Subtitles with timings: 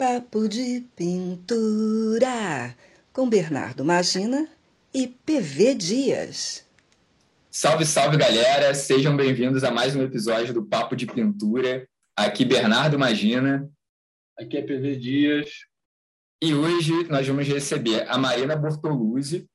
[0.00, 2.74] Papo de Pintura
[3.12, 4.48] com Bernardo Magina
[4.94, 6.66] e PV Dias.
[7.50, 8.72] Salve, salve galera!
[8.72, 11.86] Sejam bem-vindos a mais um episódio do Papo de Pintura.
[12.16, 13.70] Aqui Bernardo Magina.
[14.38, 15.50] Aqui é PV Dias.
[16.42, 19.46] E hoje nós vamos receber a Marina Bortoluzzi.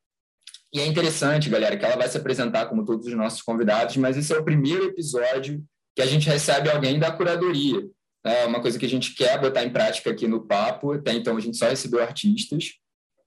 [0.71, 4.16] E é interessante, galera, que ela vai se apresentar como todos os nossos convidados, mas
[4.16, 5.66] esse é o primeiro episódio
[5.96, 7.89] que a gente recebe alguém da curadoria.
[8.25, 10.93] É uma coisa que a gente quer botar em prática aqui no Papo.
[10.93, 12.73] Até então a gente só recebeu artistas,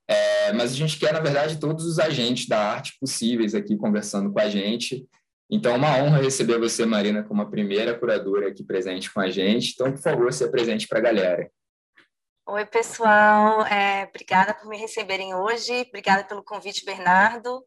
[0.08, 4.32] é, mas a gente quer, na verdade, todos os agentes da arte possíveis aqui conversando
[4.32, 5.06] com a gente.
[5.50, 9.30] Então, é uma honra receber você, Marina, como a primeira curadora aqui presente com a
[9.30, 9.72] gente.
[9.72, 11.50] Então, por favor, seja presente para a galera.
[12.46, 13.64] Oi, pessoal.
[13.66, 15.86] É, obrigada por me receberem hoje.
[15.88, 17.62] Obrigada pelo convite, Bernardo.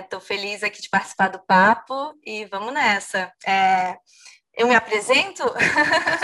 [0.00, 3.32] Estou é, feliz aqui de participar do papo e vamos nessa.
[3.46, 3.96] É,
[4.54, 5.44] eu me apresento?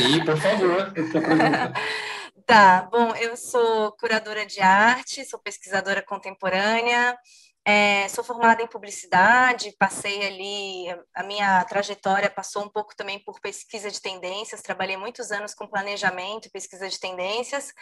[0.01, 0.93] Sim, por favor.
[2.47, 7.17] tá, bom, eu sou curadora de arte, sou pesquisadora contemporânea,
[7.71, 13.39] é, sou formada em publicidade, passei ali, a minha trajetória passou um pouco também por
[13.41, 17.75] pesquisa de tendências, trabalhei muitos anos com planejamento pesquisa de tendências,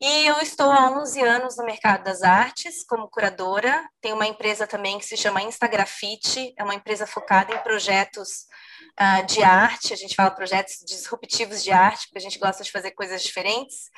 [0.00, 3.88] e eu estou há 11 anos no mercado das artes como curadora.
[4.00, 8.46] Tenho uma empresa também que se chama Instagrafite, é uma empresa focada em projetos
[8.98, 9.92] uh, de arte.
[9.92, 13.90] A gente fala projetos disruptivos de arte, porque a gente gosta de fazer coisas diferentes.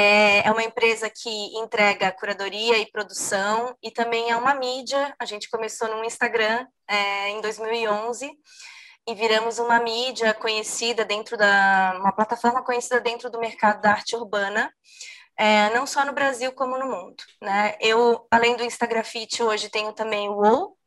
[0.00, 5.12] É, é uma empresa que entrega curadoria e produção e também é uma mídia.
[5.18, 8.30] A gente começou no Instagram é, em 2011
[9.08, 14.14] e viramos uma mídia conhecida dentro da uma plataforma conhecida dentro do mercado da arte
[14.14, 14.72] urbana
[15.36, 17.24] é, não só no Brasil como no mundo.
[17.42, 17.76] Né?
[17.80, 20.78] Eu, além do Instagrafite, hoje tenho também o WOW,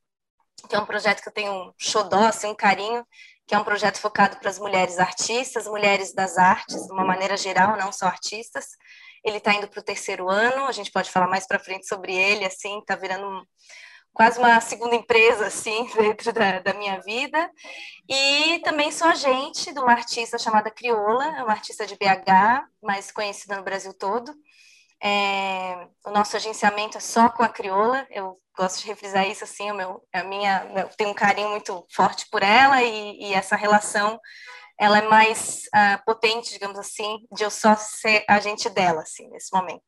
[0.69, 3.05] que é um projeto que eu tenho um xodó, assim, um carinho,
[3.51, 7.35] que é um projeto focado para as mulheres artistas, mulheres das artes, de uma maneira
[7.35, 8.65] geral, não só artistas.
[9.25, 12.15] Ele está indo para o terceiro ano, a gente pode falar mais para frente sobre
[12.15, 13.45] ele, assim, está virando
[14.13, 17.51] quase uma segunda empresa, assim, dentro da, da, minha vida.
[18.07, 23.11] E também sou agente de uma artista chamada Crioula, é uma artista de BH, mais
[23.11, 24.33] conhecida no Brasil todo.
[25.03, 29.71] É, o nosso agenciamento é só com a crioula, eu gosto de refrisar isso assim,
[29.71, 33.55] o meu, a minha, eu tenho um carinho muito forte por ela e, e essa
[33.55, 34.19] relação
[34.79, 39.51] ela é mais uh, potente, digamos assim, de eu só ser agente dela, assim, nesse
[39.51, 39.81] momento.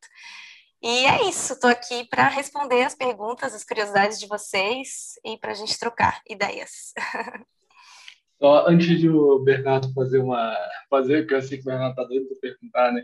[0.81, 5.51] E é isso, estou aqui para responder as perguntas, as curiosidades de vocês e para
[5.51, 6.93] a gente trocar ideias.
[8.41, 10.57] Só antes de o Bernardo fazer uma.
[10.89, 13.03] fazer, que eu sei que o Bernardo está doido para perguntar, né?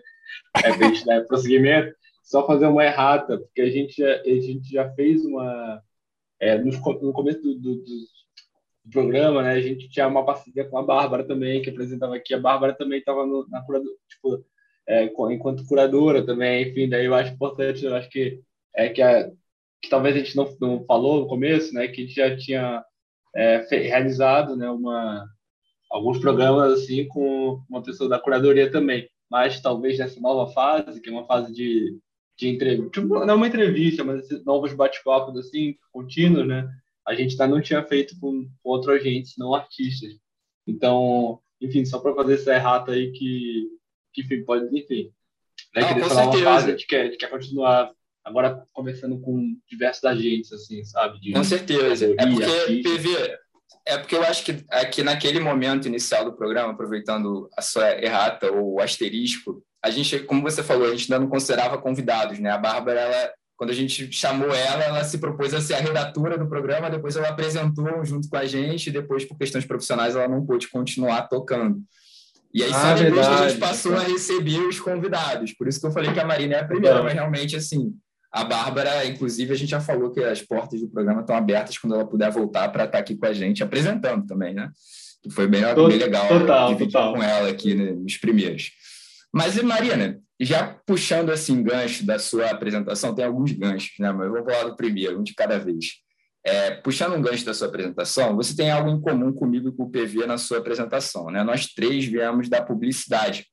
[0.57, 1.95] É, para a gente dar prosseguimento,
[2.29, 5.81] só fazer uma errata, porque a gente já, a gente já fez uma.
[6.39, 9.51] É, no, no começo do, do, do, programa, né?
[9.53, 12.33] A gente tinha uma parceria com a Bárbara também, que apresentava aqui.
[12.33, 14.45] A Bárbara também estava na curadora, tipo,
[14.87, 18.41] é, enquanto curadora também, enfim, daí eu acho importante, eu acho que
[18.75, 19.29] é que, a,
[19.81, 22.83] que talvez a gente não, não falou no começo, né, que a gente já tinha
[23.35, 25.27] é, realizado, né, uma
[25.91, 31.09] alguns programas assim com uma pessoa da curadoria também, mas talvez nessa nova fase, que
[31.09, 31.99] é uma fase de
[32.39, 36.69] de entrevista, tipo, não uma entrevista, mas novos bate-papos assim contínuos, né?
[37.05, 40.13] A gente ainda não tinha feito com, com outros agentes, não artistas.
[40.65, 43.67] Então, enfim, só para fazer essa errata aí que
[44.13, 45.11] que pode, enfim.
[45.75, 46.43] Né, Não, com certeza.
[46.43, 47.91] Fase, a, gente quer, a gente quer continuar
[48.23, 51.19] agora conversando com diversos agentes, assim, sabe?
[51.19, 52.05] De com certeza.
[52.17, 53.37] É porque, PV,
[53.85, 58.51] é porque eu acho que aqui naquele momento inicial do programa, aproveitando a sua errata
[58.51, 62.49] ou asterisco, a gente, como você falou, a gente ainda não considerava convidados, né?
[62.51, 66.37] A Bárbara, ela, quando a gente chamou ela, ela se propôs a ser a redatora
[66.37, 70.27] do programa, depois ela apresentou junto com a gente, e depois, por questões profissionais, ela
[70.27, 71.81] não pôde continuar tocando.
[72.53, 73.37] E aí, ah, só depois verdade.
[73.37, 75.53] que a gente passou a receber os convidados.
[75.53, 77.93] Por isso que eu falei que a Marina é a primeira, mas realmente, assim,
[78.31, 81.95] a Bárbara, inclusive, a gente já falou que as portas do programa estão abertas quando
[81.95, 84.69] ela puder voltar para estar tá aqui com a gente, apresentando também, né?
[85.21, 87.13] Que foi bem, bem legal total, dividir total.
[87.13, 88.71] com ela aqui né, nos primeiros.
[89.33, 94.11] Mas, Marina, já puxando assim gancho da sua apresentação, tem alguns ganchos, né?
[94.11, 95.99] Mas eu vou falar do primeiro, um de cada vez.
[96.45, 99.83] É, puxando um gancho da sua apresentação, você tem algo em comum comigo e com
[99.83, 101.29] o PV na sua apresentação.
[101.29, 101.43] Né?
[101.43, 103.45] Nós três viemos da publicidade.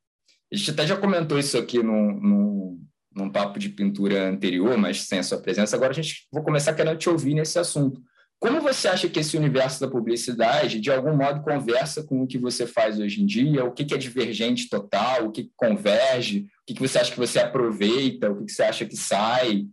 [0.52, 2.80] A gente até já comentou isso aqui num, num,
[3.12, 5.74] num papo de pintura anterior, mas sem a sua presença.
[5.74, 8.00] Agora a gente vou começar querendo te ouvir nesse assunto.
[8.38, 12.38] Como você acha que esse universo da publicidade, de algum modo, conversa com o que
[12.38, 13.64] você faz hoje em dia?
[13.64, 15.26] O que é divergente total?
[15.26, 16.46] O que converge?
[16.68, 18.30] O que você acha que você aproveita?
[18.30, 19.66] O que você acha que sai?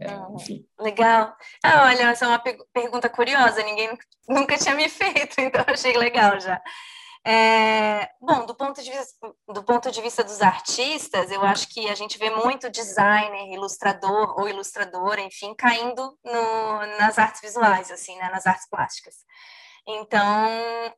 [0.00, 1.36] É, legal.
[1.62, 2.42] Ah, olha, essa é uma
[2.72, 3.96] pergunta curiosa, ninguém
[4.28, 6.60] nunca tinha me feito, então achei legal já.
[7.24, 11.88] É, bom, do ponto, de vista, do ponto de vista dos artistas, eu acho que
[11.88, 18.16] a gente vê muito designer, ilustrador ou ilustradora, enfim, caindo no, nas artes visuais, assim,
[18.16, 19.14] né, nas artes plásticas.
[19.86, 20.48] Então,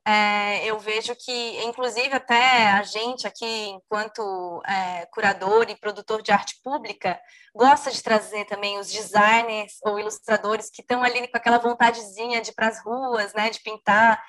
[0.05, 6.31] é, eu vejo que, inclusive, até a gente aqui, enquanto é, curador e produtor de
[6.31, 7.19] arte pública,
[7.55, 12.51] gosta de trazer também os designers ou ilustradores que estão ali com aquela vontadezinha de
[12.51, 14.23] ir para as ruas, né, de pintar,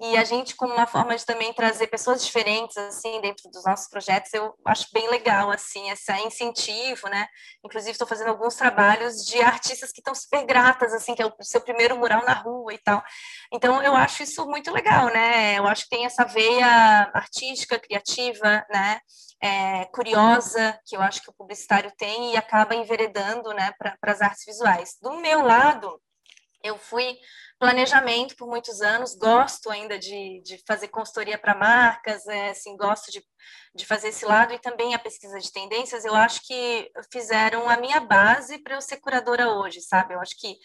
[0.00, 3.86] e a gente como uma forma de também trazer pessoas diferentes assim dentro dos nossos
[3.88, 7.28] projetos eu acho bem legal assim esse incentivo né?
[7.62, 11.32] Inclusive estou fazendo alguns trabalhos de artistas que estão super gratas assim que é o
[11.42, 13.02] seu primeiro mural na rua e tal.
[13.52, 15.58] Então eu acho isso muito legal né?
[15.58, 19.00] Eu acho que tem essa veia artística criativa né?
[19.42, 24.22] É, curiosa que eu acho que o publicitário tem e acaba enveredando né para as
[24.22, 24.96] artes visuais.
[25.02, 26.00] Do meu lado
[26.62, 27.18] eu fui
[27.60, 33.12] planejamento por muitos anos, gosto ainda de, de fazer consultoria para marcas, é, assim, gosto
[33.12, 33.22] de,
[33.74, 37.76] de fazer esse lado e também a pesquisa de tendências, eu acho que fizeram a
[37.76, 40.14] minha base para eu ser curadora hoje, sabe?
[40.14, 40.56] Eu acho que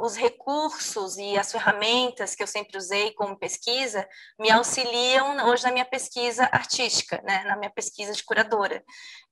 [0.00, 4.08] os recursos e as ferramentas que eu sempre usei como pesquisa
[4.38, 7.42] me auxiliam hoje na minha pesquisa artística, né?
[7.42, 8.84] na minha pesquisa de curadora.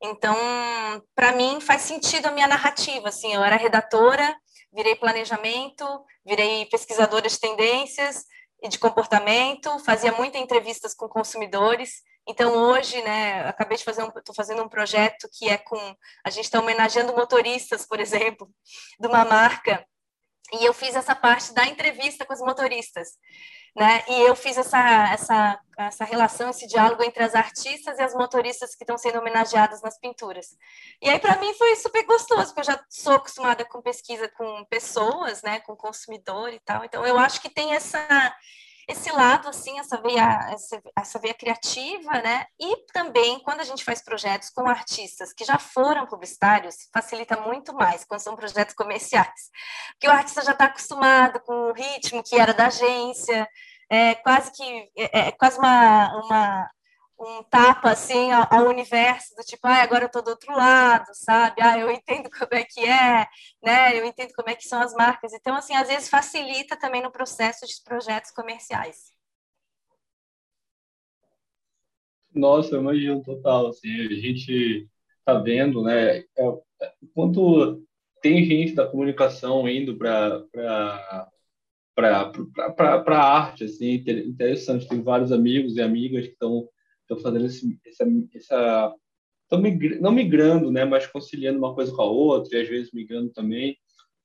[0.03, 0.37] Então,
[1.15, 4.37] para mim, faz sentido a minha narrativa, assim, eu era redatora,
[4.75, 5.85] virei planejamento,
[6.27, 8.25] virei pesquisadora de tendências
[8.63, 12.03] e de comportamento, fazia muitas entrevistas com consumidores.
[12.27, 15.77] Então, hoje, né, acabei de fazer um, estou fazendo um projeto que é com,
[16.25, 18.51] a gente está homenageando motoristas, por exemplo,
[18.99, 19.87] de uma marca,
[20.53, 23.09] e eu fiz essa parte da entrevista com os motoristas
[23.77, 24.05] né?
[24.09, 24.79] E eu fiz essa,
[25.13, 29.83] essa, essa relação, esse diálogo entre as artistas e as motoristas que estão sendo homenageadas
[29.83, 30.57] nas pinturas.
[31.03, 34.65] E aí, para mim, foi super gostoso, porque eu já sou acostumada com pesquisa com
[34.67, 35.61] pessoas, né?
[35.61, 36.85] Com consumidor e tal.
[36.85, 37.99] Então, eu acho que tem essa
[38.89, 42.47] esse lado, assim, essa veia, essa, essa veia criativa, né?
[42.61, 47.75] E também, quando a gente faz projetos com artistas que já foram publicitários, facilita muito
[47.75, 49.51] mais quando são projetos comerciais.
[49.93, 53.49] Porque o artista já está acostumado com o ritmo que era da agência,
[53.91, 56.71] é quase que é, é quase uma, uma
[57.19, 61.07] um tapa assim ao, ao, universo do tipo, ah, agora eu estou do outro lado,
[61.13, 61.63] sabe?
[61.63, 63.27] Ah, eu entendo como é que é,
[63.63, 63.99] né?
[63.99, 65.33] Eu entendo como é que são as marcas.
[65.33, 69.13] Então, assim, às vezes facilita também no processo de projetos comerciais.
[72.35, 74.89] Nossa, eu imagino total, assim, a gente
[75.21, 76.25] está vendo, né, é,
[77.15, 77.81] quanto
[78.21, 80.43] tem gente da comunicação indo para
[81.95, 84.89] para a arte, assim, interessante.
[84.89, 86.69] Tem vários amigos e amigas que estão
[87.05, 88.05] estão fazendo esse, essa,
[88.35, 88.95] essa
[89.59, 93.31] migrando, não migrando, né, mas conciliando uma coisa com a outra e às vezes migrando
[93.31, 93.77] também.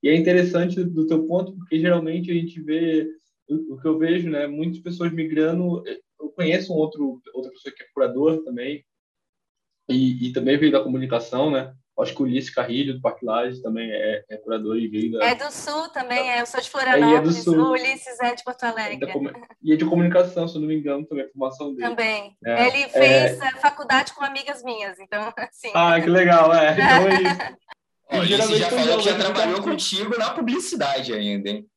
[0.02, 3.08] E é interessante do teu ponto porque geralmente a gente vê
[3.48, 5.84] o, o que eu vejo, né, muitas pessoas migrando.
[6.20, 8.84] Eu conheço um outro outra pessoa que é curador também
[9.90, 11.76] e, e também veio da comunicação, né?
[12.02, 15.26] Acho que o Ulisses Carrilho, do Parque Lages, também é, é curador e veio da...
[15.26, 16.42] É do Sul também, é.
[16.42, 17.58] eu sou de Florianópolis, é, é do Sul.
[17.58, 19.10] o Ulisses é de Porto Alegre.
[19.10, 19.14] É
[19.62, 21.90] e é de comunicação, se eu não me engano, também, a formação dele.
[21.90, 22.38] Também.
[22.46, 22.68] É.
[22.68, 23.52] Ele fez é...
[23.60, 25.72] faculdade com amigas minhas, então, assim...
[25.74, 26.76] Ah, que legal, é.
[26.80, 27.58] Então é isso.
[28.12, 31.70] Ó, o Ulisses já falou que já trabalhou contigo na publicidade ainda, hein?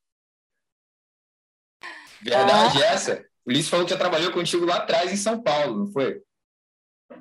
[2.23, 2.87] Verdade ah.
[2.87, 3.25] essa?
[3.45, 6.23] O Ulisses falou que já trabalhou contigo lá atrás, em São Paulo, não foi?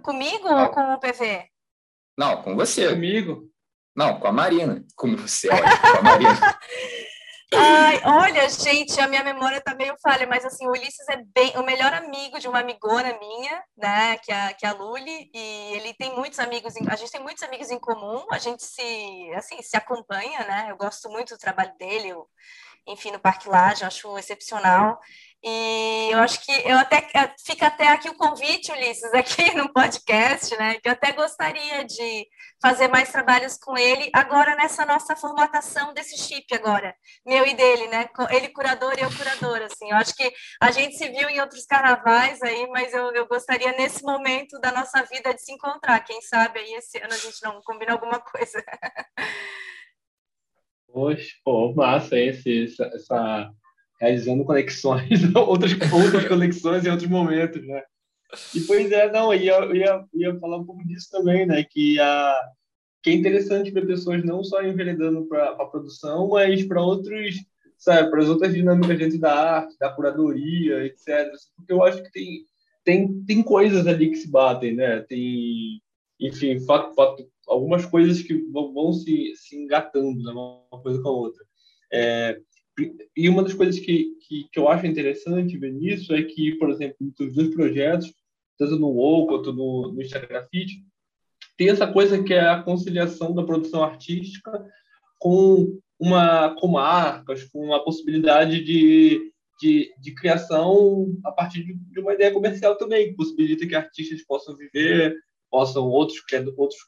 [0.01, 0.63] Comigo ah.
[0.63, 1.50] ou com o PV?
[2.17, 2.89] Não, com você.
[2.89, 3.49] Comigo?
[3.95, 4.83] Não, com a Marina.
[4.95, 6.59] Com você, olha, com a Marina.
[7.53, 11.51] Ai, olha, gente, a minha memória tá meio falha, mas assim, o Ulisses é bem
[11.57, 15.73] o melhor amigo de uma amigona minha, né, que é, que é a Luli, e
[15.73, 19.61] ele tem muitos amigos, a gente tem muitos amigos em comum, a gente se, assim,
[19.61, 22.25] se acompanha, né, eu gosto muito do trabalho dele, eu,
[22.87, 24.97] enfim, no Parque Laje, acho excepcional,
[25.43, 27.01] e eu acho que eu até
[27.43, 30.75] fica até aqui o convite, Ulisses, aqui no podcast, né?
[30.75, 32.27] Que eu até gostaria de
[32.61, 36.95] fazer mais trabalhos com ele agora nessa nossa formatação desse chip agora,
[37.25, 38.07] meu e dele, né?
[38.29, 39.89] Ele curador e eu curadora, assim.
[39.89, 40.31] Eu acho que
[40.61, 44.71] a gente se viu em outros carnavais aí, mas eu, eu gostaria nesse momento da
[44.71, 46.01] nossa vida de se encontrar.
[46.01, 48.63] Quem sabe aí esse ano a gente não combina alguma coisa.
[50.85, 53.51] Poxa, pô, massa esse, essa, essa
[54.01, 57.83] realizando conexões, outras, outras conexões em outros momentos, né?
[58.55, 61.63] E pois é, não, ia, ia, ia falar um pouco disso também, né?
[61.63, 62.35] Que, a,
[63.03, 67.35] que é interessante ver pessoas não só enveredando para a produção, mas para outros,
[67.77, 71.29] sabe, para as outras dinâmicas dentro da arte, da curadoria, etc.
[71.55, 72.45] Porque eu acho que tem,
[72.83, 75.01] tem, tem coisas ali que se batem, né?
[75.01, 75.79] Tem,
[76.19, 80.31] enfim, fato, fato, algumas coisas que vão, vão se, se engatando, né?
[80.31, 81.43] uma coisa com a outra.
[81.93, 82.39] É,
[83.15, 86.69] e uma das coisas que, que, que eu acho interessante ver nisso é que, por
[86.69, 88.13] exemplo, nos dois projetos,
[88.57, 90.83] tanto no WoW quanto no, no Instagram Fit,
[91.57, 94.51] tem essa coisa que é a conciliação da produção artística
[95.19, 101.99] com uma com marcas, com uma possibilidade de, de, de criação a partir de, de,
[101.99, 105.15] uma ideia comercial também, que possibilita que artistas possam viver,
[105.49, 106.19] possam outros
[106.57, 106.79] outros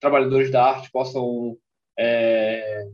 [0.00, 1.56] trabalhadores da arte possam
[1.98, 2.86] é,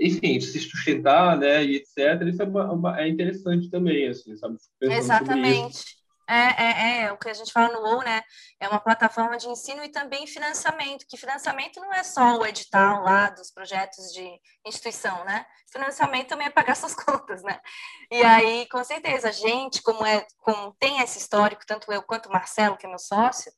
[0.00, 2.22] enfim, se sustentar, né, e etc.
[2.26, 4.56] Isso é, uma, uma, é interessante também, assim, sabe?
[4.82, 6.04] Exatamente.
[6.28, 8.22] É, é, é, o que a gente fala no UOL, né?
[8.58, 13.02] É uma plataforma de ensino e também financiamento, que financiamento não é só o edital
[13.02, 14.26] lá dos projetos de
[14.66, 15.44] instituição, né?
[15.70, 17.60] Financiamento também é pagar suas contas, né?
[18.10, 22.30] E aí, com certeza, a gente, como, é, como tem esse histórico, tanto eu quanto
[22.30, 23.52] o Marcelo, que é meu sócio,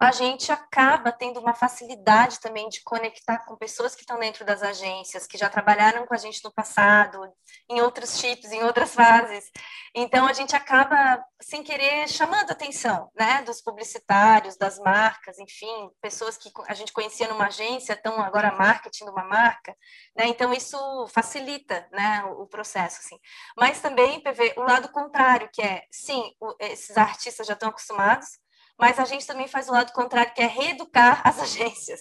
[0.00, 4.62] a gente acaba tendo uma facilidade também de conectar com pessoas que estão dentro das
[4.62, 7.20] agências, que já trabalharam com a gente no passado,
[7.68, 9.50] em outros chips, em outras fases.
[9.94, 15.90] Então, a gente acaba, sem querer, chamando a atenção né, dos publicitários, das marcas, enfim,
[16.00, 19.76] pessoas que a gente conhecia numa agência, estão agora marketing de uma marca.
[20.16, 20.28] Né?
[20.28, 20.78] Então, isso
[21.08, 23.00] facilita né, o, processo.
[23.00, 23.18] Assim.
[23.54, 28.40] Mas também, PV, o lado contrário, que é, sim, esses artistas já estão acostumados,
[28.80, 32.00] mas a gente também faz o lado contrário, que é reeducar as agências.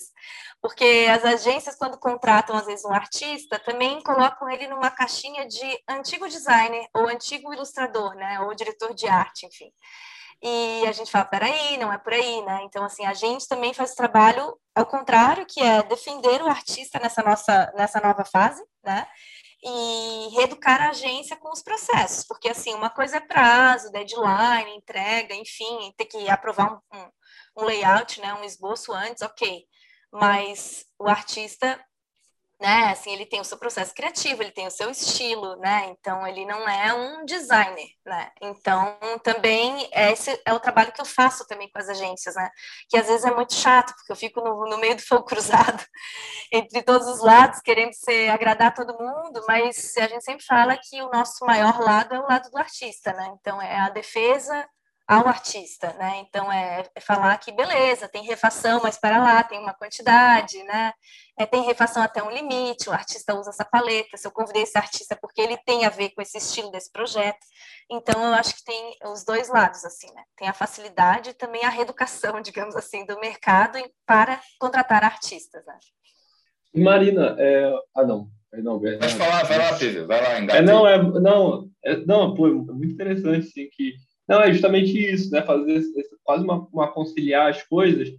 [0.61, 5.83] Porque as agências, quando contratam, às vezes, um artista, também colocam ele numa caixinha de
[5.87, 8.39] antigo designer, ou antigo ilustrador, né?
[8.41, 9.71] Ou diretor de arte, enfim.
[10.41, 12.61] E a gente fala, peraí, não é por aí, né?
[12.63, 16.97] Então, assim, a gente também faz o trabalho ao contrário, que é defender o artista
[16.99, 19.05] nessa nossa nessa nova fase, né?
[19.63, 25.35] E reeducar a agência com os processos, porque assim, uma coisa é prazo, deadline, entrega,
[25.35, 27.09] enfim, ter que aprovar um, um,
[27.57, 29.65] um layout, né, um esboço antes, ok,
[30.11, 31.79] mas o artista
[32.59, 32.91] né?
[32.91, 35.87] Assim, ele tem o seu processo criativo, ele tem o seu estilo, né?
[35.89, 38.29] Então ele não é um designer, né?
[38.41, 42.49] Então também esse é o trabalho que eu faço também com as agências, né?
[42.89, 45.83] Que às vezes é muito chato, porque eu fico no, no meio do fogo cruzado
[46.51, 51.01] entre todos os lados, querendo ser agradar todo mundo, mas a gente sempre fala que
[51.01, 53.33] o nosso maior lado é o lado do artista, né?
[53.39, 54.67] Então é a defesa
[55.09, 56.19] ao artista, né?
[56.19, 60.93] Então é, é, falar que beleza, tem refação, mas para lá tem uma quantidade, né?
[61.35, 64.15] É, tem refação até um limite, o artista usa essa paleta.
[64.15, 67.39] Se eu convidei esse artista porque ele tem a ver com esse estilo desse projeto,
[67.89, 70.21] então eu acho que tem os dois lados assim, né?
[70.37, 75.65] Tem a facilidade e também a reeducação, digamos assim, do mercado para contratar artistas.
[75.65, 75.79] Né?
[76.75, 77.73] Marina, é...
[77.95, 79.01] ah não, não, Bernardo.
[79.01, 82.51] Pode falar, vai lá, Pedro, vai lá, É, não, é, não, é, não, pô, é
[82.51, 83.95] muito interessante, sim, que
[84.29, 85.41] não, é justamente isso, né?
[85.41, 85.81] Fazer
[86.23, 88.09] quase uma, uma conciliar as coisas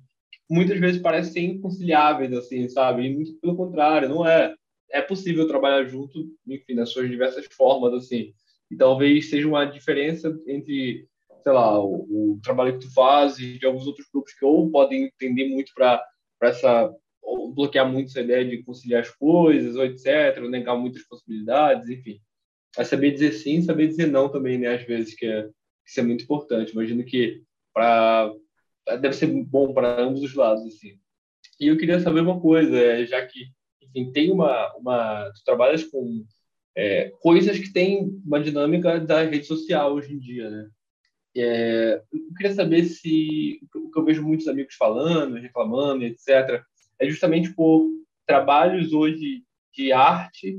[0.50, 3.06] muitas vezes parecem inconciliáveis, assim, sabe?
[3.06, 4.54] E muito pelo contrário, não é.
[4.92, 8.32] É possível trabalhar junto, enfim, nas suas diversas formas, assim.
[8.68, 11.06] E talvez seja uma diferença entre,
[11.44, 14.68] sei lá, o, o trabalho que tu faz e de alguns outros grupos que ou
[14.68, 16.02] podem entender muito para
[16.42, 21.04] essa ou bloquear muito essa ideia de conciliar as coisas, ou etc, ou negar muitas
[21.04, 22.18] possibilidades, enfim.
[22.76, 25.48] É saber dizer sim, saber dizer não também, né, às vezes, que é,
[25.90, 26.72] isso é muito importante.
[26.72, 27.42] Imagino que
[29.00, 30.98] deve ser bom para ambos os lados assim.
[31.58, 33.48] E eu queria saber uma coisa, é, já que
[33.82, 36.24] enfim tem uma uma tu trabalhas com
[36.76, 40.70] é, coisas que têm uma dinâmica da rede social hoje em dia, né?
[41.36, 46.62] É, eu queria saber se o que eu vejo muitos amigos falando, reclamando, etc.
[46.98, 47.88] É justamente por
[48.26, 49.44] trabalhos hoje
[49.74, 50.58] de arte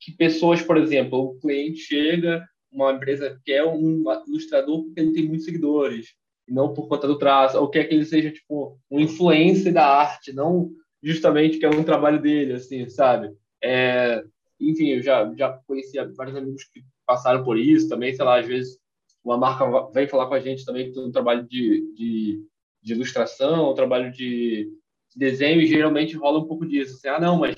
[0.00, 5.26] que pessoas, por exemplo, o cliente chega uma empresa quer um ilustrador porque ele tem
[5.26, 6.14] muitos seguidores,
[6.48, 10.32] não por conta do traço, ou quer que ele seja tipo um influencer da arte,
[10.32, 10.70] não
[11.02, 13.34] justamente que é um trabalho dele, assim, sabe?
[13.62, 14.22] É,
[14.60, 18.46] enfim, eu já já conheci vários amigos que passaram por isso também, sei lá, às
[18.46, 18.78] vezes
[19.24, 22.44] uma marca vem falar com a gente também que tem um trabalho de, de,
[22.82, 24.68] de ilustração, um trabalho de
[25.14, 27.54] desenho, e geralmente rola um pouco disso, assim, ah, não, mas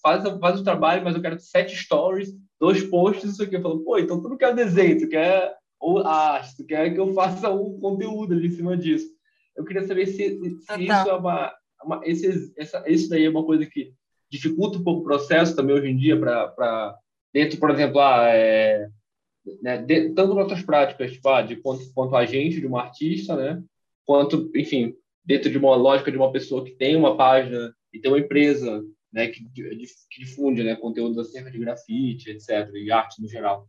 [0.00, 2.30] faz, faz o trabalho, mas eu quero sete stories
[2.62, 3.56] dois posts, isso aqui.
[3.56, 7.00] Eu falo, pô, então tu não quer desenho, tu quer ou arte, tu quer que
[7.00, 9.08] eu faça um conteúdo ali em cima disso.
[9.56, 11.52] Eu queria saber se, se isso é uma,
[11.84, 13.92] uma esse, essa, isso daí é uma coisa que
[14.30, 16.96] dificulta um pouco o processo também hoje em dia para
[17.34, 18.86] dentro, por exemplo, ah, é,
[19.60, 23.60] né, de, tanto nossas práticas, tipo, ah, de quanto, quanto agente de uma artista, né,
[24.06, 24.94] quanto, enfim,
[25.24, 28.84] dentro de uma lógica de uma pessoa que tem uma página e tem uma empresa
[29.12, 33.68] né, que, que difunde né, conteúdos acerca de grafite, etc., e arte no geral.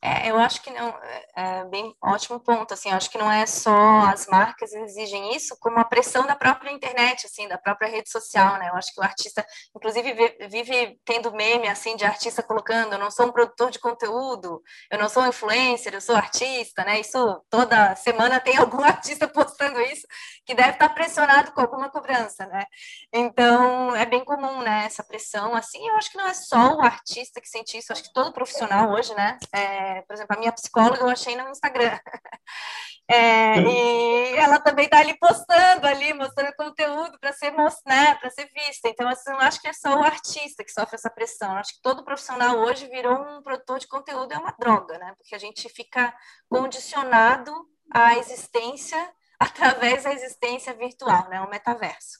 [0.00, 3.30] É, eu acho que não, é, é bem ótimo ponto, assim, eu acho que não
[3.30, 7.88] é só as marcas exigem isso, como a pressão da própria internet, assim, da própria
[7.88, 10.14] rede social, né, eu acho que o artista, inclusive,
[10.48, 14.98] vive tendo meme, assim, de artista colocando, eu não sou um produtor de conteúdo, eu
[15.00, 20.06] não sou influencer, eu sou artista, né, isso, toda semana tem algum artista postando isso,
[20.46, 22.64] que deve estar pressionado com alguma cobrança, né,
[23.12, 26.82] então, é bem comum, né, essa pressão, assim, eu acho que não é só o
[26.82, 30.52] artista que sente isso, acho que todo profissional hoje, né, é, por exemplo, a minha
[30.52, 31.98] psicóloga eu achei no Instagram.
[33.10, 37.52] É, e ela também está ali postando ali, mostrando conteúdo para ser,
[37.86, 38.86] né, para ser vista.
[38.86, 41.52] Então, assim, não acho que é só o artista que sofre essa pressão.
[41.52, 45.14] Eu acho que todo profissional hoje virou um produtor de conteúdo, é uma droga, né?
[45.16, 46.14] Porque a gente fica
[46.50, 47.50] condicionado
[47.90, 48.98] à existência
[49.40, 51.40] através da existência virtual, né?
[51.40, 52.18] O metaverso.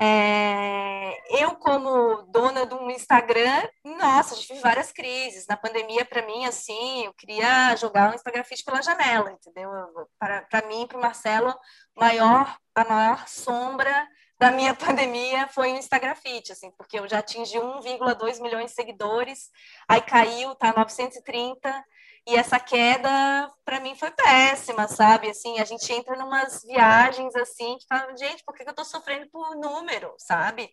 [0.00, 5.46] É, eu, como dona de um Instagram, nossa, tive várias crises.
[5.46, 9.70] Na pandemia, para mim, assim, eu queria jogar o Instagram Fit pela janela, entendeu?
[10.18, 11.54] Para mim, para o Marcelo,
[11.94, 14.08] maior, a maior sombra
[14.38, 18.72] da minha pandemia foi o Instagram Fit, assim, porque eu já atingi 1,2 milhões de
[18.72, 19.50] seguidores,
[19.88, 21.84] aí caiu, tá 930,
[22.26, 25.28] e essa queda, para mim, foi péssima, sabe?
[25.30, 29.28] Assim, a gente entra numas viagens assim, que fala, gente, por que eu estou sofrendo
[29.30, 30.70] por número, sabe?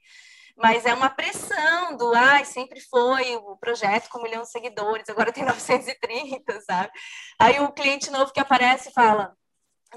[0.55, 5.09] Mas é uma pressão do, ai, sempre foi o projeto com um milhão de seguidores,
[5.09, 6.91] agora tem 930, sabe?
[7.39, 9.35] Aí o cliente novo que aparece fala,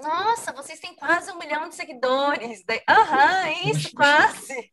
[0.00, 2.62] nossa, vocês têm quase um milhão de seguidores.
[2.88, 4.73] Aham, isso, quase.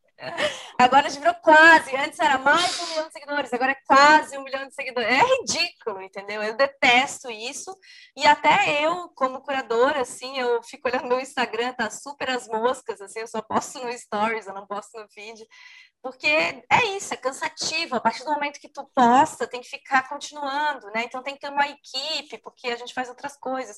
[0.78, 1.96] Agora gente virou quase.
[1.96, 5.10] Antes era mais de um milhão de seguidores, agora é quase um milhão de seguidores.
[5.10, 6.42] É ridículo, entendeu?
[6.42, 7.76] Eu detesto isso.
[8.16, 13.02] E até eu, como curadora, assim, eu fico olhando meu Instagram, tá super as moscas,
[13.02, 15.46] assim, eu só posto no Stories, eu não posto no feed.
[16.02, 17.96] Porque é isso, é cansativo.
[17.96, 21.04] A partir do momento que tu posta, tem que ficar continuando, né?
[21.04, 23.78] Então tem que ter uma equipe, porque a gente faz outras coisas.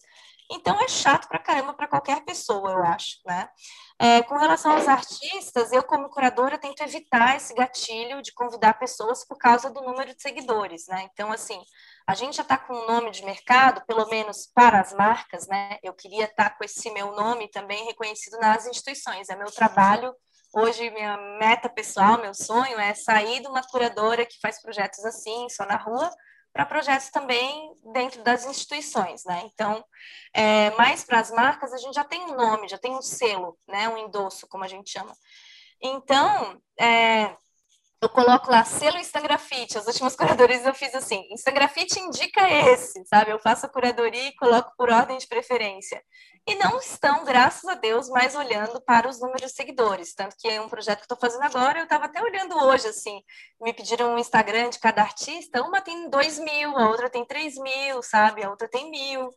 [0.51, 3.49] Então é chato pra caramba para qualquer pessoa, eu acho, né?
[3.97, 9.25] É, com relação aos artistas, eu como curadora tento evitar esse gatilho de convidar pessoas
[9.25, 11.09] por causa do número de seguidores, né?
[11.11, 11.59] Então assim,
[12.05, 15.79] a gente já está com um nome de mercado, pelo menos para as marcas, né?
[15.81, 19.29] Eu queria estar tá com esse meu nome também reconhecido nas instituições.
[19.29, 20.13] É meu trabalho
[20.53, 25.47] Hoje, minha meta pessoal, meu sonho é sair de uma curadora que faz projetos assim,
[25.47, 26.11] só na rua,
[26.51, 29.43] para projetos também dentro das instituições, né?
[29.45, 29.81] Então,
[30.33, 33.57] é, mais para as marcas, a gente já tem um nome, já tem um selo,
[33.65, 33.87] né?
[33.87, 35.15] Um endosso, como a gente chama.
[35.81, 37.33] Então, é,
[38.01, 39.77] eu coloco lá selo Instagrafite.
[39.77, 43.31] As últimas curadorias eu fiz assim: Instagrafite indica esse, sabe?
[43.31, 46.01] Eu faço a curadoria e coloco por ordem de preferência.
[46.47, 50.15] E não estão, graças a Deus, mais olhando para os números de seguidores.
[50.15, 53.21] Tanto que é um projeto que estou fazendo agora, eu estava até olhando hoje, assim.
[53.61, 55.61] Me pediram um Instagram de cada artista.
[55.61, 58.43] Uma tem dois mil, a outra tem três mil, sabe?
[58.43, 59.29] A outra tem mil.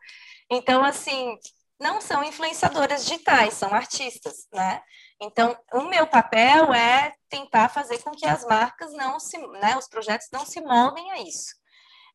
[0.51, 1.39] Então, assim,
[1.79, 4.83] não são influenciadoras digitais, são artistas, né?
[5.21, 9.89] Então, o meu papel é tentar fazer com que as marcas não se, né, os
[9.89, 11.55] projetos não se moldem a isso.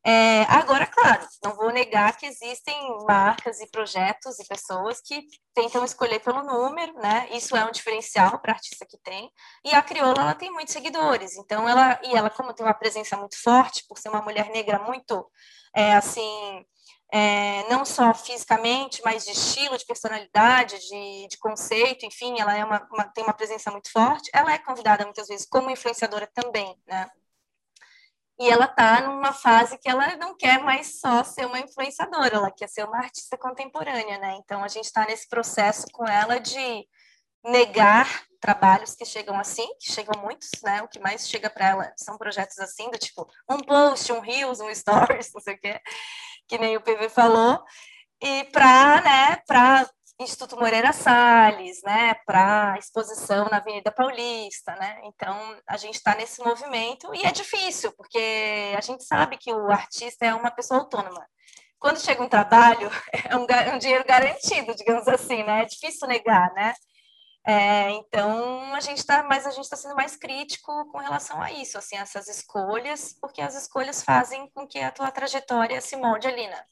[0.02, 2.74] É, agora, claro, não vou negar que existem
[3.06, 7.28] marcas e projetos e pessoas que tentam escolher pelo número, né?
[7.32, 9.30] Isso é um diferencial para a artista que tem.
[9.62, 13.14] E a Crioula, ela tem muitos seguidores, então ela e ela como tem uma presença
[13.16, 15.30] muito forte por ser uma mulher negra muito
[15.76, 16.64] é, assim
[17.12, 22.64] é, não só fisicamente, mas de estilo, de personalidade, de, de conceito, enfim, ela é
[22.64, 24.30] uma, uma, tem uma presença muito forte.
[24.32, 27.08] Ela é convidada muitas vezes como influenciadora também, né?
[28.38, 32.50] E ela está numa fase que ela não quer mais só ser uma influenciadora, ela
[32.50, 34.38] quer ser uma artista contemporânea, né?
[34.42, 36.88] Então a gente está nesse processo com ela de
[37.44, 40.80] negar trabalhos que chegam assim, que chegam muitos, né?
[40.82, 44.60] O que mais chega para ela são projetos assim, do tipo um post, um reels,
[44.60, 45.80] um stories, não sei o quê
[46.50, 47.62] que nem o PV falou,
[48.20, 55.00] e para né, para Instituto Moreira Salles, né, para exposição na Avenida Paulista, né?
[55.04, 59.70] Então a gente está nesse movimento e é difícil porque a gente sabe que o
[59.70, 61.24] artista é uma pessoa autônoma.
[61.78, 65.62] Quando chega um trabalho é um, um dinheiro garantido, digamos assim, né?
[65.62, 66.74] É difícil negar, né?
[67.50, 71.52] É, então a gente está, mas a gente está sendo mais crítico com relação a
[71.52, 76.28] isso, assim, essas escolhas, porque as escolhas fazem com que a tua trajetória se molde
[76.28, 76.62] ali, né?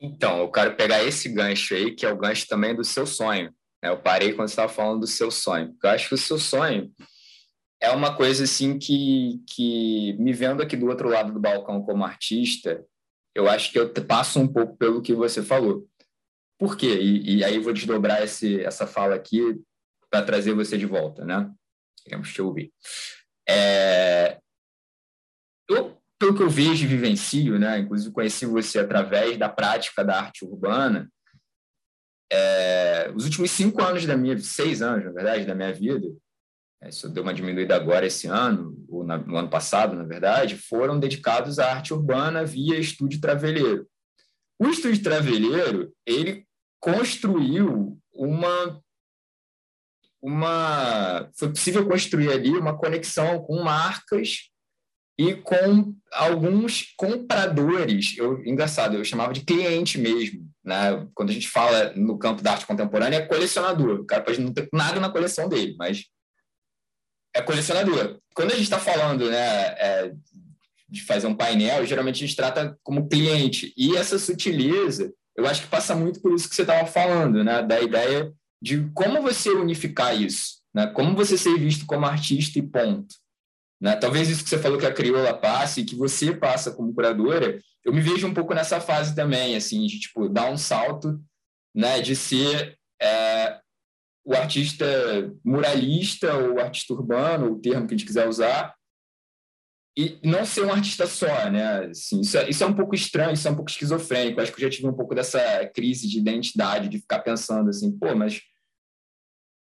[0.00, 3.54] Então, eu quero pegar esse gancho aí, que é o gancho também do seu sonho.
[3.80, 3.90] Né?
[3.90, 5.72] Eu parei quando você estava falando do seu sonho.
[5.84, 6.92] Eu acho que o seu sonho
[7.80, 12.04] é uma coisa assim que, que me vendo aqui do outro lado do balcão como
[12.04, 12.84] artista,
[13.36, 15.86] eu acho que eu passo um pouco pelo que você falou.
[16.58, 16.98] Por quê?
[17.00, 19.60] E, e aí vou desdobrar esse, essa fala aqui
[20.10, 21.50] para trazer você de volta, né?
[22.02, 22.72] Queremos te ouvir.
[23.48, 24.38] É...
[25.68, 27.78] Eu pelo que eu vejo e vivencio, né?
[27.78, 31.08] Inclusive conheci você através da prática da arte urbana.
[32.30, 36.06] É, os últimos cinco anos da minha, seis anos, na verdade, da minha vida,
[36.82, 40.56] é, isso deu uma diminuída agora esse ano, ou na, no ano passado, na verdade,
[40.56, 43.88] foram dedicados à arte urbana via Estúdio Traveleiro.
[44.58, 46.47] O Estúdio Traveleiro, ele
[46.80, 48.82] construiu uma
[50.20, 54.50] uma foi possível construir ali uma conexão com marcas
[55.18, 58.16] e com alguns compradores.
[58.16, 60.48] Eu, engraçado, eu chamava de cliente mesmo.
[60.64, 61.08] Né?
[61.14, 64.00] Quando a gente fala no campo da arte contemporânea, é colecionador.
[64.00, 66.04] O cara pode não ter nada na coleção dele, mas
[67.34, 68.20] é colecionador.
[68.34, 70.12] Quando a gente está falando né, é,
[70.88, 73.72] de fazer um painel, geralmente a gente trata como cliente.
[73.76, 77.62] E essa sutileza, eu acho que passa muito por isso que você estava falando, né?
[77.62, 80.88] da ideia de como você unificar isso, né?
[80.88, 83.14] como você ser visto como artista e ponto.
[83.80, 83.94] Né?
[83.94, 87.92] Talvez isso que você falou que a crioula passe, que você passa como curadora, eu
[87.92, 91.20] me vejo um pouco nessa fase também, assim, de tipo, dar um salto
[91.72, 93.60] né, de ser é,
[94.24, 94.84] o artista
[95.44, 98.74] muralista ou artista urbano, o termo que a gente quiser usar,
[99.98, 101.86] e não ser um artista só, né?
[101.86, 104.40] Assim, isso, é, isso é um pouco estranho, isso é um pouco esquizofrênico.
[104.40, 107.90] Acho que eu já tive um pouco dessa crise de identidade, de ficar pensando assim,
[107.98, 108.40] pô, mas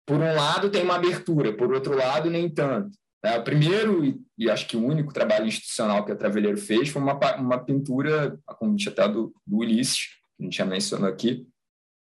[0.05, 2.95] por um lado tem uma abertura, por outro lado nem tanto.
[3.25, 6.89] É, o primeiro e, e, acho que o único trabalho institucional que a Traveleiro fez
[6.89, 11.09] foi uma, uma pintura, a convite até do, do Ulisses, que a gente já mencionou
[11.09, 11.43] aqui,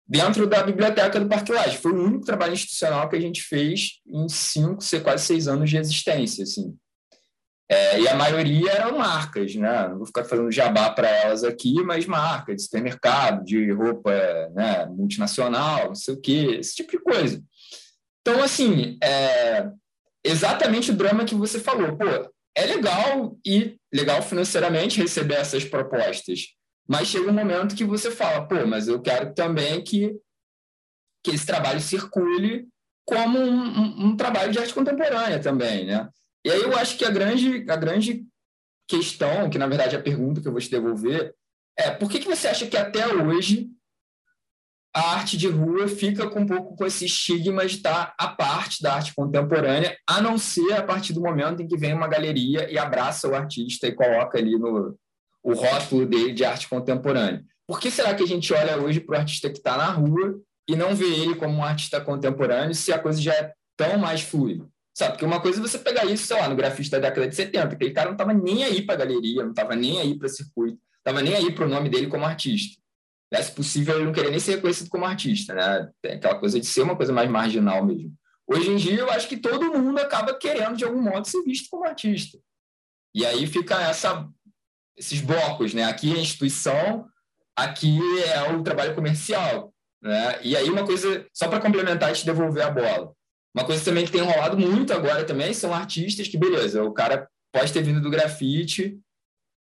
[0.05, 1.77] dentro da biblioteca do Parque Lage.
[1.77, 5.77] Foi o único trabalho institucional que a gente fez em cinco, quase seis anos de
[5.77, 6.43] existência.
[6.43, 6.77] Assim.
[7.69, 9.89] É, e a maioria eram marcas, né?
[9.89, 14.11] Não vou ficar fazendo jabá para elas aqui, mas marcas de supermercado, de roupa
[14.53, 17.43] né, multinacional, não sei o quê, esse tipo de coisa.
[18.21, 19.69] Então, assim, é,
[20.23, 21.97] exatamente o drama que você falou.
[21.97, 22.05] Pô,
[22.55, 26.55] é legal e legal financeiramente receber essas propostas,
[26.87, 30.15] mas chega um momento que você fala, pô, mas eu quero também que,
[31.23, 32.67] que esse trabalho circule
[33.05, 36.09] como um, um, um trabalho de arte contemporânea também, né?
[36.45, 38.25] E aí eu acho que a grande, a grande
[38.87, 41.33] questão, que na verdade é a pergunta que eu vou te devolver,
[41.77, 43.69] é por que, que você acha que até hoje
[44.95, 48.81] a arte de rua fica com um pouco com esse estigma de estar à parte
[48.81, 52.71] da arte contemporânea, a não ser a partir do momento em que vem uma galeria
[52.71, 54.97] e abraça o artista e coloca ali no
[55.43, 57.45] o rótulo dele de arte contemporânea.
[57.67, 60.41] Por que será que a gente olha hoje para o artista que está na rua
[60.67, 64.21] e não vê ele como um artista contemporâneo se a coisa já é tão mais
[64.21, 64.67] fluida?
[64.97, 65.11] Sabe?
[65.11, 67.67] Porque uma coisa é você pegar isso, sei lá, no grafista da década de 70,
[67.67, 71.21] aquele cara não estava nem aí para galeria, não estava nem aí para circuito, estava
[71.21, 72.81] nem aí para o nome dele como artista
[73.31, 75.89] né, se possível, ele não querer nem ser reconhecido como artista, né?
[76.01, 78.13] Tem aquela coisa de ser uma coisa mais marginal mesmo.
[78.47, 81.69] Hoje em dia, eu acho que todo mundo acaba querendo, de algum modo, ser visto
[81.69, 82.37] como artista.
[83.13, 84.27] E aí fica essa,
[84.95, 85.83] esses blocos, né?
[85.83, 87.05] Aqui é a instituição,
[87.55, 90.39] aqui é o trabalho comercial, né?
[90.41, 93.13] E aí uma coisa, só para complementar e te devolver a bola,
[93.57, 97.27] uma coisa também que tem rolado muito agora também são artistas que, beleza, o cara
[97.51, 98.99] pode ter vindo do grafite,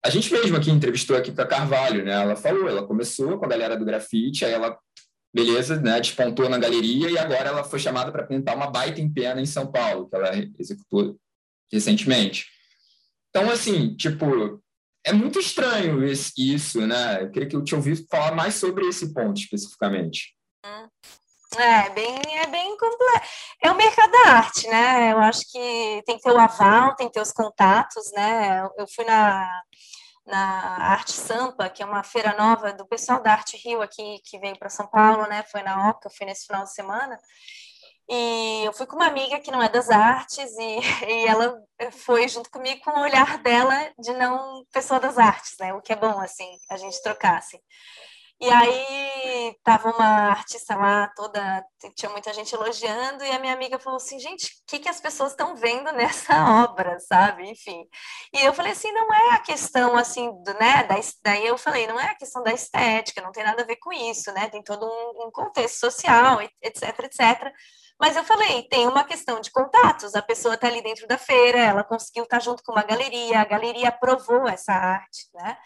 [0.05, 2.11] a gente mesmo aqui entrevistou aqui com a Carvalho, né?
[2.11, 4.77] Ela falou, ela começou com a galera do grafite, aí ela,
[5.33, 6.01] beleza, né?
[6.01, 9.45] Despontou na galeria e agora ela foi chamada para pintar uma baita em pena em
[9.45, 11.17] São Paulo, que ela executou
[11.71, 12.45] recentemente.
[13.29, 14.61] Então, assim, tipo,
[15.05, 17.23] é muito estranho isso, né?
[17.23, 20.35] Eu queria que eu te ouvisse falar mais sobre esse ponto especificamente.
[21.55, 23.29] É bem, é bem complexo.
[23.63, 25.13] É o mercado da arte, né?
[25.13, 28.67] Eu acho que tem que ter o aval, tem que ter os contatos, né?
[28.77, 29.49] Eu fui na
[30.27, 34.37] na Arte Sampa, que é uma feira nova do pessoal da Arte Rio aqui, que
[34.37, 35.43] veio para São Paulo, né?
[35.51, 37.17] Foi na Oca, fui nesse final de semana.
[38.09, 41.57] E eu fui com uma amiga que não é das artes e, e ela
[41.91, 45.73] foi junto comigo com o olhar dela de não pessoa das artes, né?
[45.73, 47.55] O que é bom, assim, a gente trocasse.
[47.57, 47.65] Assim.
[48.39, 53.79] E aí tava uma artista lá toda, tinha muita gente elogiando, e a minha amiga
[53.79, 57.49] falou assim, gente, o que, que as pessoas estão vendo nessa obra, sabe?
[57.49, 57.83] Enfim.
[58.31, 60.83] E eu falei assim, não é a questão assim, do, né?
[60.83, 63.77] Da, daí eu falei, não é a questão da estética, não tem nada a ver
[63.77, 64.49] com isso, né?
[64.49, 67.51] Tem todo um, um contexto social, etc, etc.
[67.99, 70.13] Mas eu falei, tem uma questão de contatos.
[70.13, 73.41] A pessoa está ali dentro da feira, ela conseguiu estar tá junto com uma galeria,
[73.41, 75.57] a galeria aprovou essa arte, né?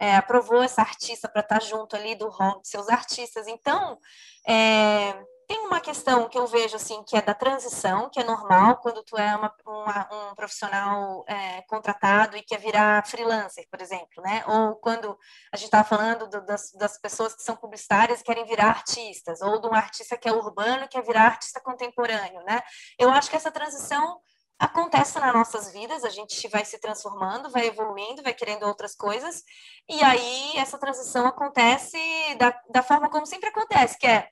[0.00, 3.46] É, aprovou essa artista para estar tá junto ali do rol de seus artistas.
[3.46, 3.98] Então,
[4.46, 5.14] é,
[5.48, 9.02] tem uma questão que eu vejo assim que é da transição, que é normal quando
[9.02, 14.44] tu é uma, uma, um profissional é, contratado e quer virar freelancer, por exemplo, né?
[14.46, 15.18] Ou quando
[15.50, 19.40] a gente estava falando do, das, das pessoas que são publicitárias e querem virar artistas,
[19.40, 22.60] ou de um artista que é urbano e quer virar artista contemporâneo, né?
[22.98, 24.20] Eu acho que essa transição
[24.58, 29.44] acontece nas nossas vidas, a gente vai se transformando, vai evoluindo, vai querendo outras coisas,
[29.88, 31.98] e aí essa transição acontece
[32.38, 34.28] da, da forma como sempre acontece, que é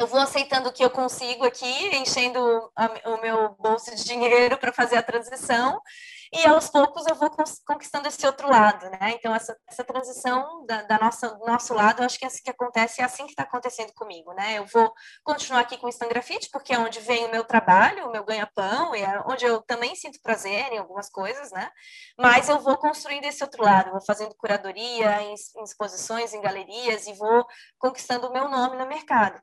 [0.00, 2.40] eu vou aceitando o que eu consigo aqui, enchendo
[2.74, 5.78] a, o meu bolso de dinheiro para fazer a transição,
[6.32, 7.28] e aos poucos eu vou
[7.66, 9.12] conquistando esse outro lado, né?
[9.14, 12.42] Então, essa, essa transição da, da nossa, do nosso lado, eu acho que é assim
[12.44, 14.58] que acontece, é assim que está acontecendo comigo, né?
[14.58, 14.92] Eu vou
[15.24, 18.24] continuar aqui com o Instant Grafite, porque é onde vem o meu trabalho, o meu
[18.24, 21.68] ganha-pão, e é onde eu também sinto prazer em algumas coisas, né?
[22.16, 27.08] Mas eu vou construindo esse outro lado, vou fazendo curadoria em, em exposições, em galerias,
[27.08, 27.44] e vou
[27.78, 29.40] conquistando o meu nome no mercado.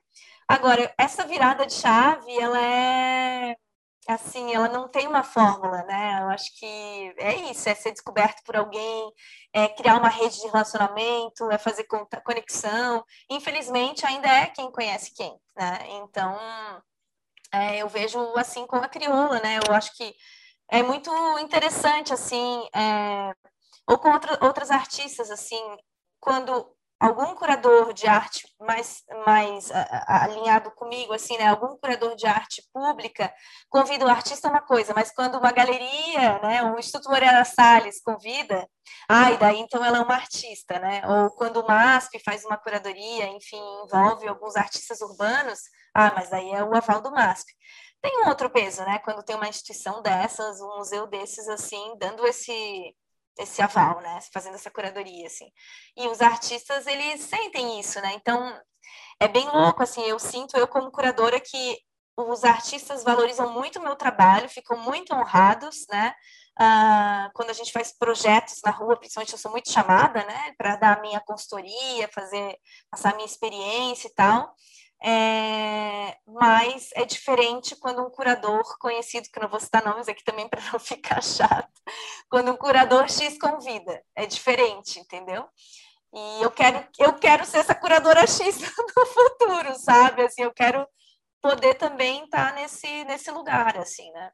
[0.47, 3.58] Agora, essa virada de chave, ela é
[4.08, 6.20] assim, ela não tem uma fórmula, né?
[6.22, 9.12] Eu acho que é isso, é ser descoberto por alguém,
[9.54, 11.86] é criar uma rede de relacionamento, é fazer
[12.24, 13.04] conexão.
[13.30, 15.80] Infelizmente, ainda é quem conhece quem, né?
[15.89, 16.38] Então,
[17.54, 19.60] é, eu vejo assim com a crioula, né?
[19.67, 20.15] Eu acho que
[20.70, 23.34] é muito interessante, assim, é,
[23.88, 25.62] ou com outra, outras artistas, assim,
[26.20, 29.70] quando algum curador de arte mais, mais
[30.08, 31.48] alinhado comigo, assim, né?
[31.48, 33.32] Algum curador de arte pública
[33.70, 36.64] convida o artista é uma coisa, mas quando uma galeria, né?
[36.64, 38.68] Um Instituto Moreira Salles convida,
[39.10, 41.02] ai, daí então ela é uma artista, né?
[41.06, 45.60] Ou quando o MASP faz uma curadoria, enfim, envolve alguns artistas urbanos,
[45.94, 47.52] ah, mas daí é o aval do MASP.
[48.02, 49.00] Tem um outro peso, né?
[49.00, 52.96] Quando tem uma instituição dessas, um museu desses, assim, dando esse
[53.39, 54.19] esse aval, né?
[54.34, 55.52] Fazendo essa curadoria, assim.
[55.95, 58.13] E os artistas, eles sentem isso, né?
[58.15, 58.60] Então,
[59.19, 61.78] é bem louco, assim, eu sinto, eu como curadora, que
[62.17, 66.13] os artistas valorizam muito o meu trabalho, ficam muito honrados, né?
[66.60, 70.54] Ah, quando a gente faz projetos na rua, principalmente eu sou muito chamada, né?
[70.58, 72.58] Para dar a minha consultoria, fazer,
[72.89, 74.52] passar a minha experiência e tal.
[75.04, 80.50] É, mas é diferente quando um curador conhecido, que não vou citar nomes aqui também
[80.50, 81.82] para não ficar chato,
[82.30, 85.48] quando um curador X convida, é diferente, entendeu?
[86.14, 88.60] E eu quero, eu quero ser essa curadora X
[88.96, 90.24] no futuro, sabe?
[90.24, 90.88] Assim, eu quero
[91.42, 94.32] poder também estar nesse, nesse lugar, assim, né?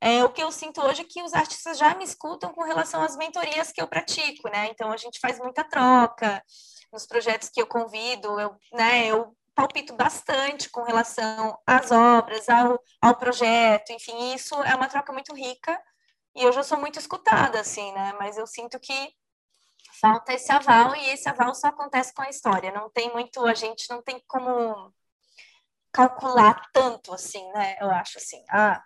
[0.00, 3.02] É, o que eu sinto hoje é que os artistas já me escutam com relação
[3.02, 4.68] às mentorias que eu pratico, né?
[4.68, 6.42] Então, a gente faz muita troca
[6.92, 12.78] nos projetos que eu convido, eu, né, eu palpito bastante com relação às obras, ao,
[13.00, 15.82] ao projeto, enfim, isso é uma troca muito rica
[16.34, 18.12] e eu já sou muito escutada, assim, né?
[18.18, 19.10] Mas eu sinto que
[19.98, 22.70] falta esse aval e esse aval só acontece com a história.
[22.70, 24.92] Não tem muito, a gente não tem como
[25.90, 27.78] calcular tanto, assim, né?
[27.80, 28.84] Eu acho assim, ah,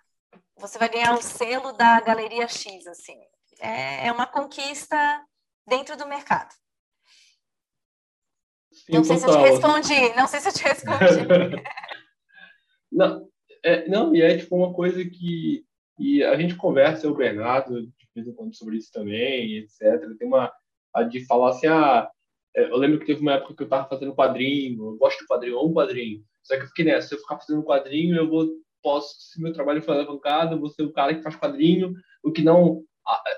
[0.55, 3.19] você vai ganhar o selo da Galeria X, assim.
[3.59, 4.97] É, é uma conquista
[5.67, 6.55] dentro do mercado.
[8.89, 9.33] Não sei total.
[9.33, 11.63] se eu te respondi, não sei se eu te respondi.
[12.91, 13.27] não,
[13.63, 15.65] é, não, e é tipo uma coisa que
[15.99, 20.01] e a gente conversa, eu, Bernardo, de vez em quando sobre isso também, etc.
[20.17, 20.51] Tem uma
[20.93, 22.09] a de falar assim, ah,
[22.55, 25.27] é, eu lembro que teve uma época que eu tava fazendo quadrinho, eu gosto de
[25.27, 26.23] quadrinho, eu amo quadrinho.
[26.43, 28.49] Só que eu fiquei nessa, se eu ficar fazendo quadrinho, eu vou,
[28.81, 32.31] posso, se meu trabalho for alavancado, eu vou ser o cara que faz quadrinho, o
[32.31, 32.83] que não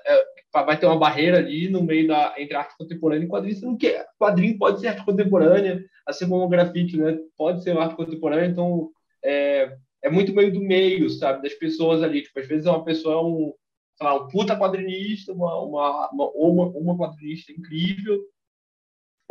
[0.06, 3.78] é, vai ter uma barreira ali no meio da entre arte contemporânea e quadrinho, sendo
[3.78, 7.18] que quadrinho pode ser arte contemporânea, assim como o grafite, né?
[7.36, 8.92] Pode ser arte contemporânea, então
[9.24, 11.42] é, é muito meio do meio, sabe?
[11.42, 12.22] Das pessoas ali.
[12.22, 13.54] Tipo, às vezes uma pessoa é um,
[13.96, 18.22] sei lá, um puta quadrinista, uma, uma, uma, uma, uma quadrinista incrível,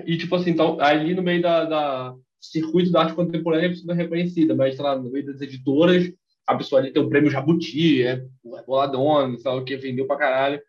[0.05, 3.95] e tipo assim, então, ali no meio da, da circuito da arte contemporânea a pessoa
[3.95, 6.13] é reconhecida, mas sei lá, no meio das editoras
[6.47, 10.17] a pessoa ali tem o prêmio Jabuti, é, é boladona, sabe o que, vendeu pra
[10.17, 10.61] caralho.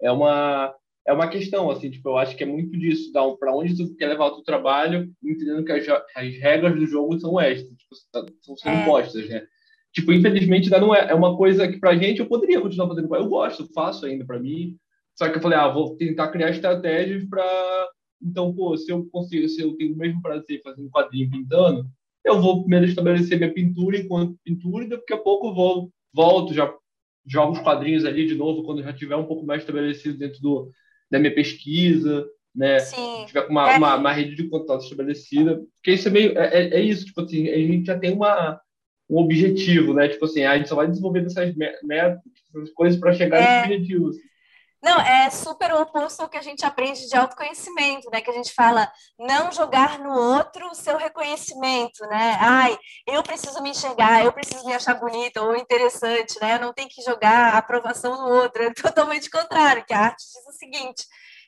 [0.00, 0.74] É uma,
[1.06, 3.94] é uma questão, assim, tipo, eu acho que é muito disso, um, para onde tu
[3.96, 7.94] quer levar o teu trabalho, entendendo que as, as regras do jogo são estas, tipo,
[8.12, 8.84] tá, são sendo é.
[8.84, 9.46] postas, né?
[9.92, 13.14] Tipo, infelizmente, ainda não é, é uma coisa que pra gente eu poderia continuar fazendo,
[13.14, 14.76] eu gosto, faço ainda para mim,
[15.16, 17.88] só que eu falei, ah, vou tentar criar estratégias para
[18.22, 21.86] então, pô, se eu consigo, se eu tenho o mesmo prazer fazendo quadrinho pintando,
[22.24, 26.72] eu vou primeiro estabelecer minha pintura enquanto pintura e daqui a pouco vou volto já
[27.28, 30.70] jogo os quadrinhos ali de novo quando já tiver um pouco mais estabelecido dentro do,
[31.10, 33.24] da minha pesquisa né Sim.
[33.26, 33.76] tiver com uma, é.
[33.76, 37.20] uma, uma, rede de contato estabelecida porque isso é meio é, é, é, isso tipo
[37.20, 38.60] assim a gente já tem uma
[39.10, 42.20] um objetivo né tipo assim a gente só vai desenvolvendo essas metas
[42.54, 43.40] essas coisas para chegar é.
[43.40, 44.28] nesse objetivo assim.
[44.80, 48.20] Não, é super oposto ao que a gente aprende de autoconhecimento, né?
[48.20, 52.36] Que a gente fala não jogar no outro o seu reconhecimento, né?
[52.40, 56.54] Ai, eu preciso me enxergar, eu preciso me achar bonita ou interessante, né?
[56.54, 58.62] Eu não tenho que jogar a aprovação no outro.
[58.62, 61.04] É totalmente contrário, que a arte diz o seguinte: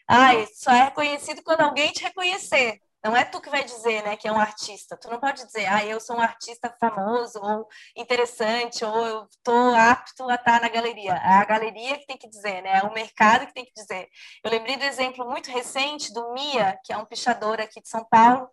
[0.09, 2.81] ai, só é reconhecido quando alguém te reconhecer.
[3.03, 4.97] Não é tu que vai dizer, né, que é um artista.
[4.97, 9.75] Tu não pode dizer, ah, eu sou um artista famoso ou interessante ou eu tô
[9.75, 11.13] apto a estar na galeria.
[11.13, 12.79] É a galeria que tem que dizer, né?
[12.79, 14.07] É o mercado que tem que dizer.
[14.45, 18.05] Eu lembrei do exemplo muito recente do Mia, que é um pichador aqui de São
[18.05, 18.51] Paulo,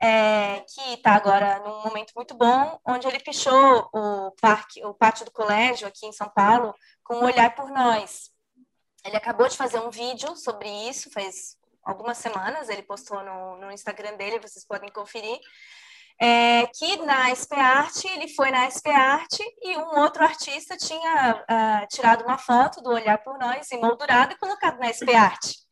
[0.00, 5.24] é, que está agora num momento muito bom, onde ele pichou o parque, o pátio
[5.24, 8.30] do colégio aqui em São Paulo, com um olhar por nós.
[9.04, 13.70] Ele acabou de fazer um vídeo sobre isso, faz algumas semanas, ele postou no, no
[13.70, 15.38] Instagram dele, vocês podem conferir,
[16.20, 21.34] é, que na SP Art, ele foi na SP Art e um outro artista tinha
[21.34, 25.62] uh, tirado uma foto do Olhar por Nós, emoldurado e colocado na SP Art.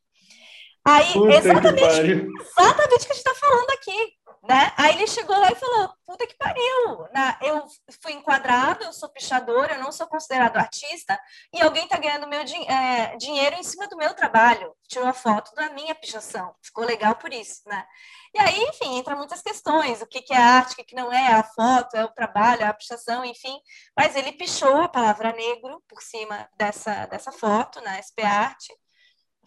[0.85, 2.27] Aí, Puta exatamente,
[2.59, 4.12] exatamente o que a gente está falando aqui.
[4.42, 4.72] Né?
[4.79, 7.37] Aí ele chegou lá e falou: puta que pariu, né?
[7.42, 7.66] eu
[8.03, 11.20] fui enquadrado, eu sou pichador, eu não sou considerado artista,
[11.53, 14.74] e alguém está ganhando meu din é, dinheiro em cima do meu trabalho.
[14.88, 17.87] Tirou a foto da minha pichação, ficou legal por isso, né?
[18.35, 21.12] E aí, enfim, entra muitas questões: o que, que é arte, o que, que não
[21.12, 23.61] é, a foto, é o trabalho, é a pichação, enfim.
[23.94, 28.03] Mas ele pichou a palavra negro por cima dessa, dessa foto, na né?
[28.03, 28.79] SP Arte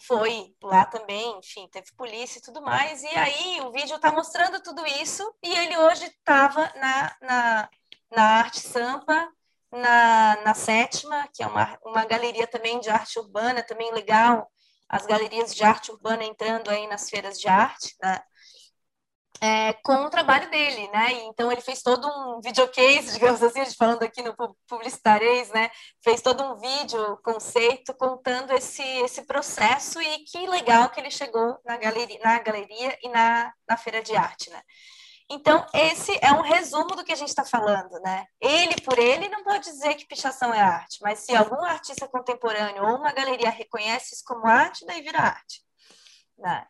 [0.05, 3.03] foi lá também, enfim, teve polícia e tudo mais.
[3.03, 7.69] E aí o vídeo está mostrando tudo isso e ele hoje estava na, na,
[8.11, 9.31] na Arte Sampa,
[9.71, 14.51] na, na Sétima, que é uma, uma galeria também de arte urbana, também legal,
[14.87, 18.21] as galerias de arte urbana entrando aí nas feiras de arte, né?
[19.43, 21.12] É, com o trabalho dele, né?
[21.25, 24.34] Então ele fez todo um videocase, digamos assim, falando aqui no
[24.65, 25.69] Publicitarês, né?
[26.01, 31.60] Fez todo um vídeo, conceito, contando esse, esse processo e que legal que ele chegou
[31.65, 34.62] na galeria, na galeria e na, na feira de arte, né?
[35.29, 38.25] Então, esse é um resumo do que a gente está falando, né?
[38.39, 42.86] Ele, por ele, não pode dizer que pichação é arte, mas se algum artista contemporâneo
[42.86, 45.62] ou uma galeria reconhece isso como arte, daí vira arte.
[46.38, 46.65] Né?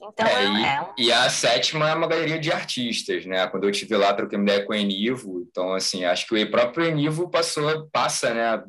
[0.00, 0.86] Então, é, e, é um...
[0.96, 3.46] e, a sétima é uma galeria de artistas, né?
[3.48, 5.46] Quando eu estive lá, troquei uma ideia com o Enivo.
[5.50, 8.46] Então, assim, acho que o próprio Enivo passou, passa, né?
[8.46, 8.64] A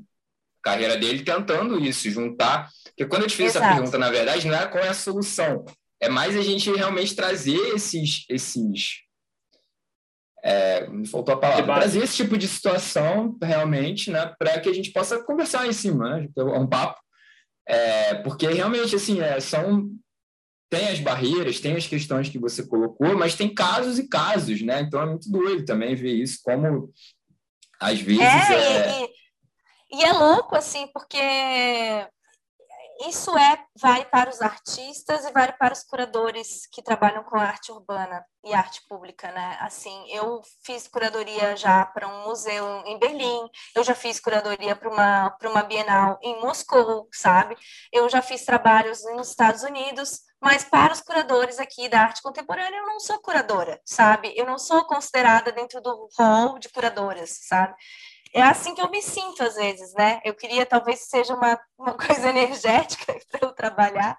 [0.63, 2.69] carreira dele tentando isso, juntar.
[2.85, 3.65] Porque quando eu te fiz Exato.
[3.65, 5.63] essa pergunta, na verdade, não é qual é a solução.
[6.01, 8.25] É mais a gente realmente trazer esses...
[8.29, 9.07] esses
[10.41, 11.61] é, me faltou a palavra.
[11.61, 11.79] Debate.
[11.81, 14.33] Trazer esse tipo de situação, realmente, né?
[14.39, 16.29] Para que a gente possa conversar em cima, né?
[16.35, 16.99] É um papo.
[17.67, 19.89] É, porque realmente, assim, é, são
[20.69, 24.81] tem as barreiras, tem as questões que você colocou, mas tem casos e casos, né?
[24.81, 26.93] Então é muito doido também ver isso, como
[27.79, 28.21] às vezes.
[28.21, 29.09] É, é...
[29.91, 31.17] E, e, é louco, assim, porque
[33.07, 37.71] isso é vai para os artistas e vai para os curadores que trabalham com arte
[37.71, 39.57] urbana e arte pública, né?
[39.61, 44.89] Assim, eu fiz curadoria já para um museu em Berlim, eu já fiz curadoria para
[44.89, 47.55] uma para uma Bienal em Moscou, sabe?
[47.91, 52.79] Eu já fiz trabalhos nos Estados Unidos, mas para os curadores aqui da arte contemporânea
[52.79, 54.33] eu não sou curadora, sabe?
[54.35, 57.75] Eu não sou considerada dentro do hall de curadoras, sabe?
[58.33, 60.19] É assim que eu me sinto às vezes, né?
[60.23, 64.17] Eu queria talvez seja uma, uma coisa energética para eu trabalhar,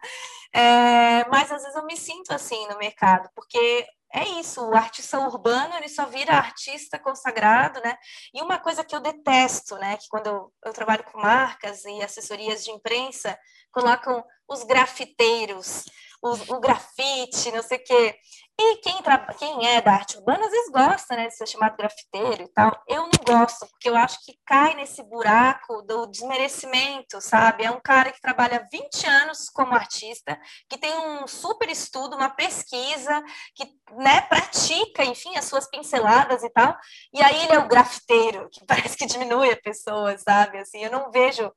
[0.53, 5.20] é, mas às vezes eu me sinto assim no mercado, porque é isso, o artista
[5.20, 7.96] urbano ele só vira artista consagrado, né?
[8.35, 9.96] E uma coisa que eu detesto, né?
[9.96, 13.38] Que quando eu, eu trabalho com marcas e assessorias de imprensa,
[13.70, 15.85] colocam os grafiteiros,
[16.20, 18.16] o, o grafite, não sei o quê.
[18.58, 19.02] E quem,
[19.38, 22.70] quem é da arte urbana às vezes gosta né, de ser chamado grafiteiro e tal.
[22.86, 27.64] Eu não gosto, porque eu acho que cai nesse buraco do desmerecimento, sabe?
[27.64, 32.28] É um cara que trabalha 20 anos como artista, que tem um super estudo, uma
[32.28, 33.22] pesquisa,
[33.54, 33.64] que
[33.96, 36.76] né, pratica, enfim, as suas pinceladas e tal.
[37.14, 40.58] E aí ele é o grafiteiro, que parece que diminui a pessoa, sabe?
[40.58, 41.50] Assim, eu não vejo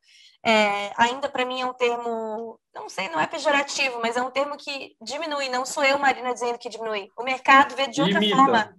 [0.45, 4.32] é, ainda para mim é um termo, não sei, não é pejorativo, mas é um
[4.32, 5.47] termo que diminui.
[5.47, 7.10] Não sou eu, Marina, dizendo que diminui.
[7.17, 8.36] O mercado vê de outra Imita.
[8.36, 8.75] forma.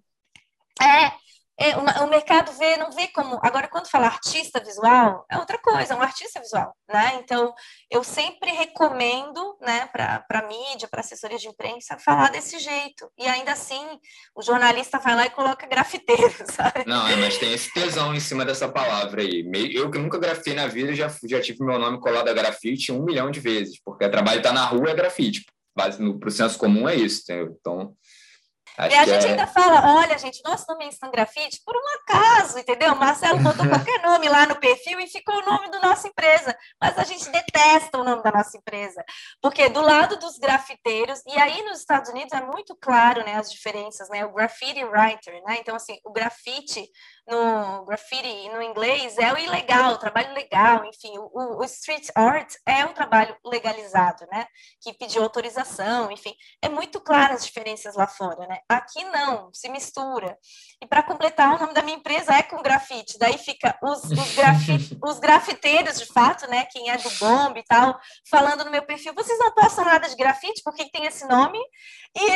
[0.83, 1.13] É,
[1.59, 3.39] é, o, o, mercado vê, não vê como.
[3.41, 7.21] Agora, quando fala artista visual, é outra coisa, é um artista visual, né?
[7.23, 7.55] Então,
[7.89, 13.09] eu sempre recomendo, né, para mídia, para assessoria de imprensa, falar desse jeito.
[13.17, 13.85] E ainda assim,
[14.35, 16.85] o jornalista vai lá e coloca grafiteiro, sabe?
[16.87, 19.49] Não, é, mas tem esse tesão em cima dessa palavra aí.
[19.73, 23.05] Eu que nunca grafitei na vida, já, já tive meu nome colado a grafite um
[23.05, 25.45] milhão de vezes, porque o trabalho está na rua é grafite.
[25.75, 27.57] Para o senso comum é isso, entendeu?
[27.61, 27.97] Então.
[28.77, 29.31] Acho e a gente é...
[29.31, 32.95] ainda fala, olha, gente, nosso nome é Instant Grafite por um acaso, entendeu?
[32.97, 36.57] Marcelo botou qualquer nome lá no perfil e ficou o nome da nossa empresa.
[36.81, 39.05] Mas a gente detesta o nome da nossa empresa.
[39.41, 43.51] Porque do lado dos grafiteiros, e aí nos Estados Unidos é muito claro, né, as
[43.51, 44.25] diferenças, né?
[44.25, 45.59] O graffiti writer, né?
[45.61, 46.89] Então, assim, o grafite
[47.27, 52.53] no graffiti no inglês é o ilegal, o trabalho legal, enfim, o, o, street art
[52.67, 54.47] é o trabalho legalizado, né?
[54.81, 58.59] Que pediu autorização, enfim, é muito claro as diferenças lá fora, né?
[58.69, 60.37] Aqui não, se mistura.
[60.83, 64.37] E para completar, o nome da minha empresa é com grafite, daí fica os, os,
[65.03, 66.67] os grafiteiros, de fato, né?
[66.67, 67.99] Quem é do bombe e tal,
[68.31, 71.59] falando no meu perfil, vocês não postam nada de grafite, por que tem esse nome?
[72.17, 72.33] E, e,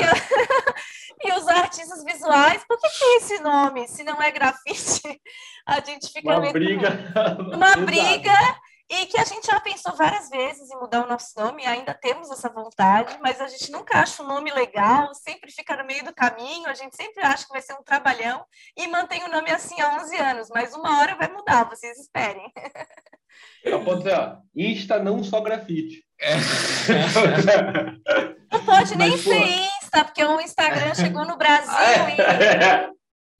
[0.00, 3.86] e, e, os artistas visuais, por que tem esse nome?
[3.88, 5.02] Se não é grafite,
[5.66, 6.88] a gente fica uma briga,
[7.54, 8.32] uma briga
[8.90, 12.30] e que a gente já pensou várias vezes em mudar o nosso nome, ainda temos
[12.30, 16.14] essa vontade, mas a gente nunca acha um nome legal, sempre fica no meio do
[16.14, 18.44] caminho, a gente sempre acha que vai ser um trabalhão
[18.76, 22.52] e mantém o nome assim há 11 anos, mas uma hora vai mudar, vocês esperem.
[23.84, 26.04] Pode ser, ó, Insta não só grafite.
[26.20, 26.34] É.
[28.52, 29.44] Não pode nem Mas, ser pô...
[29.44, 32.86] Insta, porque o Instagram chegou no Brasil é.
[32.88, 32.92] e,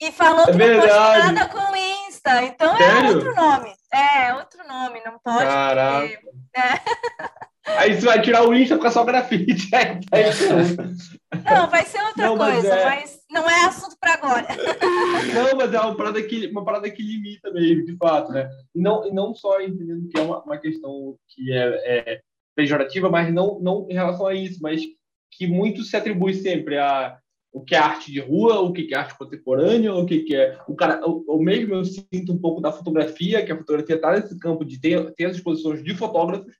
[0.08, 2.42] e, falou é que não pode nada com Insta.
[2.44, 3.06] Então é Sério?
[3.06, 3.72] é outro nome.
[3.92, 5.44] É, outro nome, não pode.
[5.44, 6.06] Caraca.
[6.06, 7.42] É.
[7.78, 9.70] Aí você vai tirar o Insta com só grafite.
[11.44, 12.84] não, vai ser outra não, coisa, mas, é...
[12.84, 14.48] mas, não é assunto para agora.
[15.32, 18.50] Não, mas é uma parada, que, uma parada que limita mesmo, de fato, né?
[18.74, 22.20] E não, e não só entendendo que é uma, uma questão que é, é
[22.54, 24.82] pejorativa, mas não, não em relação a isso, mas
[25.30, 27.16] que muito se atribui sempre a
[27.52, 30.74] o que é arte de rua, o que é arte contemporânea, o que é o
[30.74, 34.64] cara, o, mesmo eu sinto um pouco da fotografia, que a fotografia está nesse campo
[34.64, 36.54] de ter, ter as exposições de fotógrafos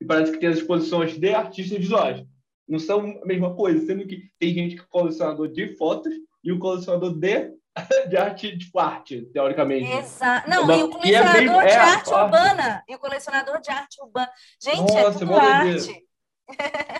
[0.00, 2.24] e parece que tem as exposições de artistas visuais.
[2.68, 6.12] Não são a mesma coisa, sendo que tem gente que é colecionador de fotos
[6.44, 7.58] e o colecionador de
[8.08, 9.90] de arte, tipo arte, teoricamente.
[9.90, 10.48] Exato.
[10.50, 12.84] Não, e o colecionador é de arte, arte urbana.
[12.88, 14.30] E o colecionador de arte urbana.
[14.60, 16.07] Gente, é Nossa, é tudo arte.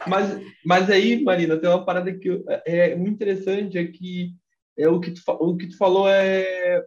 [0.07, 4.33] Mas, mas aí, Marina, tem uma parada que é muito interessante, é que
[4.77, 6.83] é, o, que tu, o que tu falou é,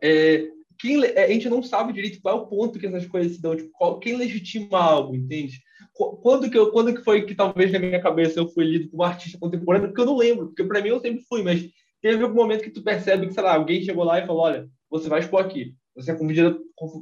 [0.00, 3.36] é quem, é, a gente não sabe direito qual é o ponto que essas coisas
[3.36, 5.60] se dão, tipo, qual, quem legitima algo, entende?
[5.94, 9.02] Quando que, eu, quando que foi que talvez na minha cabeça eu fui lido como
[9.02, 9.88] artista contemporâneo?
[9.88, 11.68] Porque eu não lembro, porque para mim eu sempre fui, mas
[12.00, 14.68] teve algum momento que tu percebe que, sei lá, alguém chegou lá e falou, olha,
[14.90, 16.60] você vai expor aqui, você é convidado,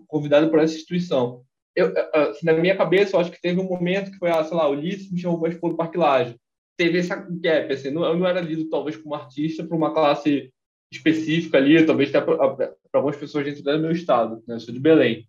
[0.09, 1.43] convidado por essa instituição
[1.81, 4.57] eu, assim, na minha cabeça, eu acho que teve um momento que foi, ah, sei
[4.57, 6.35] lá, o Ulisses me chamou para expor no.
[6.76, 10.51] Teve essa gap, assim, não, eu não era lido talvez como artista para uma classe
[10.93, 14.57] específica ali, talvez até para algumas pessoas dentro do meu estado, né?
[14.57, 15.26] Eu sou de Belém.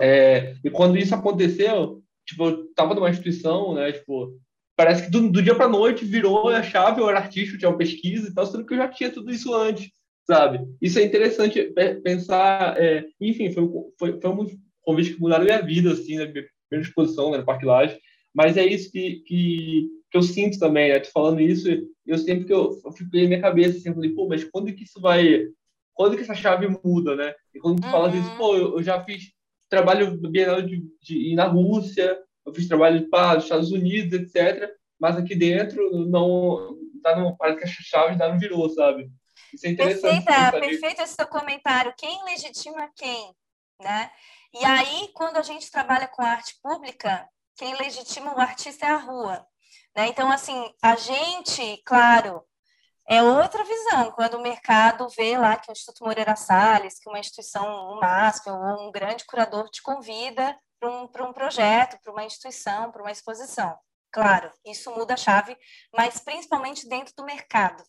[0.00, 4.36] É, e quando isso aconteceu, tipo, eu tava numa instituição, né, tipo,
[4.76, 7.68] parece que do, do dia para noite virou a chave, eu era artista, eu tinha
[7.68, 9.90] uma pesquisa e tal, sendo que eu já tinha tudo isso antes,
[10.26, 10.60] sabe?
[10.80, 14.46] Isso é interessante pensar, é, enfim, foi, foi, foi um
[14.84, 17.98] convites que mudaram minha vida, assim, na minha primeira exposição, né, no Parque Laje.
[18.34, 21.00] Mas é isso que, que, que eu sinto também, né?
[21.00, 21.68] Tô falando isso,
[22.06, 24.72] eu sempre que eu, eu fico na minha cabeça, assim, eu falei, pô, mas quando
[24.72, 25.46] que isso vai...
[25.94, 27.32] Quando que essa chave muda, né?
[27.54, 27.92] E quando tu uhum.
[27.92, 29.32] fala disso, pô, eu, eu, já fiz
[29.68, 34.70] trabalho Bienal de, de ir na Rússia, eu fiz trabalho para os Estados Unidos, etc.
[34.98, 39.08] Mas aqui dentro não tá no, parece que a chave não virou, sabe?
[39.52, 40.24] Isso é interessante.
[40.24, 41.94] Perfeita, perfeito esse seu comentário.
[41.96, 43.32] Quem legitima quem,
[43.80, 44.10] né?
[44.54, 48.96] E aí, quando a gente trabalha com arte pública, quem legitima o artista é a
[48.96, 49.44] rua.
[49.96, 50.06] Né?
[50.06, 52.40] Então, assim, a gente, claro,
[53.08, 54.12] é outra visão.
[54.12, 58.48] Quando o mercado vê lá que o Instituto Moreira Salles, que uma instituição, um MASP
[58.48, 63.10] ou um grande curador te convida para um, um projeto, para uma instituição, para uma
[63.10, 63.76] exposição.
[64.12, 65.58] Claro, isso muda a chave,
[65.92, 67.82] mas principalmente dentro do mercado.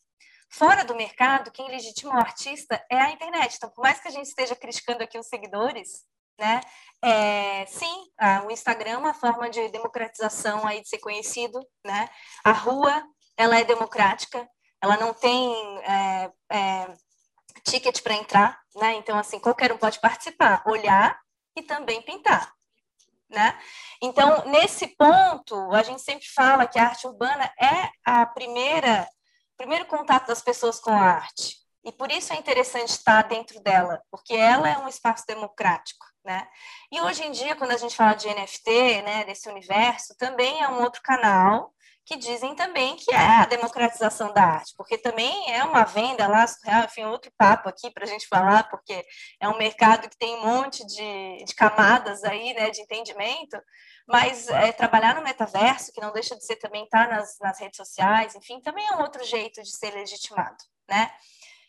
[0.49, 3.55] Fora do mercado, quem legitima o artista é a internet.
[3.55, 6.03] Então, por mais que a gente esteja criticando aqui os seguidores,
[6.39, 6.61] né?
[7.03, 8.07] É, sim,
[8.47, 12.09] o Instagram é uma forma de democratização aí de ser conhecido, né?
[12.43, 13.03] A rua,
[13.37, 14.47] ela é democrática,
[14.81, 16.93] ela não tem é, é,
[17.63, 18.95] ticket para entrar, né?
[18.95, 21.19] Então, assim, qualquer um pode participar, olhar
[21.55, 22.53] e também pintar,
[23.29, 23.59] né?
[24.01, 29.07] Então, nesse ponto, a gente sempre fala que a arte urbana é a primeira,
[29.57, 34.01] primeiro contato das pessoas com a arte, e por isso é interessante estar dentro dela,
[34.09, 36.47] porque ela é um espaço democrático, né?
[36.91, 40.67] E hoje em dia, quando a gente fala de NFT, né, desse universo, também é
[40.67, 41.71] um outro canal
[42.05, 46.45] que dizem também que é a democratização da arte, porque também é uma venda lá,
[46.85, 49.03] enfim, outro papo aqui para a gente falar, porque
[49.39, 53.59] é um mercado que tem um monte de, de camadas aí, né, de entendimento,
[54.07, 57.59] mas é, trabalhar no metaverso, que não deixa de ser também estar tá nas, nas
[57.59, 61.11] redes sociais, enfim, também é um outro jeito de ser legitimado, né?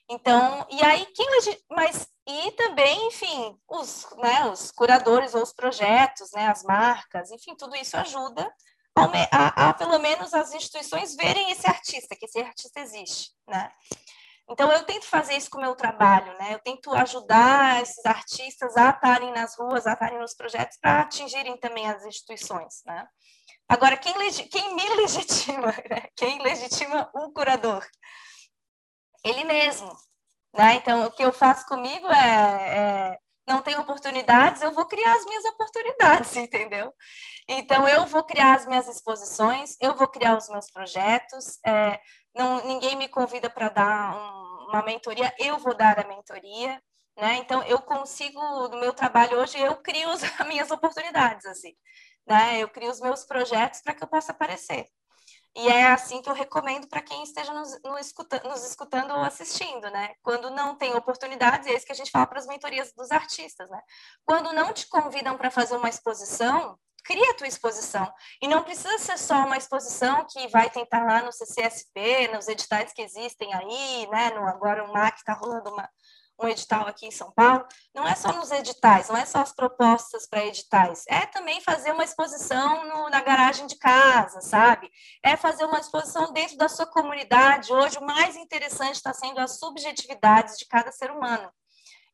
[0.08, 1.26] Então, e aí quem
[1.70, 7.54] mas e também, enfim, os, né, os curadores ou os projetos, né, as marcas, enfim,
[7.56, 8.52] tudo isso ajuda
[8.96, 13.70] a, a, a, pelo menos as instituições verem esse artista, que esse artista existe, né?
[14.48, 16.54] Então, eu tento fazer isso com o meu trabalho, né?
[16.54, 21.56] Eu tento ajudar esses artistas a estarem nas ruas, a estarem nos projetos, para atingirem
[21.58, 23.06] também as instituições, né?
[23.68, 24.14] Agora, quem,
[24.48, 25.72] quem me legitima?
[25.90, 26.08] Né?
[26.14, 27.84] Quem legitima o curador?
[29.26, 29.90] Ele mesmo,
[30.54, 30.74] né?
[30.76, 35.24] Então, o que eu faço comigo é, é não tenho oportunidades, eu vou criar as
[35.24, 36.92] minhas oportunidades, entendeu?
[37.48, 41.58] Então, eu vou criar as minhas exposições, eu vou criar os meus projetos.
[41.66, 41.98] É,
[42.36, 46.80] não, ninguém me convida para dar um, uma mentoria, eu vou dar a mentoria.
[47.16, 47.36] Né?
[47.38, 50.08] Então, eu consigo, no meu trabalho hoje, eu crio
[50.38, 51.74] as minhas oportunidades, assim.
[52.26, 52.60] Né?
[52.60, 54.86] Eu crio os meus projetos para que eu possa aparecer.
[55.56, 58.06] E é assim que eu recomendo para quem esteja nos, nos,
[58.66, 60.14] escutando, ou assistindo, né?
[60.22, 63.66] Quando não tem oportunidades, é isso que a gente fala para as mentorias dos artistas,
[63.70, 63.80] né?
[64.26, 68.12] Quando não te convidam para fazer uma exposição, cria a tua exposição.
[68.42, 72.92] E não precisa ser só uma exposição que vai tentar lá no CCSP, nos editais
[72.92, 74.32] que existem aí, né?
[74.34, 75.88] No, agora o MAC está rolando uma,
[76.38, 79.52] um edital aqui em São Paulo, não é só nos editais, não é só as
[79.52, 84.90] propostas para editais, é também fazer uma exposição no, na garagem de casa, sabe?
[85.22, 87.72] É fazer uma exposição dentro da sua comunidade.
[87.72, 91.50] Hoje, o mais interessante está sendo as subjetividades de cada ser humano.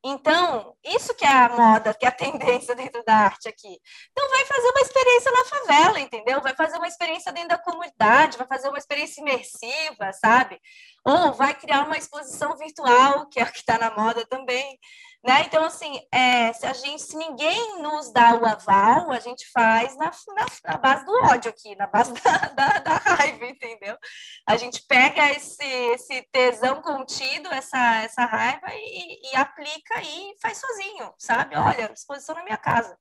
[0.05, 3.79] Então, isso que é a moda, que é a tendência dentro da arte aqui.
[4.11, 6.41] Então, vai fazer uma experiência na favela, entendeu?
[6.41, 10.59] Vai fazer uma experiência dentro da comunidade, vai fazer uma experiência imersiva, sabe?
[11.05, 14.77] Ou vai criar uma exposição virtual, que é o que está na moda também.
[15.23, 15.43] Né?
[15.45, 19.95] Então, assim, é, se a gente, se ninguém nos dá o aval, a gente faz
[19.95, 23.97] na, na, na base do ódio aqui, na base da, da, da, raiva, entendeu?
[24.45, 30.57] A gente pega esse, esse tesão contido, essa, essa raiva, e, e aplica e faz
[30.57, 31.55] sozinho, sabe?
[31.55, 32.97] Olha, exposição na minha casa.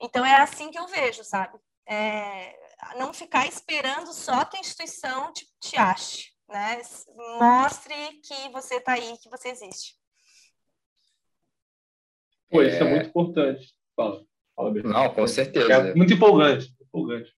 [0.00, 1.58] Então, é assim que eu vejo, sabe?
[1.86, 2.56] É,
[2.96, 6.80] não ficar esperando só que a instituição te, te ache, né?
[7.38, 7.94] Mostre
[8.24, 10.00] que você está aí, que você existe.
[12.52, 13.74] Pô, isso é, é muito importante.
[13.96, 14.22] Fala,
[14.54, 14.74] fala.
[14.84, 15.72] Não, com certeza.
[15.72, 17.32] É muito empolgante, empolgante.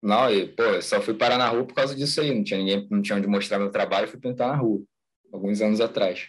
[0.00, 2.32] Não, e, pô, eu só fui parar na rua por causa disso aí.
[2.32, 4.80] Não tinha ninguém, não tinha onde mostrar meu trabalho, fui pintar na rua,
[5.32, 6.28] alguns anos atrás.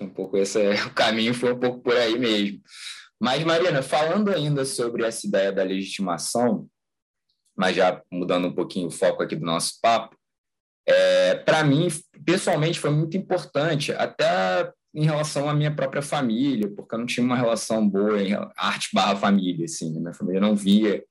[0.00, 2.60] Um pouco esse é, o caminho foi um pouco por aí mesmo.
[3.20, 6.68] Mas, Marina, falando ainda sobre essa ideia da legitimação,
[7.56, 10.16] mas já mudando um pouquinho o foco aqui do nosso papo,
[10.86, 11.88] é, para mim,
[12.24, 17.24] pessoalmente, foi muito importante, até em relação à minha própria família, porque eu não tinha
[17.24, 20.00] uma relação boa em arte barra família, assim, né?
[20.00, 21.02] minha família não via,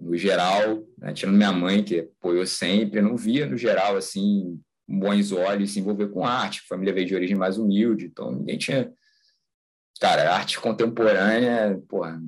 [0.00, 1.12] no geral, né?
[1.12, 6.08] tirando minha mãe, que apoiou sempre, não via, no geral, assim, bons olhos se envolver
[6.08, 8.92] com arte, a família veio de origem mais humilde, então ninguém tinha...
[9.98, 12.20] Cara, arte contemporânea, porra,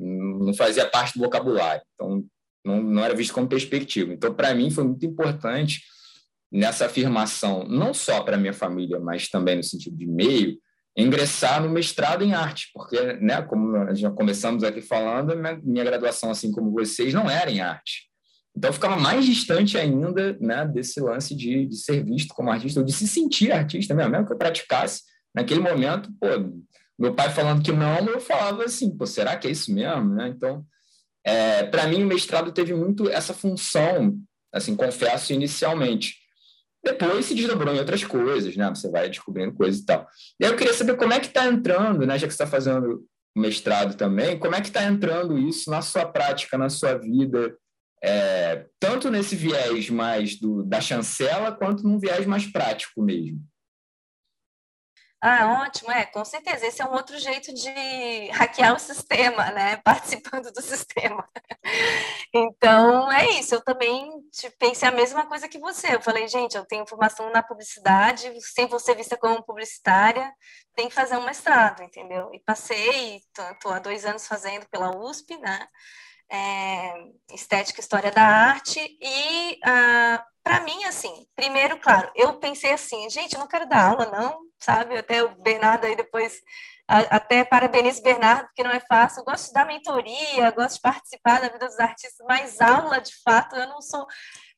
[0.00, 2.24] não fazia parte do vocabulário, então
[2.64, 4.12] não, não era visto como perspectiva.
[4.12, 5.80] Então, para mim, foi muito importante
[6.50, 10.58] nessa afirmação, não só para minha família, mas também no sentido de meio,
[10.96, 16.30] ingressar no mestrado em arte, porque, né, como já começamos aqui falando, minha, minha graduação,
[16.30, 18.08] assim como vocês, não era em arte.
[18.56, 22.86] Então, ficava mais distante ainda né, desse lance de, de ser visto como artista, ou
[22.86, 25.02] de se sentir artista mesmo, mesmo que eu praticasse.
[25.32, 26.26] Naquele momento, pô,
[26.98, 30.14] meu pai falando que não, eu falava assim, pô, será que é isso mesmo?
[30.14, 30.28] Né?
[30.34, 30.66] Então,
[31.24, 34.18] é, para mim, o mestrado teve muito essa função,
[34.52, 36.16] assim, confesso inicialmente,
[36.84, 38.68] depois se desdobrou em outras coisas, né?
[38.68, 40.06] Você vai descobrindo coisas e tal.
[40.40, 42.18] E aí eu queria saber como é que está entrando, né?
[42.18, 43.04] Já que você está fazendo
[43.36, 47.56] mestrado também, como é que está entrando isso na sua prática, na sua vida,
[48.02, 53.40] é, tanto nesse viés mais do, da chancela, quanto num viés mais prático mesmo?
[55.20, 56.64] Ah, ótimo, é, com certeza.
[56.66, 57.68] Esse é um outro jeito de
[58.30, 59.76] hackear o sistema, né?
[59.82, 61.28] Participando do sistema.
[62.32, 63.54] Então, é isso.
[63.54, 64.10] Eu também
[64.58, 65.94] pensei a mesma coisa que você.
[65.94, 70.32] Eu falei, gente, eu tenho formação na publicidade, sem você vista como publicitária,
[70.74, 72.30] tem que fazer um mestrado, entendeu?
[72.32, 75.66] E passei, estou há dois anos fazendo pela USP, né?
[76.30, 76.92] É,
[77.32, 83.08] Estética e História da Arte, e ah, para mim, assim, primeiro, claro, eu pensei assim,
[83.10, 84.96] gente, eu não quero dar aula, não, sabe?
[84.96, 86.40] Até o Bernardo aí depois,
[86.88, 89.20] até parabenizo o Bernardo, porque não é fácil.
[89.20, 93.12] Eu gosto de dar mentoria, gosto de participar da vida dos artistas, mas aula, de
[93.22, 94.06] fato, eu não sou.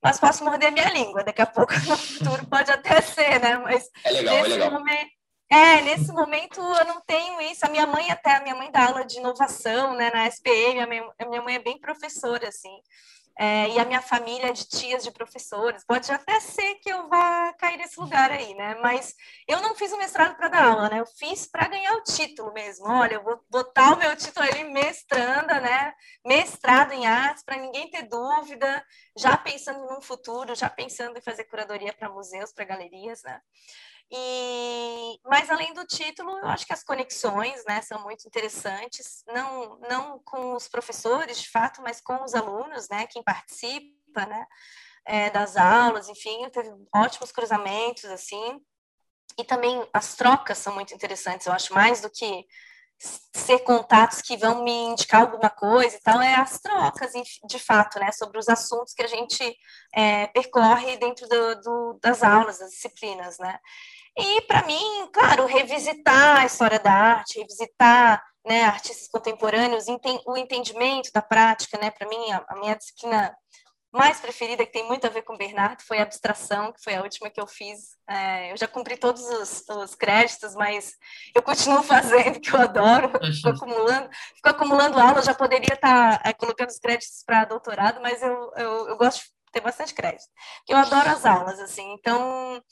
[0.00, 3.58] Mas posso morder a minha língua, daqui a pouco no futuro pode até ser, né?
[3.58, 4.70] Mas é legal, é legal.
[4.70, 5.10] Momento,
[5.50, 7.66] é, nesse momento eu não tenho isso.
[7.66, 10.86] A minha mãe até, a minha mãe dá aula de inovação, né, na SPM, a
[10.86, 12.80] minha, a minha mãe é bem professora, assim
[13.40, 15.82] é, e a minha família é de tias de professores.
[15.82, 18.74] Pode até ser que eu vá cair nesse lugar aí, né?
[18.82, 19.14] Mas
[19.48, 21.00] eu não fiz o mestrado para dar aula, né?
[21.00, 22.86] Eu fiz para ganhar o título mesmo.
[22.86, 25.94] Olha, eu vou botar o meu título ali mestranda, né?
[26.22, 28.84] Mestrado em artes, para ninguém ter dúvida,
[29.16, 33.40] já pensando no futuro, já pensando em fazer curadoria para museus, para galerias, né?
[34.12, 39.78] E, mas além do título, eu acho que as conexões, né, são muito interessantes, não
[39.88, 44.46] não com os professores, de fato, mas com os alunos, né, quem participa, né,
[45.06, 48.60] é, das aulas, enfim, teve ótimos cruzamentos, assim,
[49.38, 52.46] e também as trocas são muito interessantes, eu acho, mais do que
[53.32, 57.12] ser contatos que vão me indicar alguma coisa e tal, é as trocas,
[57.46, 59.56] de fato, né, sobre os assuntos que a gente
[59.94, 63.58] é, percorre dentro do, do, das aulas, das disciplinas, né.
[64.20, 69.86] E, para mim, claro, revisitar a história da arte, revisitar né, artistas contemporâneos,
[70.26, 73.34] o entendimento da prática, né, para mim, a, a minha disciplina
[73.92, 76.94] mais preferida, que tem muito a ver com o Bernardo, foi a abstração, que foi
[76.94, 77.96] a última que eu fiz.
[78.08, 80.94] É, eu já cumpri todos os, os, créditos, mas
[81.34, 86.32] eu continuo fazendo, que eu adoro, fico acumulando, fico acumulando aula, já poderia estar é,
[86.32, 90.28] colocando os créditos para doutorado, mas eu, eu, eu, gosto de ter bastante crédito,
[90.68, 92.62] eu adoro as aulas, assim, então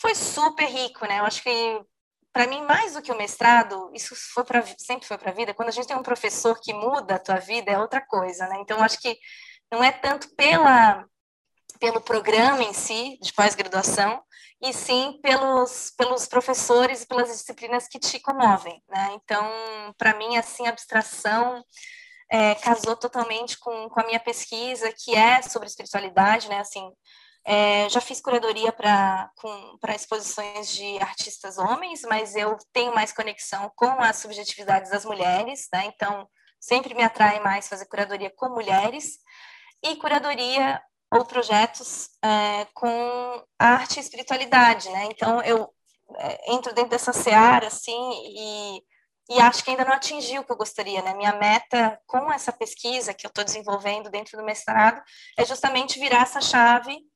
[0.00, 1.80] foi super rico, né, eu acho que
[2.32, 5.54] para mim, mais do que o mestrado, isso foi pra, sempre foi para a vida,
[5.54, 8.58] quando a gente tem um professor que muda a tua vida, é outra coisa, né,
[8.60, 9.18] então acho que
[9.72, 11.04] não é tanto pela,
[11.80, 14.22] pelo programa em si, de pós-graduação,
[14.60, 18.82] e sim pelos, pelos professores e pelas disciplinas que te comovem.
[18.88, 19.10] Né?
[19.12, 19.48] Então,
[19.96, 21.62] para mim, assim, a abstração
[22.30, 26.58] é, casou totalmente com, com a minha pesquisa, que é sobre espiritualidade, né?
[26.58, 26.90] Assim,
[27.50, 29.32] é, já fiz curadoria para
[29.94, 35.86] exposições de artistas homens, mas eu tenho mais conexão com as subjetividades das mulheres, né?
[35.86, 36.28] Então,
[36.60, 39.18] sempre me atrai mais fazer curadoria com mulheres
[39.82, 40.78] e curadoria
[41.10, 45.06] ou projetos é, com arte e espiritualidade, né?
[45.10, 45.72] Então, eu
[46.18, 48.82] é, entro dentro dessa seara, assim, e,
[49.30, 51.14] e acho que ainda não atingi o que eu gostaria, né?
[51.14, 55.00] Minha meta com essa pesquisa que eu estou desenvolvendo dentro do mestrado
[55.34, 57.08] é justamente virar essa chave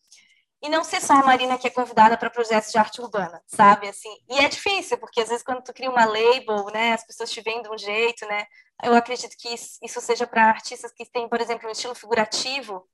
[0.62, 3.88] e não ser só a Marina que é convidada para projetos de arte urbana, sabe?
[3.88, 7.30] Assim, e é difícil, porque às vezes quando tu cria uma label, né, as pessoas
[7.32, 8.46] te veem de um jeito, né?
[8.82, 12.88] Eu acredito que isso seja para artistas que têm, por exemplo, um estilo figurativo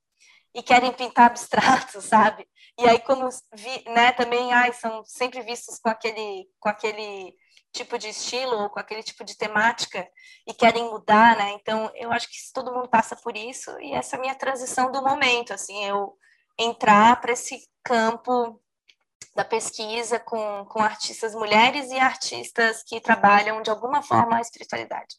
[0.54, 2.48] e querem pintar abstrato, sabe?
[2.78, 7.34] E aí como vi, né, também ai, são sempre vistos com aquele com aquele
[7.72, 10.08] tipo de estilo ou com aquele tipo de temática
[10.46, 11.50] e querem mudar, né?
[11.52, 14.90] Então, eu acho que todo mundo passa por isso e essa é a minha transição
[14.90, 16.16] do momento, assim, eu
[16.58, 18.60] entrar para esse campo
[19.34, 25.14] da pesquisa com, com artistas mulheres e artistas que trabalham de alguma forma a espiritualidade.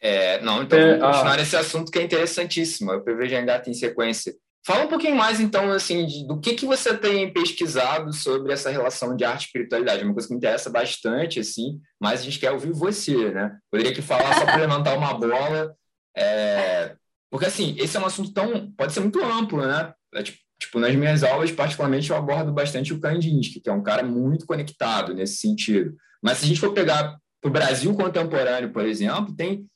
[0.00, 2.92] É, não, então vamos é, continuar esse assunto que é interessantíssimo.
[2.92, 4.34] O PVGH tem sequência.
[4.64, 8.70] Fala um pouquinho mais, então, assim, de, do que, que você tem pesquisado sobre essa
[8.70, 10.02] relação de arte e espiritualidade.
[10.02, 13.56] É uma coisa que me interessa bastante, assim, mas a gente quer ouvir você, né?
[13.70, 15.74] Poderia que falar só para levantar uma bola.
[16.16, 16.96] É,
[17.30, 18.70] porque, assim, esse é um assunto tão.
[18.72, 19.92] pode ser muito amplo, né?
[20.14, 23.82] É, tipo, tipo, nas minhas aulas, particularmente, eu abordo bastante o Kandinsky, que é um
[23.82, 25.96] cara muito conectado nesse sentido.
[26.22, 29.66] Mas se a gente for pegar para o Brasil contemporâneo, por exemplo, tem,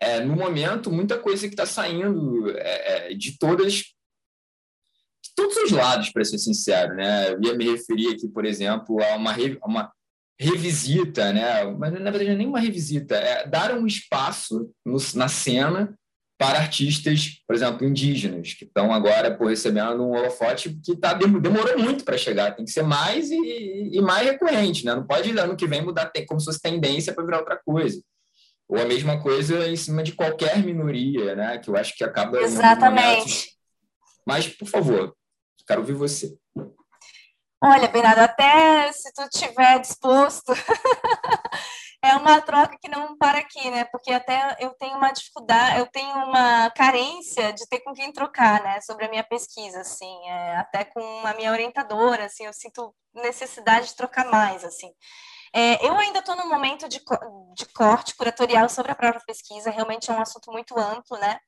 [0.00, 3.74] é, no momento, muita coisa que está saindo é, é, de todas.
[3.74, 7.32] de todos os lados, para ser sincero, né?
[7.32, 9.92] Eu ia me referir aqui, por exemplo, a uma, a uma
[10.40, 11.64] revisita, né?
[11.64, 15.96] Mas na verdade não é nem uma revisita, é dar um espaço no, na cena
[16.42, 21.78] para artistas, por exemplo, indígenas, que estão agora por recebendo um holofote que tá, demorou
[21.78, 24.92] muito para chegar, tem que ser mais e, e, mais recorrente, né?
[24.92, 28.02] não pode ano que vem mudar como se fosse tendência para virar outra coisa.
[28.68, 31.58] Ou a mesma coisa em cima de qualquer minoria, né?
[31.58, 32.40] que eu acho que acaba...
[32.40, 33.52] Exatamente.
[34.26, 35.14] Mas, por favor,
[35.64, 36.36] quero ouvir você.
[37.62, 40.52] Olha, Bernardo, até se tu estiver disposto
[42.02, 43.84] é uma troca que não para aqui, né?
[43.84, 48.62] Porque até eu tenho uma dificuldade, eu tenho uma carência de ter com quem trocar,
[48.62, 48.80] né?
[48.80, 53.86] Sobre a minha pesquisa, assim, é, até com a minha orientadora, assim, eu sinto necessidade
[53.88, 54.92] de trocar mais, assim.
[55.54, 57.00] É, eu ainda estou no momento de,
[57.54, 61.38] de corte curatorial sobre a própria pesquisa, realmente é um assunto muito amplo, né?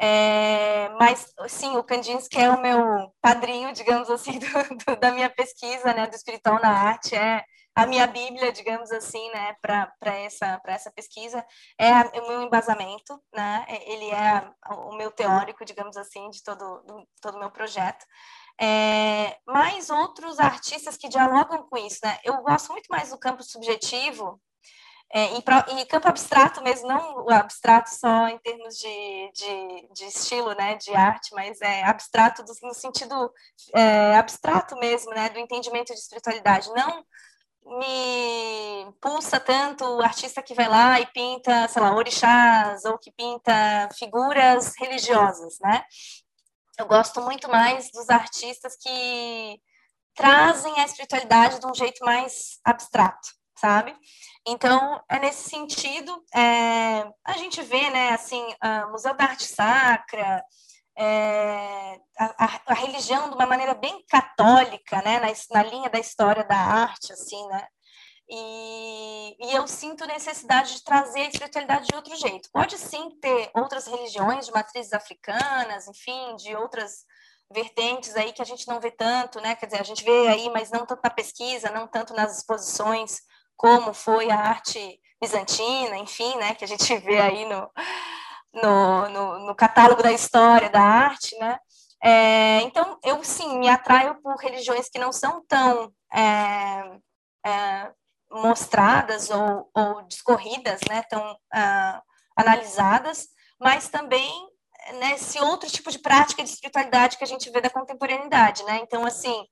[0.00, 4.48] É, mas, sim, o Kandinsky é o meu padrinho, digamos assim, do,
[4.84, 7.44] do, da minha pesquisa, né, do espiritual na arte, é
[7.74, 11.44] a minha bíblia, digamos assim, né, para essa, essa pesquisa,
[11.78, 16.42] é a, o meu embasamento, né, é, ele é o meu teórico, digamos assim, de
[16.42, 18.04] todo o todo meu projeto.
[18.60, 23.42] É, mais outros artistas que dialogam com isso, né, eu gosto muito mais do campo
[23.42, 24.40] subjetivo,
[25.14, 25.44] é, em,
[25.78, 30.94] em, campo abstrato mesmo, não abstrato só em termos de, de, de estilo, né, de
[30.94, 33.30] arte, mas é abstrato do, no sentido
[33.74, 37.04] é, abstrato mesmo, né, do entendimento de espiritualidade, não
[37.64, 43.10] me pulsa tanto o artista que vai lá e pinta, sei lá, orixás ou que
[43.12, 45.84] pinta figuras religiosas, né?
[46.78, 49.60] Eu gosto muito mais dos artistas que
[50.14, 53.96] trazem a espiritualidade de um jeito mais abstrato, sabe?
[54.46, 58.44] Então, é nesse sentido, é, a gente vê, né, assim,
[58.90, 60.44] Museu da Arte Sacra,
[60.96, 66.44] é, a, a, religião de uma maneira bem católica, né, na, na linha da história
[66.44, 67.66] da arte, assim, né,
[68.34, 72.48] e, e, eu sinto necessidade de trazer a espiritualidade de outro jeito.
[72.50, 77.04] Pode sim ter outras religiões de matrizes africanas, enfim, de outras
[77.52, 79.54] vertentes aí que a gente não vê tanto, né?
[79.54, 83.20] Quer dizer, a gente vê aí, mas não tanto na pesquisa, não tanto nas exposições,
[83.54, 86.54] como foi a arte bizantina, enfim, né?
[86.54, 87.70] Que a gente vê aí no,
[88.52, 91.58] no, no, no catálogo da história da arte, né?
[92.04, 96.98] É, então, eu sim me atraio por religiões que não são tão é,
[97.46, 97.92] é,
[98.30, 102.02] mostradas ou, ou, discorridas, né, tão uh,
[102.36, 103.28] analisadas,
[103.60, 104.48] mas também
[104.98, 108.80] nesse outro tipo de prática de espiritualidade que a gente vê da contemporaneidade, né?
[108.82, 109.46] Então, assim,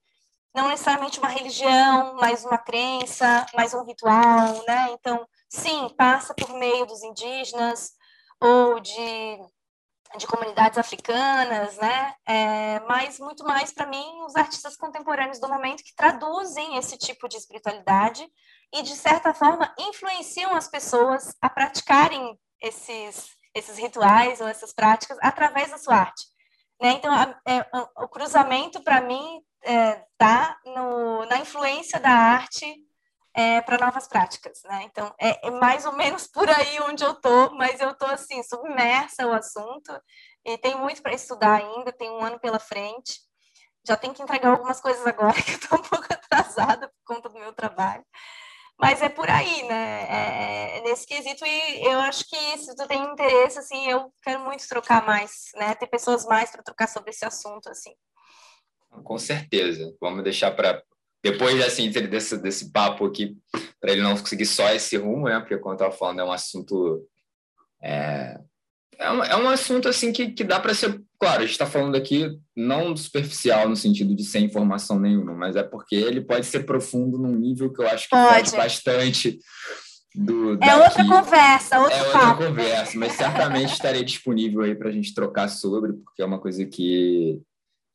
[0.53, 4.89] não necessariamente uma religião, mas uma crença, mais um ritual, né?
[4.91, 7.93] Então, sim, passa por meio dos indígenas
[8.41, 9.39] ou de,
[10.17, 12.15] de comunidades africanas, né?
[12.27, 17.29] É, mas muito mais para mim os artistas contemporâneos do momento que traduzem esse tipo
[17.29, 18.27] de espiritualidade
[18.73, 25.19] e de certa forma influenciam as pessoas a praticarem esses esses rituais ou essas práticas
[25.21, 26.25] através da sua arte.
[26.81, 26.93] Né?
[26.93, 27.67] Então, a, é,
[27.97, 32.67] o cruzamento, para mim, está é, na influência da arte
[33.35, 34.63] é, para novas práticas.
[34.65, 34.85] Né?
[34.85, 38.43] Então, é, é, mais ou menos por aí onde eu estou, mas eu estou, assim,
[38.43, 39.93] submersa ao assunto
[40.45, 43.21] e tem muito para estudar ainda, tem um ano pela frente.
[43.87, 47.39] Já tenho que entregar algumas coisas agora, que estou um pouco atrasada por conta do
[47.39, 48.05] meu trabalho.
[48.79, 50.07] Mas é por aí, né?
[50.09, 54.41] É, é nesse quesito, e eu acho que se tu tem interesse, assim, eu quero
[54.41, 55.75] muito trocar mais, né?
[55.75, 57.95] Ter pessoas mais para trocar sobre esse assunto, assim.
[59.05, 59.95] Com certeza.
[60.01, 60.83] Vamos deixar para
[61.23, 63.37] depois assim desse, desse papo aqui,
[63.81, 65.39] para ele não conseguir só esse rumo, né?
[65.41, 67.07] Porque como eu estava falando, é um assunto
[67.83, 68.39] é,
[68.99, 71.67] é, um, é um assunto assim que, que dá para ser Claro, a gente está
[71.67, 76.47] falando aqui não superficial no sentido de sem informação nenhuma, mas é porque ele pode
[76.47, 79.39] ser profundo num nível que eu acho que pode, bastante
[80.15, 80.59] do.
[80.63, 82.45] É outra conversa, outro É outra papo.
[82.47, 86.65] conversa, mas certamente estarei disponível aí para a gente trocar sobre, porque é uma coisa
[86.65, 87.39] que,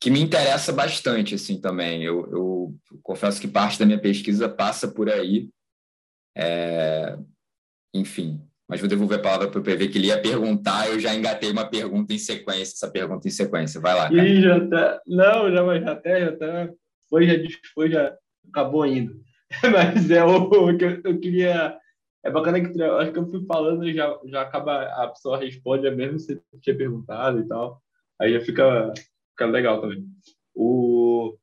[0.00, 2.04] que me interessa bastante, assim, também.
[2.04, 5.48] Eu, eu confesso que parte da minha pesquisa passa por aí.
[6.36, 7.16] É,
[7.94, 11.14] enfim, mas vou devolver a palavra para o PV, que ele ia perguntar, eu já
[11.14, 13.80] engatei uma pergunta em sequência, essa pergunta em sequência.
[13.80, 14.08] Vai lá.
[14.08, 14.28] Cara.
[14.28, 15.00] E já tá.
[15.06, 16.70] Não, já, mas até, já tá.
[17.08, 17.34] Foi, já
[17.72, 18.14] foi, já
[18.48, 19.20] acabou indo.
[19.72, 21.78] mas é o, que eu, eu, queria.
[22.24, 25.86] É bacana que acho que eu fui falando e já, já acaba, a pessoa responde,
[25.86, 27.80] é mesmo se tinha perguntado e tal.
[28.20, 28.92] Aí já fica,
[29.36, 30.04] fica legal também.
[30.54, 31.36] O...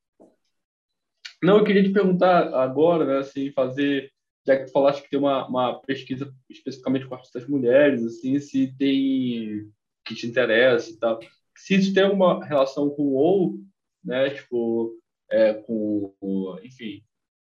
[1.41, 4.11] Não, eu queria te perguntar agora, né, assim, fazer
[4.45, 8.75] já que tu falaste que tem uma, uma pesquisa especificamente com artistas mulheres, assim, se
[8.77, 9.71] tem
[10.05, 11.19] que te interessa e tal,
[11.55, 13.59] se isso tem alguma relação com o ou,
[14.03, 14.99] né, tipo,
[15.31, 16.13] é, com,
[16.61, 17.01] enfim,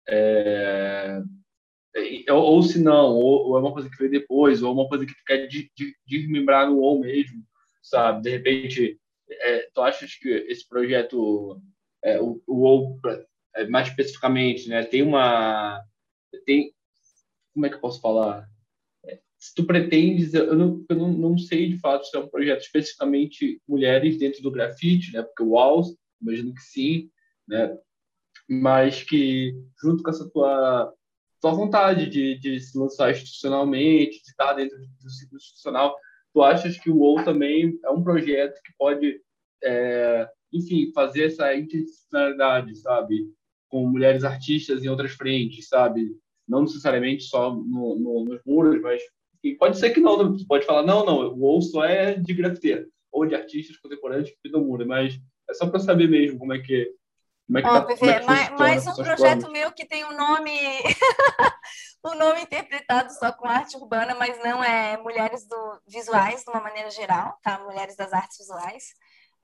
[0.07, 1.21] é,
[2.25, 4.87] é, ou, se não, ou, ou, é uma coisa que veio depois, ou é uma
[4.87, 5.47] coisa que tu quer
[6.07, 7.43] desmembrar no ou mesmo,
[7.83, 8.21] sabe?
[8.21, 8.97] De repente,
[9.29, 11.61] é, tu achas que esse projeto,
[12.03, 12.99] é, o, o
[13.55, 15.83] é, mais especificamente, né, tem uma
[16.45, 16.73] tem
[17.53, 18.47] como é que eu posso falar?
[19.03, 22.27] É, se tu pretendes, eu não, eu não, não sei de fato se é um
[22.27, 25.23] projeto especificamente mulheres dentro do grafite, né?
[25.23, 27.09] Porque o Walls, imagino que sim,
[27.47, 27.75] né?
[28.47, 30.93] Mas que junto com essa tua
[31.41, 35.95] tua vontade de, de se lançar institucionalmente, de estar dentro do ciclo institucional,
[36.37, 39.19] tu achas que o WoW também é um projeto que pode,
[39.63, 43.27] é, enfim, fazer essa interdisciplinaridade, sabe?
[43.67, 46.15] Com mulheres artistas em outras frentes, sabe?
[46.47, 49.01] não necessariamente só no, no, nos muros, mas
[49.59, 52.87] pode ser que não, você pode falar, não, não, o ou só é de grafiteiro,
[53.11, 55.19] ou de artistas contemporâneos que pintam muro, mas
[55.49, 56.93] é só para saber mesmo como é que
[57.45, 60.03] como é que, oh, tá, como é que mais, mais um projeto meu que tem
[60.03, 60.51] um nome
[62.03, 66.61] um nome interpretado só com arte urbana, mas não é mulheres do visuais de uma
[66.61, 67.59] maneira geral, tá?
[67.59, 68.93] Mulheres das artes visuais.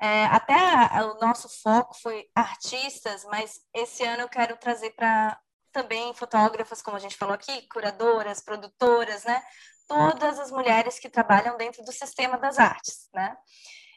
[0.01, 5.39] É, até a, o nosso foco foi artistas, mas esse ano eu quero trazer para
[5.71, 9.41] também fotógrafas, como a gente falou aqui, curadoras, produtoras, né?
[9.87, 13.35] Todas as mulheres que trabalham dentro do sistema das artes, né?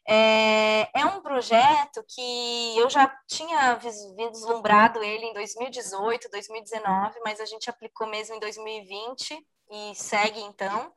[0.09, 7.45] É, é um projeto que eu já tinha vislumbrado ele em 2018, 2019, mas a
[7.45, 10.93] gente aplicou mesmo em 2020 e segue então.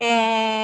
[0.00, 0.55] É,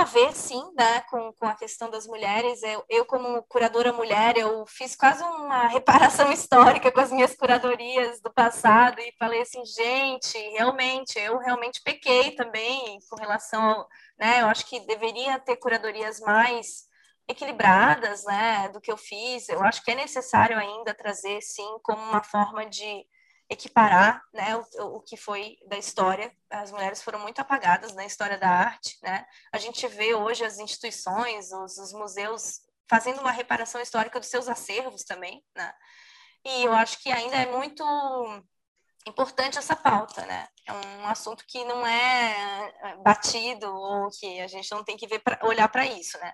[0.00, 2.62] a ver, sim, né, com, com a questão das mulheres.
[2.62, 8.18] Eu, eu, como curadora mulher, eu fiz quase uma reparação histórica com as minhas curadorias
[8.22, 13.86] do passado e falei assim, gente, realmente, eu realmente pequei também com relação,
[14.18, 16.88] né, eu acho que deveria ter curadorias mais
[17.28, 19.50] equilibradas, né, do que eu fiz.
[19.50, 23.04] Eu acho que é necessário ainda trazer, sim, como uma forma de
[23.50, 26.32] equiparar né, o, o, que foi da história.
[26.48, 28.96] As mulheres foram muito apagadas na história da arte.
[29.02, 29.26] Né?
[29.52, 34.48] A gente vê hoje as instituições, os, os museus fazendo uma reparação histórica dos seus
[34.48, 35.44] acervos também.
[35.54, 35.72] Né?
[36.44, 37.84] E eu acho que ainda é muito
[39.06, 40.46] importante essa pauta, né?
[40.66, 45.06] É um assunto que não é, é batido ou que a gente não tem que
[45.06, 46.32] ver pra, olhar para isso, né?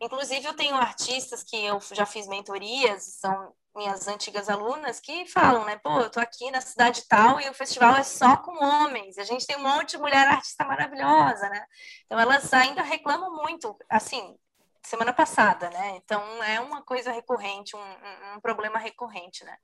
[0.00, 5.64] Inclusive, eu tenho artistas que eu já fiz mentorias, são minhas antigas alunas que falam,
[5.64, 5.78] né?
[5.82, 9.16] Pô, eu tô aqui na cidade tal e o festival é só com homens.
[9.16, 11.64] A gente tem um monte de mulher artista maravilhosa, né?
[12.04, 14.36] Então elas ainda reclamam muito, assim,
[14.82, 15.96] semana passada, né?
[15.96, 19.56] Então é uma coisa recorrente, um, um, problema recorrente, né?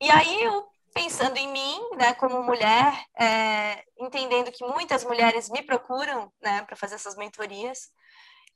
[0.00, 5.60] E aí eu pensando em mim, né, como mulher, é, entendendo que muitas mulheres me
[5.60, 7.90] procuram, né, para fazer essas mentorias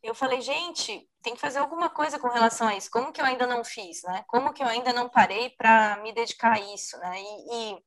[0.03, 2.91] eu falei, gente, tem que fazer alguma coisa com relação a isso.
[2.91, 4.25] Como que eu ainda não fiz, né?
[4.29, 7.21] Como que eu ainda não parei para me dedicar a isso, né?
[7.21, 7.79] E, e,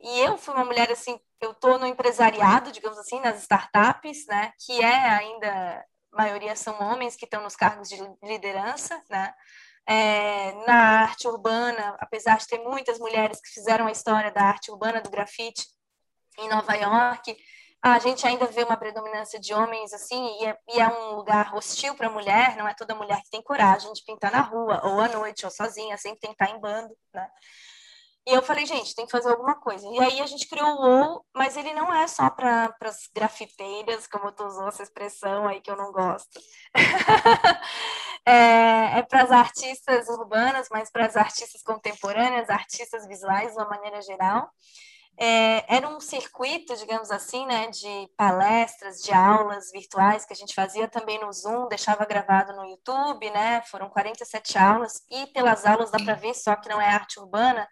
[0.00, 4.52] e, eu fui uma mulher assim, eu estou no empresariado, digamos assim, nas startups, né?
[4.64, 9.34] Que é ainda, a maioria são homens que estão nos cargos de liderança, né?
[9.86, 14.70] É, na arte urbana, apesar de ter muitas mulheres que fizeram a história da arte
[14.70, 15.66] urbana, do grafite
[16.38, 17.36] em Nova York,
[17.84, 21.54] a gente ainda vê uma predominância de homens assim, e é, e é um lugar
[21.54, 24.80] hostil para a mulher, não é toda mulher que tem coragem de pintar na rua,
[24.84, 27.28] ou à noite, ou sozinha, sempre tem que estar em bando, né?
[28.26, 29.86] E eu falei, gente, tem que fazer alguma coisa.
[29.86, 34.06] E aí a gente criou o UOL, mas ele não é só para as grafiteiras,
[34.06, 36.40] como tu usou essa expressão aí que eu não gosto.
[38.24, 43.68] é, é para as artistas urbanas, mas para as artistas contemporâneas, artistas visuais de uma
[43.68, 44.50] maneira geral.
[45.16, 50.54] É, era um circuito, digamos assim, né, de palestras, de aulas virtuais que a gente
[50.54, 55.92] fazia também no Zoom, deixava gravado no YouTube, né, foram 47 aulas, e pelas aulas
[55.92, 57.68] dá para ver só que não é arte urbana,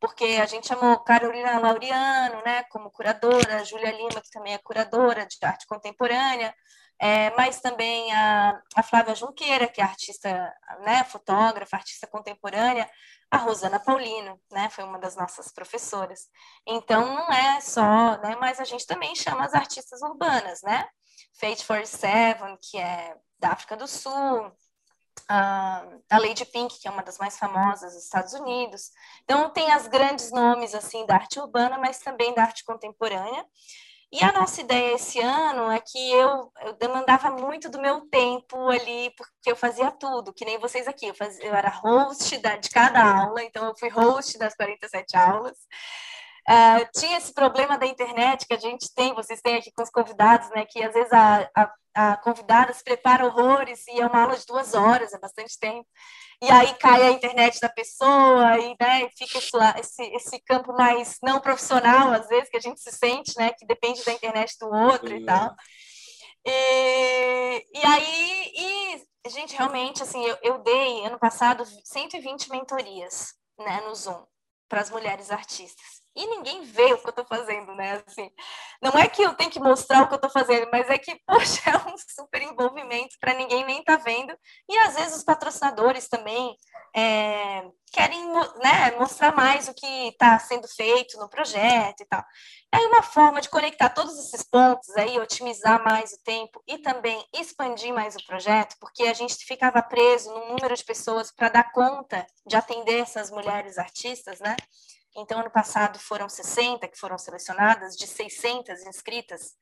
[0.00, 5.26] porque a gente chamou Carolina Laureano, né, como curadora, Júlia Lima, que também é curadora
[5.26, 6.54] de arte contemporânea,
[7.00, 12.90] é, mas também a, a Flávia Junqueira, que é artista, né, fotógrafa, artista contemporânea,
[13.30, 16.28] a Rosana Paulino, né, foi uma das nossas professoras.
[16.66, 20.88] Então, não é só, né, mas a gente também chama as artistas urbanas, né?
[21.40, 24.52] Fate 47, que é da África do Sul,
[25.28, 28.90] a, a Lady Pink, que é uma das mais famosas dos Estados Unidos.
[29.24, 33.44] Então, tem as grandes nomes, assim, da arte urbana, mas também da arte contemporânea.
[34.10, 38.56] E a nossa ideia esse ano é que eu, eu demandava muito do meu tempo
[38.68, 41.06] ali, porque eu fazia tudo, que nem vocês aqui.
[41.08, 45.14] Eu, fazia, eu era host da, de cada aula, então eu fui host das 47
[45.16, 45.58] aulas.
[46.48, 49.90] Uh, tinha esse problema da internet que a gente tem, vocês têm aqui com os
[49.90, 50.64] convidados, né?
[50.64, 54.46] Que às vezes a, a, a convidada se prepara horrores e é uma aula de
[54.46, 55.86] duas horas, é bastante tempo
[56.40, 59.38] e aí cai a internet da pessoa, e né, fica
[59.78, 63.66] esse, esse campo mais não profissional, às vezes, que a gente se sente, né, que
[63.66, 65.54] depende da internet do outro e tal.
[66.46, 73.80] E, e aí, e, gente, realmente, assim, eu, eu dei, ano passado, 120 mentorias, né,
[73.82, 74.24] no Zoom,
[74.68, 78.02] para as mulheres artistas e ninguém vê o que eu estou fazendo, né?
[78.04, 78.28] Assim,
[78.82, 81.14] não é que eu tenho que mostrar o que eu estou fazendo, mas é que,
[81.24, 84.36] poxa, é um super envolvimento para ninguém nem tá vendo.
[84.68, 86.56] E às vezes os patrocinadores também
[86.94, 87.62] é,
[87.92, 92.24] querem né, mostrar mais o que está sendo feito no projeto e tal.
[92.72, 97.24] É uma forma de conectar todos esses pontos aí, otimizar mais o tempo e também
[97.32, 101.72] expandir mais o projeto, porque a gente ficava preso num número de pessoas para dar
[101.72, 104.56] conta de atender essas mulheres artistas, né?
[105.20, 109.56] Então, ano passado foram 60 que foram selecionadas, de 600 inscritas.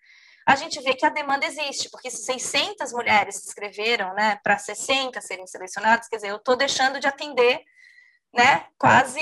[0.46, 4.58] A gente vê que a demanda existe, porque se 600 mulheres se inscreveram né, para
[4.58, 7.64] 60 serem selecionadas, quer dizer, eu estou deixando de atender
[8.32, 9.20] né, quase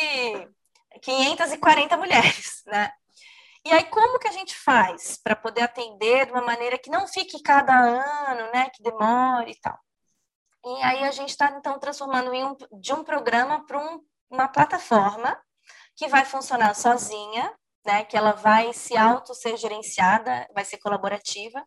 [1.01, 2.63] 540 mulheres.
[2.67, 2.91] Né?
[3.65, 7.07] E aí, como que a gente faz para poder atender de uma maneira que não
[7.07, 9.79] fique cada ano, né, que demore e tal?
[10.67, 15.39] E aí a gente está, então, transformando um, de um programa para um, uma plataforma
[15.97, 17.53] que vai funcionar sozinha,
[17.85, 21.65] né, que ela vai se auto ser gerenciada, vai ser colaborativa,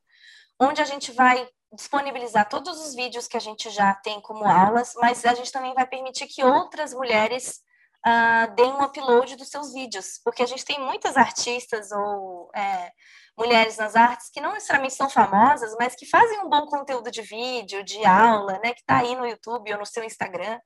[0.59, 4.93] onde a gente vai disponibilizar todos os vídeos que a gente já tem como aulas,
[4.95, 7.61] mas a gente também vai permitir que outras mulheres
[8.05, 12.91] uh, deem um upload dos seus vídeos, porque a gente tem muitas artistas ou é,
[13.37, 17.21] mulheres nas artes que não necessariamente são famosas, mas que fazem um bom conteúdo de
[17.21, 20.59] vídeo, de aula, né, que está aí no YouTube ou no seu Instagram.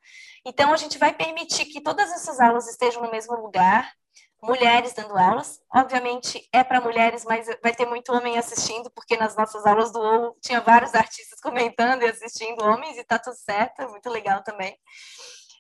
[0.46, 3.92] Então, a gente vai permitir que todas essas aulas estejam no mesmo lugar,
[4.42, 5.60] mulheres dando aulas.
[5.74, 10.00] Obviamente, é para mulheres, mas vai ter muito homem assistindo, porque nas nossas aulas do
[10.00, 14.76] OU tinha vários artistas comentando e assistindo homens, e está tudo certo, muito legal também.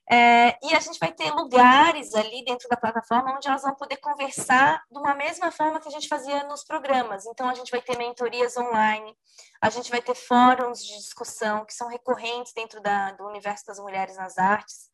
[0.09, 3.97] É, e a gente vai ter lugares ali dentro da plataforma onde elas vão poder
[3.97, 7.25] conversar de uma mesma forma que a gente fazia nos programas.
[7.25, 9.15] Então, a gente vai ter mentorias online,
[9.61, 13.79] a gente vai ter fóruns de discussão que são recorrentes dentro da, do universo das
[13.79, 14.89] mulheres nas artes.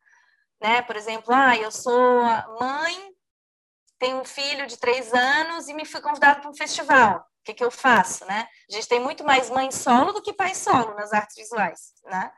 [0.60, 0.82] Né?
[0.82, 2.22] Por exemplo, ah, eu sou
[2.60, 3.14] mãe,
[3.98, 7.18] tenho um filho de três anos e me fui convidada para um festival.
[7.18, 8.24] O que, que eu faço?
[8.26, 8.46] Né?
[8.70, 11.92] A gente tem muito mais mãe solo do que pai solo nas artes visuais.
[12.04, 12.30] Né?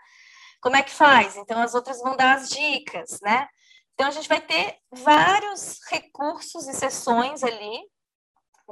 [0.60, 1.36] Como é que faz?
[1.36, 3.48] Então, as outras vão dar as dicas, né?
[3.94, 7.80] Então, a gente vai ter vários recursos e sessões ali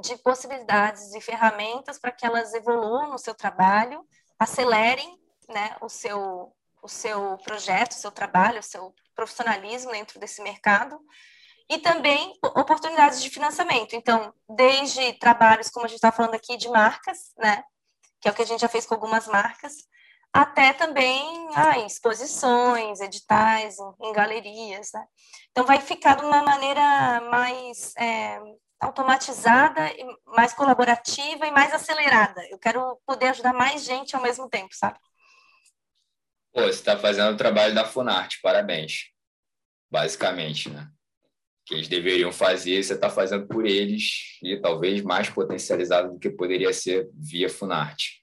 [0.01, 4.03] de possibilidades e ferramentas para que elas evoluam no seu trabalho,
[4.37, 5.19] acelerem
[5.49, 10.99] né, o, seu, o seu projeto, o seu trabalho, o seu profissionalismo dentro desse mercado
[11.69, 13.95] e também oportunidades de financiamento.
[13.95, 17.63] Então, desde trabalhos, como a gente está falando aqui, de marcas, né,
[18.19, 19.75] que é o que a gente já fez com algumas marcas,
[20.33, 24.91] até também ah, exposições, editais, em, em, galerias.
[24.93, 25.03] Né?
[25.51, 28.39] Então, vai ficar de uma maneira mais é,
[28.79, 29.81] automatizada,
[30.25, 32.41] mais colaborativa e mais acelerada.
[32.49, 34.99] Eu quero poder ajudar mais gente ao mesmo tempo, sabe?
[36.53, 39.11] Pô, você está fazendo o trabalho da Funarte, parabéns.
[39.91, 40.87] Basicamente, né?
[41.65, 46.29] Que eles deveriam fazer, você está fazendo por eles e talvez mais potencializado do que
[46.29, 48.18] poderia ser via Funarte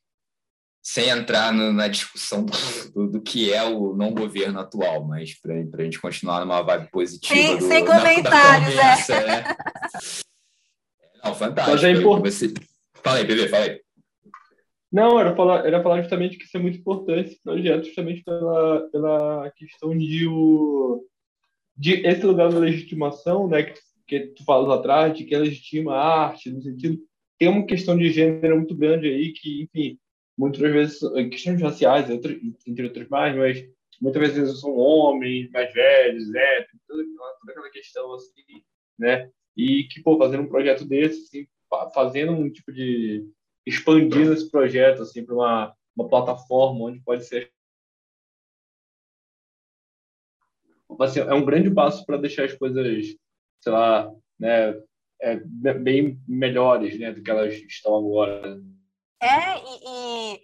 [0.86, 2.46] sem entrar no, na discussão
[2.94, 6.92] do, do, que é o não governo atual, mas para a gente continuar numa vibe
[6.92, 7.34] positiva.
[7.34, 9.26] Sem, do, sem comentários, da, da conversa, é.
[9.26, 9.56] Né?
[11.24, 11.74] Não, fantástico.
[11.74, 12.30] Mas é importante.
[12.30, 12.54] Você...
[13.02, 13.80] Fala aí, bebê, fala aí.
[14.92, 18.88] Não, era falar, era falar justamente que isso é muito importante, esse projeto, justamente pela,
[18.92, 21.04] pela questão de, o,
[21.76, 26.26] de esse lugar da legitimação, né, que, que tu falas atrás, de que legitima a
[26.26, 26.96] arte, no sentido.
[27.36, 29.98] Tem uma questão de gênero muito grande aí, que, enfim,
[30.36, 33.68] muitas vezes, questões raciais, entre outras mais, mas
[34.00, 37.04] muitas vezes são homens mais velhos, héteros, toda,
[37.40, 38.62] toda aquela questão assim,
[38.98, 39.30] né?
[39.56, 41.48] E que, pô, fazendo um projeto desse, assim,
[41.94, 43.26] fazendo um tipo de.
[43.64, 47.50] expandindo esse projeto, assim, para uma, uma plataforma onde pode ser.
[51.00, 53.16] Assim, é um grande passo para deixar as coisas,
[53.60, 54.74] sei lá, né,
[55.20, 55.36] é,
[55.74, 58.60] bem melhores né, do que elas estão agora.
[59.20, 59.80] É, e,
[60.34, 60.42] e,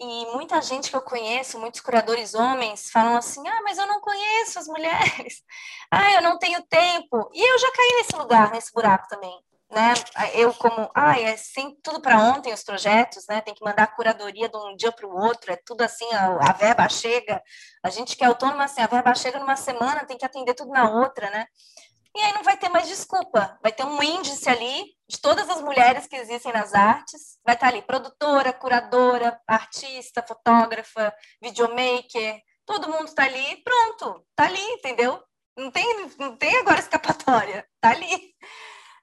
[0.00, 4.00] e, muita gente que eu conheço, muitos curadores homens, falam assim: ah, mas eu não
[4.00, 5.42] conheço as mulheres,
[5.90, 7.30] ah, eu não tenho tempo.
[7.32, 9.38] E eu já caí nesse lugar, nesse buraco também.
[9.70, 9.94] Né?
[10.34, 13.40] Eu, como, ah, é sem tudo para ontem os projetos, né?
[13.40, 16.50] Tem que mandar a curadoria de um dia para o outro, é tudo assim, a,
[16.50, 17.40] a verba chega.
[17.82, 20.72] A gente que é autônoma, assim, a verba chega numa semana, tem que atender tudo
[20.72, 21.46] na outra, né?
[22.16, 23.58] E aí não vai ter mais desculpa.
[23.62, 27.36] Vai ter um índice ali de todas as mulheres que existem nas artes.
[27.44, 32.40] Vai estar ali produtora, curadora, artista, fotógrafa, videomaker.
[32.64, 35.20] Todo mundo está ali, pronto, está ali, entendeu?
[35.58, 38.32] Não tem, não tem agora escapatória, está ali.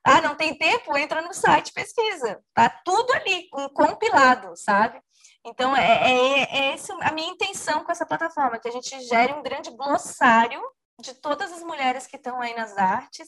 [0.01, 0.97] Ah, não tem tempo?
[0.97, 2.41] Entra no site, pesquisa.
[2.53, 5.01] Tá tudo ali, um compilado, sabe?
[5.45, 9.34] Então, é, é, é essa a minha intenção com essa plataforma, que a gente gere
[9.34, 10.62] um grande glossário
[11.01, 13.28] de todas as mulheres que estão aí nas artes,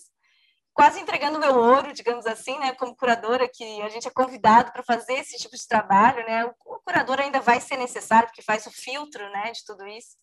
[0.74, 4.84] quase entregando meu ouro, digamos assim, né, como curadora, que a gente é convidado para
[4.84, 8.72] fazer esse tipo de trabalho, né, o curador ainda vai ser necessário, porque faz o
[8.72, 10.16] filtro, né, de tudo isso,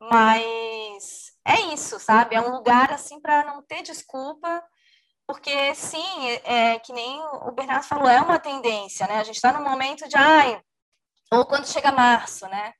[0.00, 4.62] mas é isso, sabe, é um lugar, assim, para não ter desculpa,
[5.26, 9.36] porque, sim, é, é, que nem o Bernardo falou, é uma tendência, né, a gente
[9.36, 10.60] está no momento de, ai,
[11.32, 12.72] ou quando chega março, né,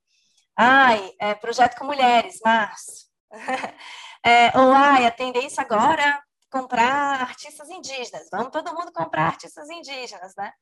[0.57, 3.07] ai, é, projeto com mulheres, março,
[4.25, 6.23] é, ou, ai, a tendência agora
[6.57, 10.53] comprar artistas indígenas, vamos todo mundo comprar artistas indígenas, né?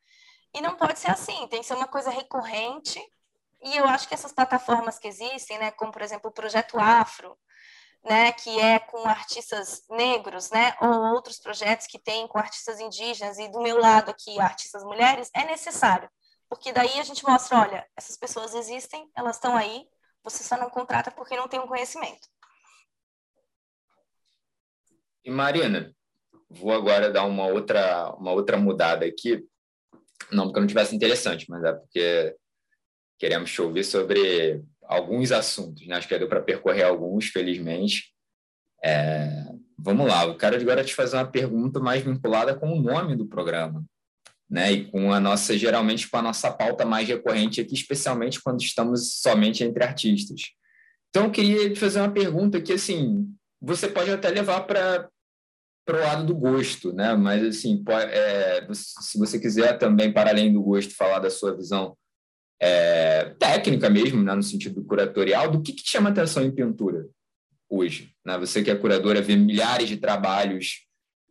[0.52, 3.00] E não pode ser assim, tem que ser uma coisa recorrente.
[3.62, 7.38] E eu acho que essas plataformas que existem, né, como por exemplo o Projeto Afro,
[8.04, 13.38] né, que é com artistas negros, né, ou outros projetos que tem com artistas indígenas
[13.38, 16.10] e do meu lado aqui artistas mulheres, é necessário,
[16.48, 19.86] porque daí a gente mostra, olha, essas pessoas existem, elas estão aí,
[20.22, 22.28] você só não contrata porque não tem um conhecimento.
[25.24, 25.92] E Marina,
[26.50, 29.42] vou agora dar uma outra, uma outra mudada aqui.
[30.30, 32.36] Não porque não tivesse interessante, mas é porque
[33.18, 35.86] queremos ouvir sobre alguns assuntos.
[35.86, 35.96] Né?
[35.96, 38.12] Acho que deu para percorrer alguns, felizmente.
[38.82, 39.46] É...
[39.78, 43.26] Vamos lá, eu quero agora te fazer uma pergunta mais vinculada com o nome do
[43.26, 43.84] programa.
[44.48, 44.72] né?
[44.72, 49.20] E com a nossa, geralmente, com a nossa pauta mais recorrente aqui, especialmente quando estamos
[49.20, 50.42] somente entre artistas.
[51.10, 53.28] Então, eu queria te fazer uma pergunta que, assim,
[53.60, 55.08] você pode até levar para
[55.84, 57.14] para o lado do gosto, né?
[57.14, 61.96] Mas assim, é, se você quiser também, para além do gosto, falar da sua visão
[62.60, 64.34] é, técnica mesmo, né?
[64.34, 67.06] no sentido curatorial, do que, que te chama atenção em pintura
[67.68, 68.12] hoje?
[68.24, 68.38] Né?
[68.38, 70.84] Você que é curadora, vê milhares de trabalhos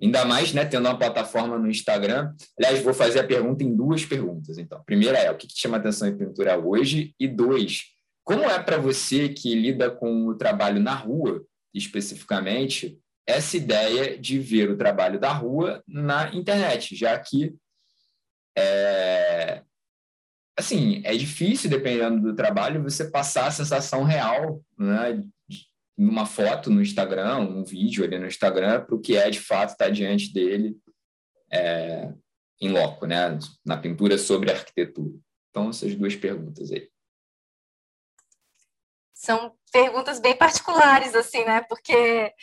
[0.03, 2.33] Ainda mais, né, tendo uma plataforma no Instagram.
[2.59, 4.57] Aliás, vou fazer a pergunta em duas perguntas.
[4.57, 7.15] Então, a primeira é o que te chama atenção em pintura hoje?
[7.17, 7.83] E dois,
[8.21, 11.41] como é para você que lida com o trabalho na rua,
[11.73, 17.55] especificamente, essa ideia de ver o trabalho da rua na internet, já que
[18.57, 19.63] é,
[20.57, 25.23] assim, é difícil, dependendo do trabalho, você passar a sensação real né,
[25.97, 29.71] numa foto no Instagram, um vídeo ali no Instagram, para o que é de fato
[29.71, 30.75] estar tá diante dele
[31.51, 32.11] é,
[32.59, 33.37] em loco, né?
[33.65, 35.13] na pintura sobre arquitetura.
[35.49, 36.89] Então, essas duas perguntas aí.
[39.13, 41.61] São perguntas bem particulares, assim, né?
[41.61, 42.33] Porque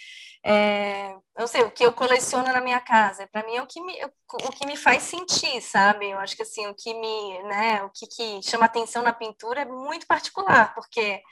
[0.45, 3.81] é, não sei, o que eu coleciono na minha casa, para mim é o que
[3.81, 6.11] me, o que me faz sentir, sabe?
[6.11, 9.63] Eu acho que assim, o que me, né, o que, que chama atenção na pintura
[9.63, 11.23] é muito particular, porque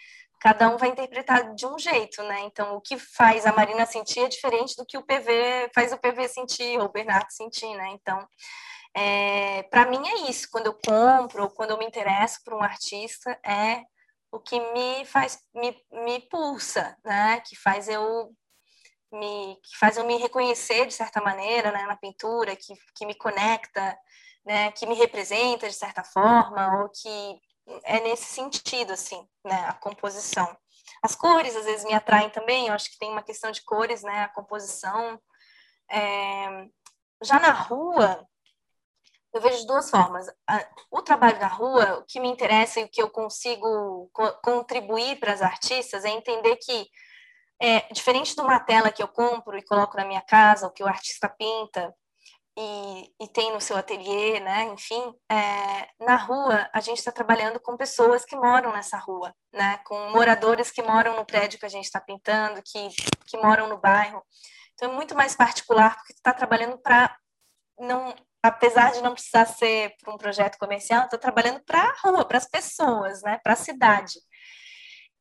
[0.41, 2.41] cada um vai interpretar de um jeito, né?
[2.43, 5.99] Então, o que faz a Marina sentir é diferente do que o PV faz o
[5.99, 7.89] PV sentir ou o Bernardo sentir, né?
[7.91, 8.27] Então,
[8.95, 10.49] é, para mim é isso.
[10.51, 13.83] Quando eu compro ou quando eu me interesso por um artista, é
[14.31, 17.41] o que me faz, me, me pulsa, né?
[17.41, 18.33] Que faz eu
[19.13, 21.87] me que faz eu me reconhecer de certa maneira, né?
[21.87, 23.99] Na pintura, que, que me conecta,
[24.45, 24.73] né?
[24.73, 27.41] Que me representa de certa forma ou que
[27.85, 30.57] é nesse sentido, assim, né, a composição.
[31.03, 34.03] As cores, às vezes, me atraem também, eu acho que tem uma questão de cores,
[34.03, 35.21] né, a composição.
[35.91, 36.67] É...
[37.23, 38.27] Já na rua,
[39.33, 40.27] eu vejo de duas formas.
[40.91, 44.11] O trabalho na rua, o que me interessa e o que eu consigo
[44.43, 46.89] contribuir para as artistas é entender que,
[47.61, 50.83] é, diferente de uma tela que eu compro e coloco na minha casa, o que
[50.83, 51.95] o artista pinta,
[52.61, 54.65] e, e, tem no seu ateliê, né?
[54.65, 59.79] Enfim, é, na rua a gente está trabalhando com pessoas que moram nessa rua, né?
[59.87, 62.89] Com moradores que moram no prédio que a gente está pintando, que,
[63.27, 64.25] que moram no bairro.
[64.75, 67.17] Então é muito mais particular porque está trabalhando para
[67.79, 72.25] não, apesar de não precisar ser para um projeto comercial, estou trabalhando para a rua,
[72.27, 73.39] para as pessoas, né?
[73.43, 74.15] Para a cidade.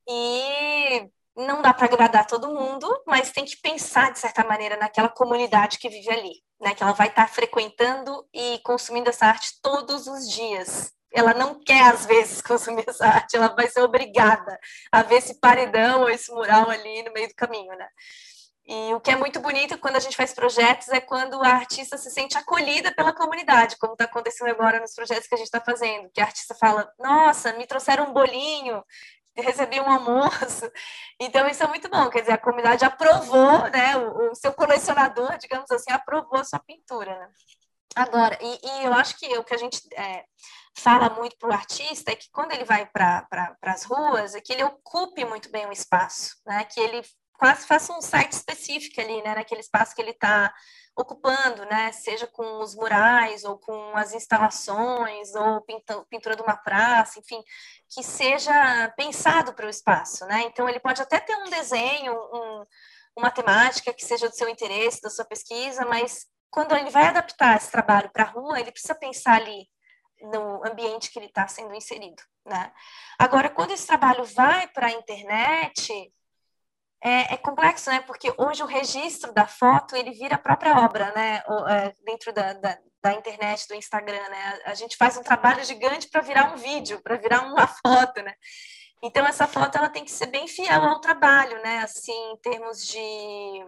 [0.10, 1.08] E
[1.38, 5.78] não dá para agradar todo mundo, mas tem que pensar de certa maneira naquela comunidade
[5.78, 6.74] que vive ali, né?
[6.74, 10.92] Que ela vai estar tá frequentando e consumindo essa arte todos os dias.
[11.14, 14.60] Ela não quer às vezes consumir essa arte, ela vai ser obrigada
[14.92, 17.88] a ver esse paredão ou esse mural ali no meio do caminho, né?
[18.70, 21.98] E o que é muito bonito quando a gente faz projetos é quando a artista
[21.98, 25.62] se sente acolhida pela comunidade, como está acontecendo agora nos projetos que a gente está
[25.62, 28.84] fazendo, que a artista fala, nossa, me trouxeram um bolinho,
[29.42, 30.70] recebi um almoço.
[31.20, 32.12] Então, isso é muito bom.
[32.12, 33.98] Quer dizer, a comunidade aprovou, né?
[33.98, 37.28] O, o seu colecionador, digamos assim, aprovou a sua pintura, né?
[37.96, 40.24] Agora, e, e, eu acho que o que a gente é,
[40.78, 44.42] fala muito para o artista é que quando ele vai para pra, as ruas, é
[44.42, 46.64] que ele ocupe muito bem o espaço, né?
[46.66, 47.02] Que ele
[47.34, 49.34] quase faça um site específico ali, né?
[49.34, 50.54] Naquele espaço que ele está
[50.98, 51.92] ocupando, né?
[51.92, 55.62] Seja com os murais ou com as instalações ou
[56.10, 57.42] pintura de uma praça, enfim,
[57.88, 60.42] que seja pensado para o espaço, né?
[60.44, 62.66] Então ele pode até ter um desenho, um,
[63.16, 67.58] uma temática que seja do seu interesse, da sua pesquisa, mas quando ele vai adaptar
[67.58, 69.70] esse trabalho para a rua, ele precisa pensar ali
[70.20, 72.74] no ambiente que ele está sendo inserido, né?
[73.20, 76.12] Agora, quando esse trabalho vai para a internet,
[77.04, 78.02] é, é, complexo, né?
[78.02, 81.44] Porque hoje o registro da foto ele vira a própria obra, né?
[81.48, 84.60] O, é, dentro da, da, da, internet, do Instagram, né?
[84.66, 88.34] A gente faz um trabalho gigante para virar um vídeo, para virar uma foto, né?
[89.04, 91.80] Então essa foto ela tem que ser bem fiel ao trabalho, né?
[91.80, 93.66] Assim, em termos de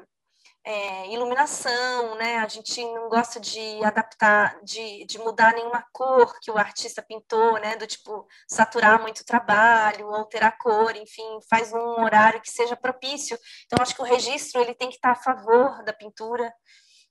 [0.65, 2.37] é, iluminação, né?
[2.37, 7.59] A gente não gosta de adaptar, de, de mudar nenhuma cor que o artista pintou,
[7.59, 7.75] né?
[7.75, 12.75] Do tipo saturar muito o trabalho, alterar a cor, enfim, faz um horário que seja
[12.75, 13.37] propício.
[13.65, 16.53] Então, acho que o registro ele tem que estar a favor da pintura,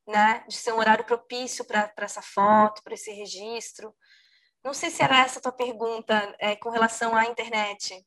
[0.07, 0.45] né?
[0.49, 3.95] De ser um horário propício para essa foto, para esse registro.
[4.65, 8.05] Não sei se era essa a tua pergunta é, com relação à internet.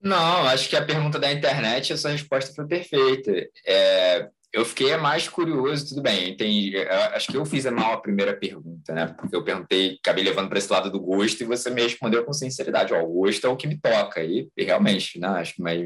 [0.00, 3.32] Não, acho que a pergunta da internet, a sua resposta foi perfeita.
[3.66, 6.74] É, eu fiquei mais curioso, tudo bem, entendi.
[7.12, 9.06] Acho que eu fiz mal a primeira pergunta, né?
[9.06, 12.32] Porque eu perguntei, acabei levando para esse lado do gosto e você me respondeu com
[12.32, 14.24] sinceridade: ó, o gosto é o que me toca.
[14.24, 15.28] E, e realmente, né?
[15.28, 15.78] Acho que mais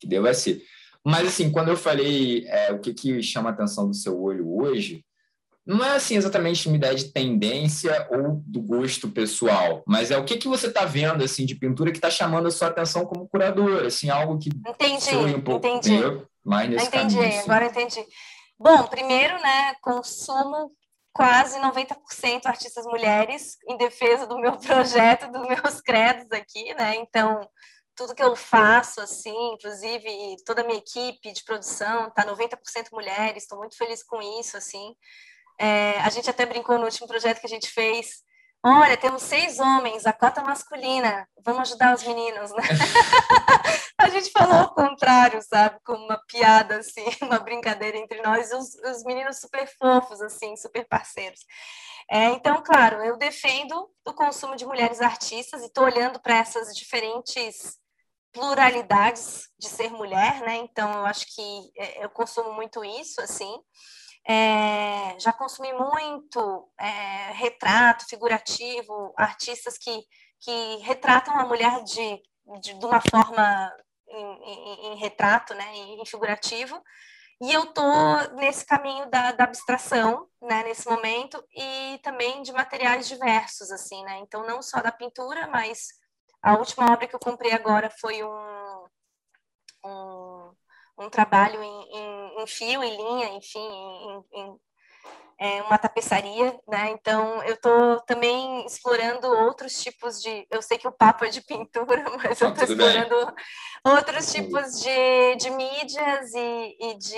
[0.00, 0.58] que deu assim.
[1.04, 4.56] Mas, assim, quando eu falei é, o que, que chama a atenção do seu olho
[4.56, 5.04] hoje,
[5.66, 10.24] não é assim exatamente uma ideia de tendência ou do gosto pessoal, mas é o
[10.24, 13.28] que, que você está vendo assim de pintura que está chamando a sua atenção como
[13.28, 16.22] curadora, assim, algo que entendi, um pouco entendi.
[16.44, 17.50] mais nesse entendi, caminho, assim.
[17.50, 18.06] agora entendi.
[18.58, 20.70] Bom, primeiro, né, consumo
[21.12, 26.96] quase 90% artistas mulheres em defesa do meu projeto, dos meus credos aqui, né?
[26.96, 27.48] Então,
[27.96, 32.56] tudo que eu faço, assim, inclusive toda a minha equipe de produção, tá 90%
[32.92, 34.94] mulheres, estou muito feliz com isso, assim.
[35.58, 38.22] É, a gente até brincou no último projeto que a gente fez.
[38.66, 42.62] Olha, temos seis homens, a cota masculina, vamos ajudar os meninos, né?
[43.98, 45.78] a gente falou ao contrário, sabe?
[45.84, 50.56] Como uma piada, assim, uma brincadeira entre nós, e os, os meninos super fofos, assim,
[50.56, 51.40] super parceiros.
[52.10, 56.74] É, então, claro, eu defendo o consumo de mulheres artistas e estou olhando para essas
[56.74, 57.78] diferentes
[58.32, 60.56] pluralidades de ser mulher, né?
[60.56, 63.54] Então, eu acho que é, eu consumo muito isso, assim.
[64.26, 70.02] É, já consumi muito é, retrato figurativo, artistas que,
[70.40, 72.22] que retratam a mulher de,
[72.60, 73.72] de, de uma forma
[74.08, 76.80] em, em, em, retrato, né, em figurativo,
[77.40, 77.82] e eu tô
[78.36, 84.18] nesse caminho da, da, abstração, né, nesse momento, e também de materiais diversos, assim, né,
[84.18, 85.88] então não só da pintura, mas
[86.40, 88.84] a última obra que eu comprei agora foi um,
[89.84, 90.33] um,
[90.98, 94.60] um trabalho em, em, em, fio e linha, enfim, em, em
[95.38, 96.90] é, uma tapeçaria, né?
[96.90, 100.46] Então eu estou também explorando outros tipos de.
[100.50, 103.34] Eu sei que o papo é de pintura, mas eu estou explorando bem.
[103.84, 107.16] outros tipos de, de mídias e, e, de,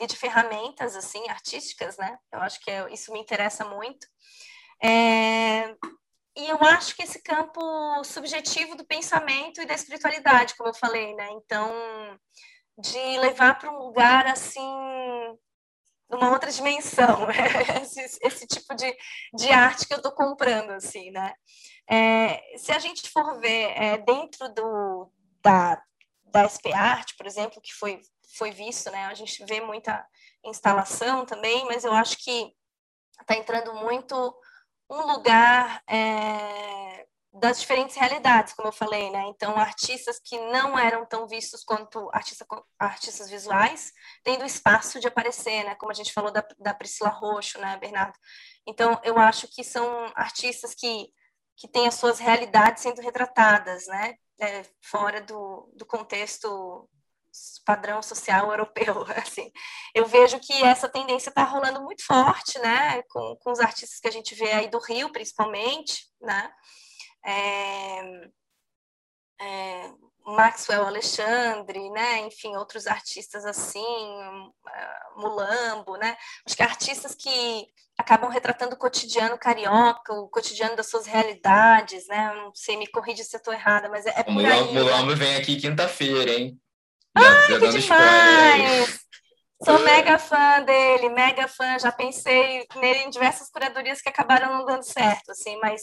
[0.00, 2.18] e de ferramentas assim artísticas, né?
[2.32, 4.06] Eu acho que é, isso me interessa muito.
[4.82, 5.74] É,
[6.36, 7.60] e eu acho que esse campo
[8.04, 11.28] subjetivo do pensamento e da espiritualidade, como eu falei, né?
[11.32, 11.70] Então,
[12.80, 14.60] de levar para um lugar assim,
[16.08, 17.28] numa outra dimensão,
[17.82, 18.96] esse, esse, tipo de,
[19.34, 21.34] de arte que eu estou comprando, assim, né?
[21.88, 25.12] É, se a gente for ver é, dentro do,
[25.42, 25.80] da,
[26.24, 28.00] da SP Art, por exemplo, que foi,
[28.36, 29.06] foi visto, né?
[29.06, 30.04] A gente vê muita
[30.44, 32.52] instalação também, mas eu acho que
[33.20, 34.34] está entrando muito
[34.88, 39.24] um lugar é, das diferentes realidades, como eu falei, né?
[39.28, 42.44] Então, artistas que não eram tão vistos quanto artista,
[42.78, 43.92] artistas visuais,
[44.24, 45.76] tendo espaço de aparecer, né?
[45.76, 48.18] Como a gente falou da, da Priscila Roxo, né, Bernardo?
[48.66, 51.08] Então, eu acho que são artistas que,
[51.56, 54.14] que têm as suas realidades sendo retratadas, né?
[54.40, 56.88] É, fora do, do contexto
[57.64, 59.52] padrão social europeu, assim.
[59.94, 64.08] Eu vejo que essa tendência está rolando muito forte, né, com, com os artistas que
[64.08, 66.50] a gente vê aí do Rio, principalmente, né,
[67.24, 68.28] é,
[69.40, 69.90] é,
[70.26, 73.84] Maxwell Alexandre, né, enfim, outros artistas assim,
[75.16, 76.16] Mulambo, né,
[76.46, 77.66] acho que artistas que
[77.98, 83.24] acabam retratando o cotidiano carioca, o cotidiano das suas realidades, né, não sei, me corrige
[83.24, 84.72] se eu estou errada, mas é, é por aí.
[84.72, 86.60] Mulambo vem aqui quinta-feira, hein?
[87.14, 89.00] Ai, que demais!
[89.62, 91.78] Sou mega fã dele, mega fã.
[91.78, 95.82] Já pensei nele em diversas curadorias que acabaram não dando certo, assim, mas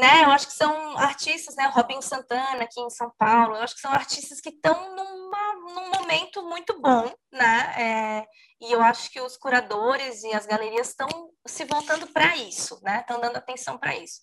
[0.00, 3.74] né, eu acho que são artistas, né, Robin Santana aqui em São Paulo, eu acho
[3.74, 8.26] que são artistas que estão num momento muito bom, né, é,
[8.60, 11.08] e eu acho que os curadores e as galerias estão
[11.46, 14.20] se voltando para isso, né, estão dando atenção para isso.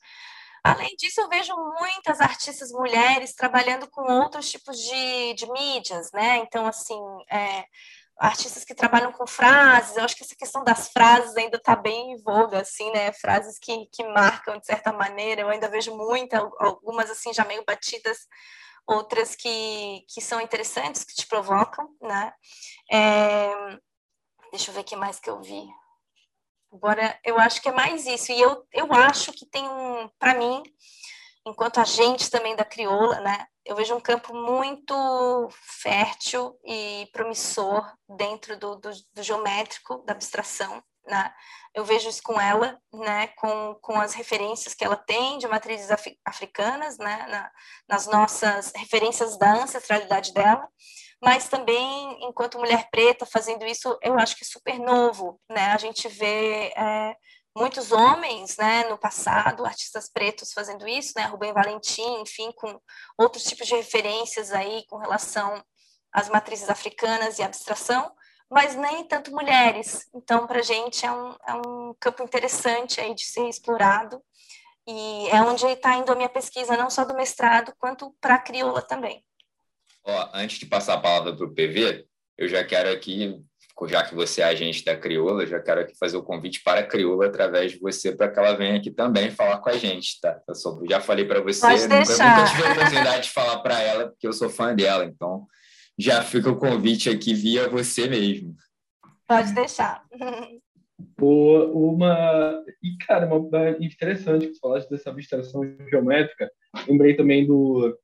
[0.63, 6.37] Além disso, eu vejo muitas artistas mulheres trabalhando com outros tipos de, de mídias, né?
[6.39, 6.99] Então, assim,
[7.31, 7.63] é,
[8.19, 12.13] artistas que trabalham com frases, eu acho que essa questão das frases ainda está bem
[12.13, 13.11] em voga, assim, né?
[13.13, 17.63] Frases que, que marcam de certa maneira, eu ainda vejo muitas, algumas assim já meio
[17.65, 18.27] batidas,
[18.87, 22.33] outras que, que são interessantes, que te provocam, né?
[22.91, 23.51] É,
[24.51, 25.67] deixa eu ver o que mais que eu vi.
[26.71, 28.31] Agora, eu acho que é mais isso.
[28.31, 30.63] E eu, eu acho que tem um, para mim,
[31.45, 33.45] enquanto agente também da crioula, né?
[33.67, 37.85] Eu vejo um campo muito fértil e promissor
[38.17, 41.33] dentro do, do, do geométrico, da abstração, né?
[41.75, 43.27] Eu vejo isso com ela, né?
[43.35, 45.89] Com, com as referências que ela tem de matrizes
[46.25, 47.27] africanas, né?
[47.27, 47.51] Na,
[47.89, 50.67] nas nossas referências da ancestralidade dela
[51.21, 55.71] mas também, enquanto mulher preta, fazendo isso, eu acho que é super novo, né?
[55.71, 57.15] A gente vê é,
[57.57, 61.25] muitos homens, né, no passado, artistas pretos fazendo isso, né?
[61.25, 62.79] Rubem Valentim, enfim, com
[63.17, 65.63] outros tipos de referências aí com relação
[66.13, 68.11] às matrizes africanas e abstração,
[68.49, 70.07] mas nem tanto mulheres.
[70.13, 74.21] Então, para a gente é um, é um campo interessante aí de ser explorado
[74.87, 78.39] e é onde está indo a minha pesquisa, não só do mestrado, quanto para a
[78.39, 79.25] crioula também.
[80.05, 82.07] Ó, antes de passar a palavra para o PV,
[82.37, 83.43] eu já quero aqui
[83.85, 86.83] já que você é agente da Crioula, já quero aqui fazer o convite para a
[86.87, 90.41] Crioula através de você, para que ela venha aqui também falar com a gente, tá?
[90.47, 92.37] Eu só, já falei para você, Pode nunca, deixar.
[92.37, 95.45] nunca tive a oportunidade de falar para ela, porque eu sou fã dela, então
[95.99, 98.55] já fica o convite aqui via você mesmo.
[99.27, 100.03] Pode deixar.
[101.19, 106.49] Uma, e, cara, uma interessante que você falaste dessa abstração geométrica.
[106.87, 107.95] Lembrei também do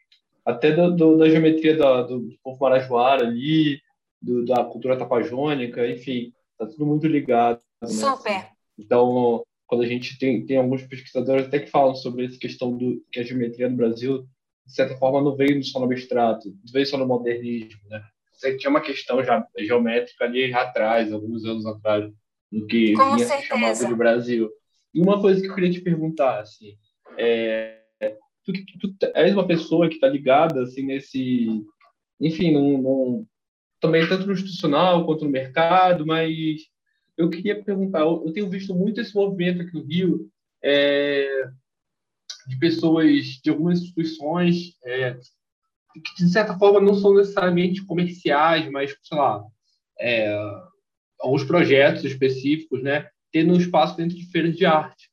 [0.45, 3.79] até do, do, da geometria da, do, do povo marajoara ali,
[4.23, 7.59] do, da cultura tapajônica, enfim, tá tudo muito ligado.
[7.81, 7.89] Né?
[7.89, 8.47] Super.
[8.79, 13.03] Então, quando a gente tem, tem alguns pesquisadores até que falam sobre essa questão do
[13.11, 14.25] que a geometria no Brasil,
[14.65, 18.01] de certa forma, não veio só no abstrato, não veio só no modernismo, né?
[18.31, 22.11] Você tinha uma questão já geométrica ali já atrás, alguns anos atrás,
[22.51, 24.49] no que Com vinha se chamava de Brasil.
[24.93, 26.77] E uma coisa que eu queria te perguntar, assim,
[27.17, 27.79] é,
[28.43, 31.47] tu, tu, tu és uma pessoa que está ligada, assim, nesse,
[32.19, 33.27] enfim, num, num,
[33.83, 36.61] também tanto no institucional quanto no mercado, mas
[37.17, 40.29] eu queria perguntar, eu, tenho visto muito esse movimento aqui no Rio,
[40.63, 41.49] é,
[42.47, 45.19] de pessoas de algumas instituições é,
[45.93, 49.43] que, de certa forma, não são necessariamente comerciais, mas, sei lá,
[49.99, 50.33] é,
[51.19, 53.09] alguns projetos específicos, né?
[53.33, 55.09] Tendo um espaço dentro de feiras de arte,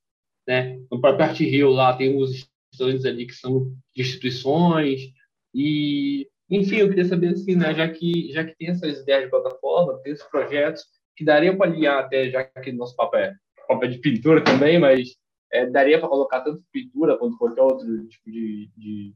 [0.47, 0.79] né?
[0.89, 3.65] No próprio Arte Rio, lá tem uns estandes ali que são
[3.97, 5.11] de instituições
[5.53, 7.73] e, enfim, eu queria saber, assim, né?
[7.75, 10.85] Já que, já que tem essas ideias de plataforma, tem esses projetos
[11.17, 13.35] que daria para alinhar até, já que nosso papel é
[13.69, 15.17] papel de pintura também, mas
[15.53, 19.15] é, daria para colocar tanto pintura quanto qualquer outro tipo de, de,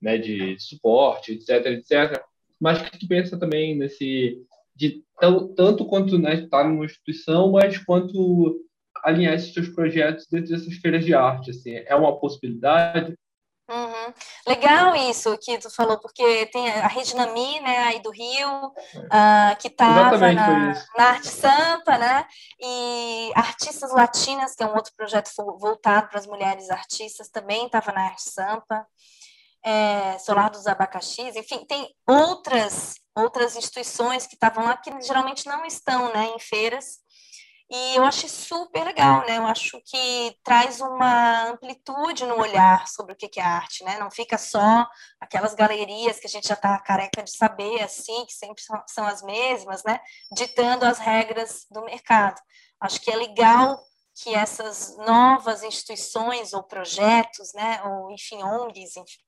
[0.00, 2.22] né, de suporte, etc, etc.
[2.60, 4.40] Mas que tu pensa também nesse
[4.74, 5.02] de
[5.56, 8.62] tanto quanto né, estar numa instituição, mas quanto
[9.02, 13.16] alinhar esses seus projetos dentro dessas feiras de arte, assim, é uma possibilidade?
[14.06, 14.12] Uhum.
[14.46, 19.56] Legal isso que tu falou, porque tem a Rede Nami, né, aí do Rio, uh,
[19.58, 22.26] que estava na, na Arte Sampa, né,
[22.60, 27.92] e Artistas Latinas, que é um outro projeto voltado para as mulheres artistas, também estava
[27.92, 28.86] na Arte Sampa,
[29.64, 35.64] é, Solar dos Abacaxis, enfim, tem outras outras instituições que estavam lá, que geralmente não
[35.64, 36.98] estão, né, em feiras,
[37.68, 39.38] e eu achei super legal, né?
[39.38, 43.98] Eu acho que traz uma amplitude no olhar sobre o que é arte, né?
[43.98, 44.86] Não fica só
[45.20, 49.20] aquelas galerias que a gente já está careca de saber, assim, que sempre são as
[49.20, 50.00] mesmas, né?
[50.32, 52.40] Ditando as regras do mercado.
[52.80, 53.82] Acho que é legal
[54.22, 57.82] que essas novas instituições ou projetos, né?
[57.84, 59.22] Ou, enfim, ONGs, enfim,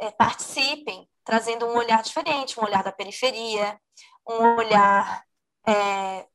[0.00, 3.80] é, participem, trazendo um olhar diferente, um olhar da periferia,
[4.28, 5.24] um olhar...
[5.66, 6.29] É,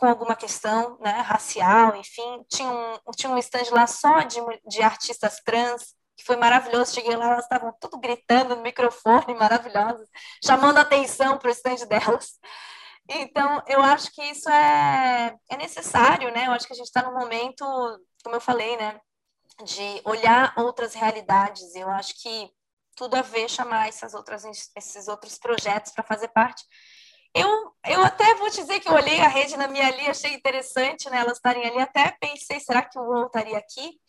[0.00, 2.42] com alguma questão né, racial, enfim.
[2.48, 6.94] Tinha um, tinha um stand lá só de, de artistas trans, que foi maravilhoso.
[6.94, 10.08] Cheguei lá, elas estavam tudo gritando no microfone, maravilhosas,
[10.42, 12.38] chamando atenção para o stand delas.
[13.10, 16.46] Então, eu acho que isso é, é necessário, né?
[16.46, 17.64] Eu acho que a gente está num momento,
[18.24, 18.98] como eu falei, né?
[19.64, 21.74] De olhar outras realidades.
[21.74, 22.50] Eu acho que
[22.96, 24.44] tudo a ver chamar essas outras,
[24.74, 26.64] esses outros projetos para fazer parte.
[27.34, 27.48] Eu,
[27.86, 31.18] eu até vou dizer que eu olhei a rede na minha ali, achei interessante né,
[31.18, 34.00] elas estarem ali, até pensei, será que o UOL estaria aqui?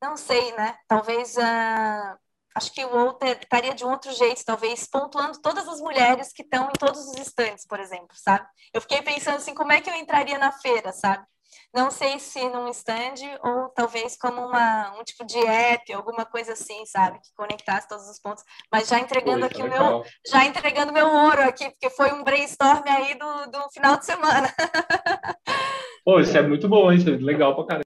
[0.00, 0.76] Não sei, né?
[0.86, 2.18] Talvez, uh,
[2.54, 6.42] acho que o UOL estaria de um outro jeito, talvez pontuando todas as mulheres que
[6.42, 8.46] estão em todos os estantes, por exemplo, sabe?
[8.72, 11.26] Eu fiquei pensando assim, como é que eu entraria na feira, sabe?
[11.72, 16.52] Não sei se num stand ou talvez como uma, um tipo de app, alguma coisa
[16.52, 17.18] assim, sabe?
[17.20, 18.44] Que conectasse todos os pontos.
[18.70, 22.22] Mas já entregando Pô, aqui o meu, já entregando meu ouro aqui, porque foi um
[22.24, 24.52] brainstorm aí do, do final de semana.
[26.04, 27.84] Pô, isso é muito bom, isso é legal pra caramba.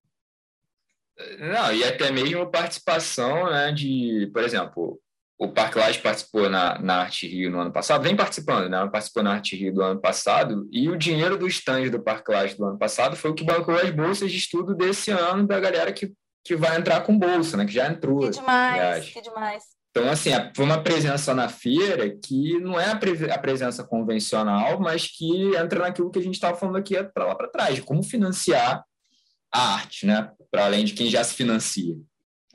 [1.38, 5.00] Não, e até mesmo participação né, de, por exemplo,
[5.38, 8.88] o Parque Laje participou na, na Arte Rio no ano passado, vem participando, né?
[8.90, 12.56] Participou na Arte Rio do ano passado, e o dinheiro do stand do Parque Laje
[12.56, 15.92] do ano passado foi o que bancou as bolsas de estudo desse ano da galera
[15.92, 16.12] que,
[16.44, 17.64] que vai entrar com bolsa, né?
[17.64, 18.22] Que já entrou.
[18.22, 19.08] Que demais, aliás.
[19.10, 19.62] que demais.
[19.90, 25.56] Então, assim, foi uma presença na feira que não é a presença convencional, mas que
[25.56, 28.84] entra naquilo que a gente estava falando aqui para lá para trás, de como financiar
[29.52, 30.30] a arte, né?
[30.50, 31.96] Para além de quem já se financia.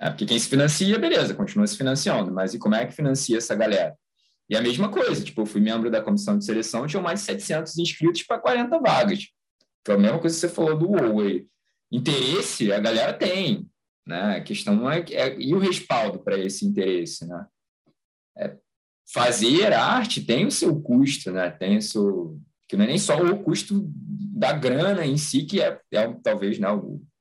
[0.04, 3.38] É, porque quem se financia, beleza, continua se financiando, mas e como é que financia
[3.38, 3.98] essa galera?
[4.50, 7.26] E a mesma coisa, tipo, eu fui membro da comissão de seleção, tinha mais de
[7.28, 9.30] 700 inscritos para 40 vagas.
[9.86, 11.48] Foi a mesma coisa que você falou do Huawei.
[11.90, 13.66] Interesse, a galera tem,
[14.06, 14.36] né?
[14.36, 17.46] A questão é, é e o respaldo para esse interesse, né?
[18.38, 18.58] É,
[19.14, 21.50] fazer arte tem o seu custo, né?
[21.50, 25.62] Tem o seu que não é nem só o custo da grana em si, que
[25.62, 26.68] é, é talvez né,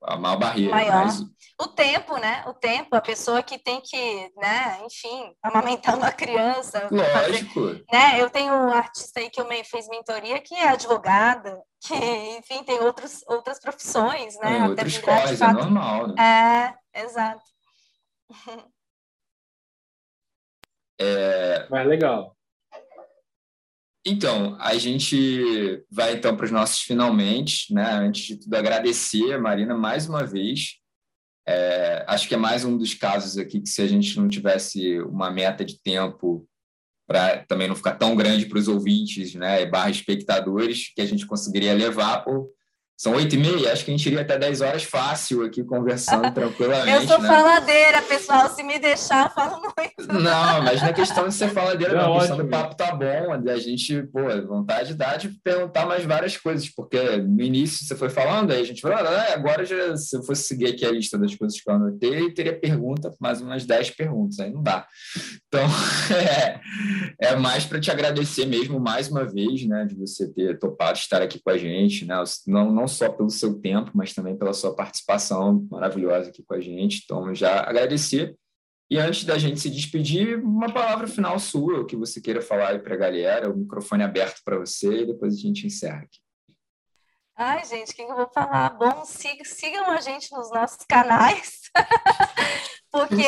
[0.04, 0.74] a maior barreira.
[0.74, 1.04] Maior.
[1.04, 1.20] Mas...
[1.60, 2.44] O tempo, né?
[2.46, 6.88] O tempo, a pessoa que tem que, né, enfim, amamentar uma criança.
[6.90, 7.68] Lógico.
[7.68, 8.20] Fazer, né?
[8.20, 12.64] Eu tenho um artista aí que eu me, fez mentoria que é advogada, que, enfim,
[12.64, 14.50] tem outros, outras profissões, né?
[14.50, 16.74] Tem outras coisas, é normal, né?
[16.94, 17.44] É, exato.
[20.98, 21.66] É...
[21.70, 22.36] Mas legal.
[24.04, 27.88] Então, a gente vai então para os nossos finalmente, né?
[27.92, 30.78] Antes de tudo, agradecer a Marina mais uma vez.
[31.46, 35.00] É, acho que é mais um dos casos aqui que se a gente não tivesse
[35.02, 36.48] uma meta de tempo
[37.06, 41.26] para também não ficar tão grande para os ouvintes, né, barra espectadores, que a gente
[41.26, 42.48] conseguiria levar por
[43.02, 46.30] são oito e meia, acho que a gente iria até dez horas fácil aqui conversando
[46.32, 47.02] tranquilamente.
[47.02, 47.28] Eu sou né?
[47.28, 48.48] faladeira, pessoal.
[48.48, 50.22] Se me deixar, eu falo muito.
[50.22, 52.14] Não, mas não é questão de ser faladeira, não.
[52.14, 53.32] A questão do papo tá bom.
[53.32, 58.08] A gente, pô, vontade dá de perguntar mais várias coisas, porque no início você foi
[58.08, 61.18] falando, aí a gente falou, ah, agora já, se eu fosse seguir aqui a lista
[61.18, 64.86] das coisas que eu anotei, teria pergunta, mais umas dez perguntas, aí não dá.
[65.52, 65.66] Então,
[66.16, 66.60] é,
[67.20, 71.20] é mais para te agradecer mesmo mais uma vez, né, de você ter topado estar
[71.20, 72.14] aqui com a gente, né?
[72.46, 76.60] Não, não só pelo seu tempo, mas também pela sua participação maravilhosa aqui com a
[76.60, 77.02] gente.
[77.04, 78.34] Então, já agradecer.
[78.90, 82.70] E antes da gente se despedir, uma palavra final sua, o que você queira falar
[82.70, 86.18] aí para a galera, o microfone aberto para você e depois a gente encerra aqui.
[87.36, 88.70] Ai, gente, o que eu vou falar?
[88.70, 91.60] Bom, sigam a gente nos nossos canais,
[92.90, 93.22] porque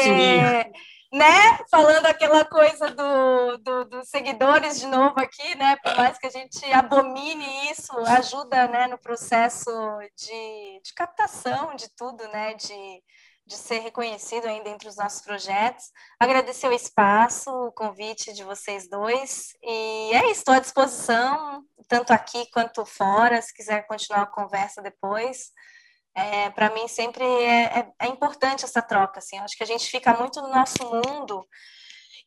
[1.15, 1.59] né?
[1.71, 5.77] Falando aquela coisa dos do, do seguidores de novo aqui, né?
[5.77, 9.71] Por mais que a gente abomine isso, ajuda né, no processo
[10.17, 12.55] de, de captação de tudo, né?
[12.55, 13.03] De,
[13.47, 15.85] de ser reconhecido ainda entre os nossos projetos.
[16.19, 19.55] Agradecer o espaço, o convite de vocês dois.
[19.63, 24.83] E é isso, estou à disposição, tanto aqui quanto fora, se quiser continuar a conversa
[24.83, 25.53] depois
[26.15, 29.91] é, para mim sempre é, é, é, importante essa troca, assim, acho que a gente
[29.91, 31.45] fica muito no nosso mundo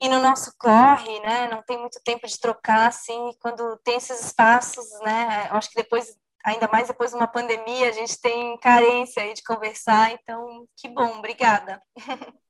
[0.01, 4.25] e no nosso corre, né, não tem muito tempo de trocar, assim, quando tem esses
[4.25, 6.15] espaços, né, acho que depois,
[6.45, 10.89] ainda mais depois de uma pandemia, a gente tem carência aí de conversar, então, que
[10.89, 11.81] bom, obrigada.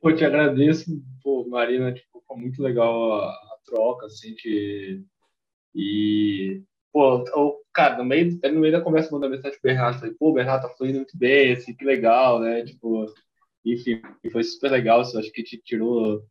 [0.00, 0.84] Pô, te agradeço,
[1.22, 5.02] pô, Marina, tipo, foi muito legal a, a troca, assim, que...
[5.74, 6.62] E
[6.96, 10.32] pô, o, cara, no meio, no meio da conversa mandou mensagem pro Bernardo, falei, pô,
[10.32, 12.64] Bernardo tá fluindo muito bem, assim, que legal, né?
[12.64, 13.04] Tipo,
[13.66, 14.00] enfim,
[14.32, 16.24] foi super legal, assim, acho que te tirou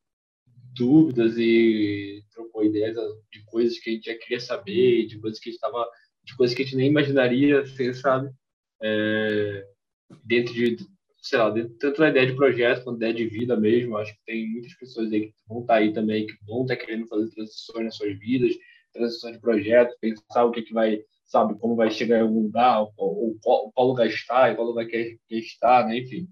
[0.76, 2.96] dúvidas e trocou ideias
[3.32, 5.88] de coisas que a gente já queria saber, de coisas que a gente tava,
[6.24, 8.32] de coisas que a gente nem imaginaria, assim, sabe?
[8.82, 9.68] É,
[10.24, 10.78] dentro de,
[11.22, 14.14] sei lá, dentro, tanto da ideia de projeto quanto da ideia de vida mesmo, acho
[14.16, 16.84] que tem muitas pessoas aí que vão estar tá aí também, que vão estar tá
[16.84, 18.56] querendo fazer transições nas suas vidas,
[18.96, 22.82] transição de projeto, pensar o que, que vai, sabe, como vai chegar em algum lugar,
[22.82, 26.00] ou, ou, ou qual lugar está, e qual lugar quer, quer estar, né?
[26.00, 26.28] Enfim,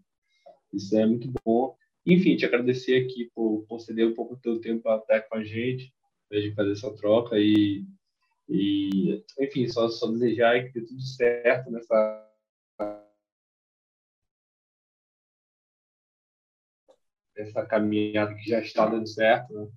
[0.74, 1.76] isso é muito bom.
[2.06, 5.44] Enfim, te agradecer aqui por, por ceder um pouco do teu tempo até com a
[5.44, 5.94] gente,
[6.30, 7.86] para gente fazer essa troca e,
[8.50, 12.30] e enfim, só, só desejar que dê tudo certo nessa
[17.36, 19.68] essa caminhada que já está dando certo, né?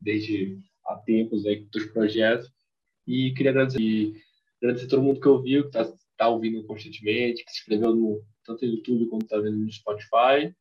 [0.00, 2.50] desde há tempos aí dos projetos.
[3.06, 4.14] E queria agradecer,
[4.62, 8.64] agradecer todo mundo que ouviu, que está tá ouvindo constantemente, que se inscreveu no, tanto
[8.64, 10.54] no YouTube quanto está vendo no Spotify.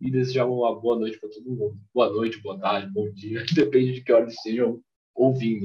[0.00, 1.78] E desejar uma boa noite para todo mundo.
[1.92, 4.80] Boa noite, boa tarde, bom dia, depende de que hora estejam
[5.14, 5.58] ouvindo.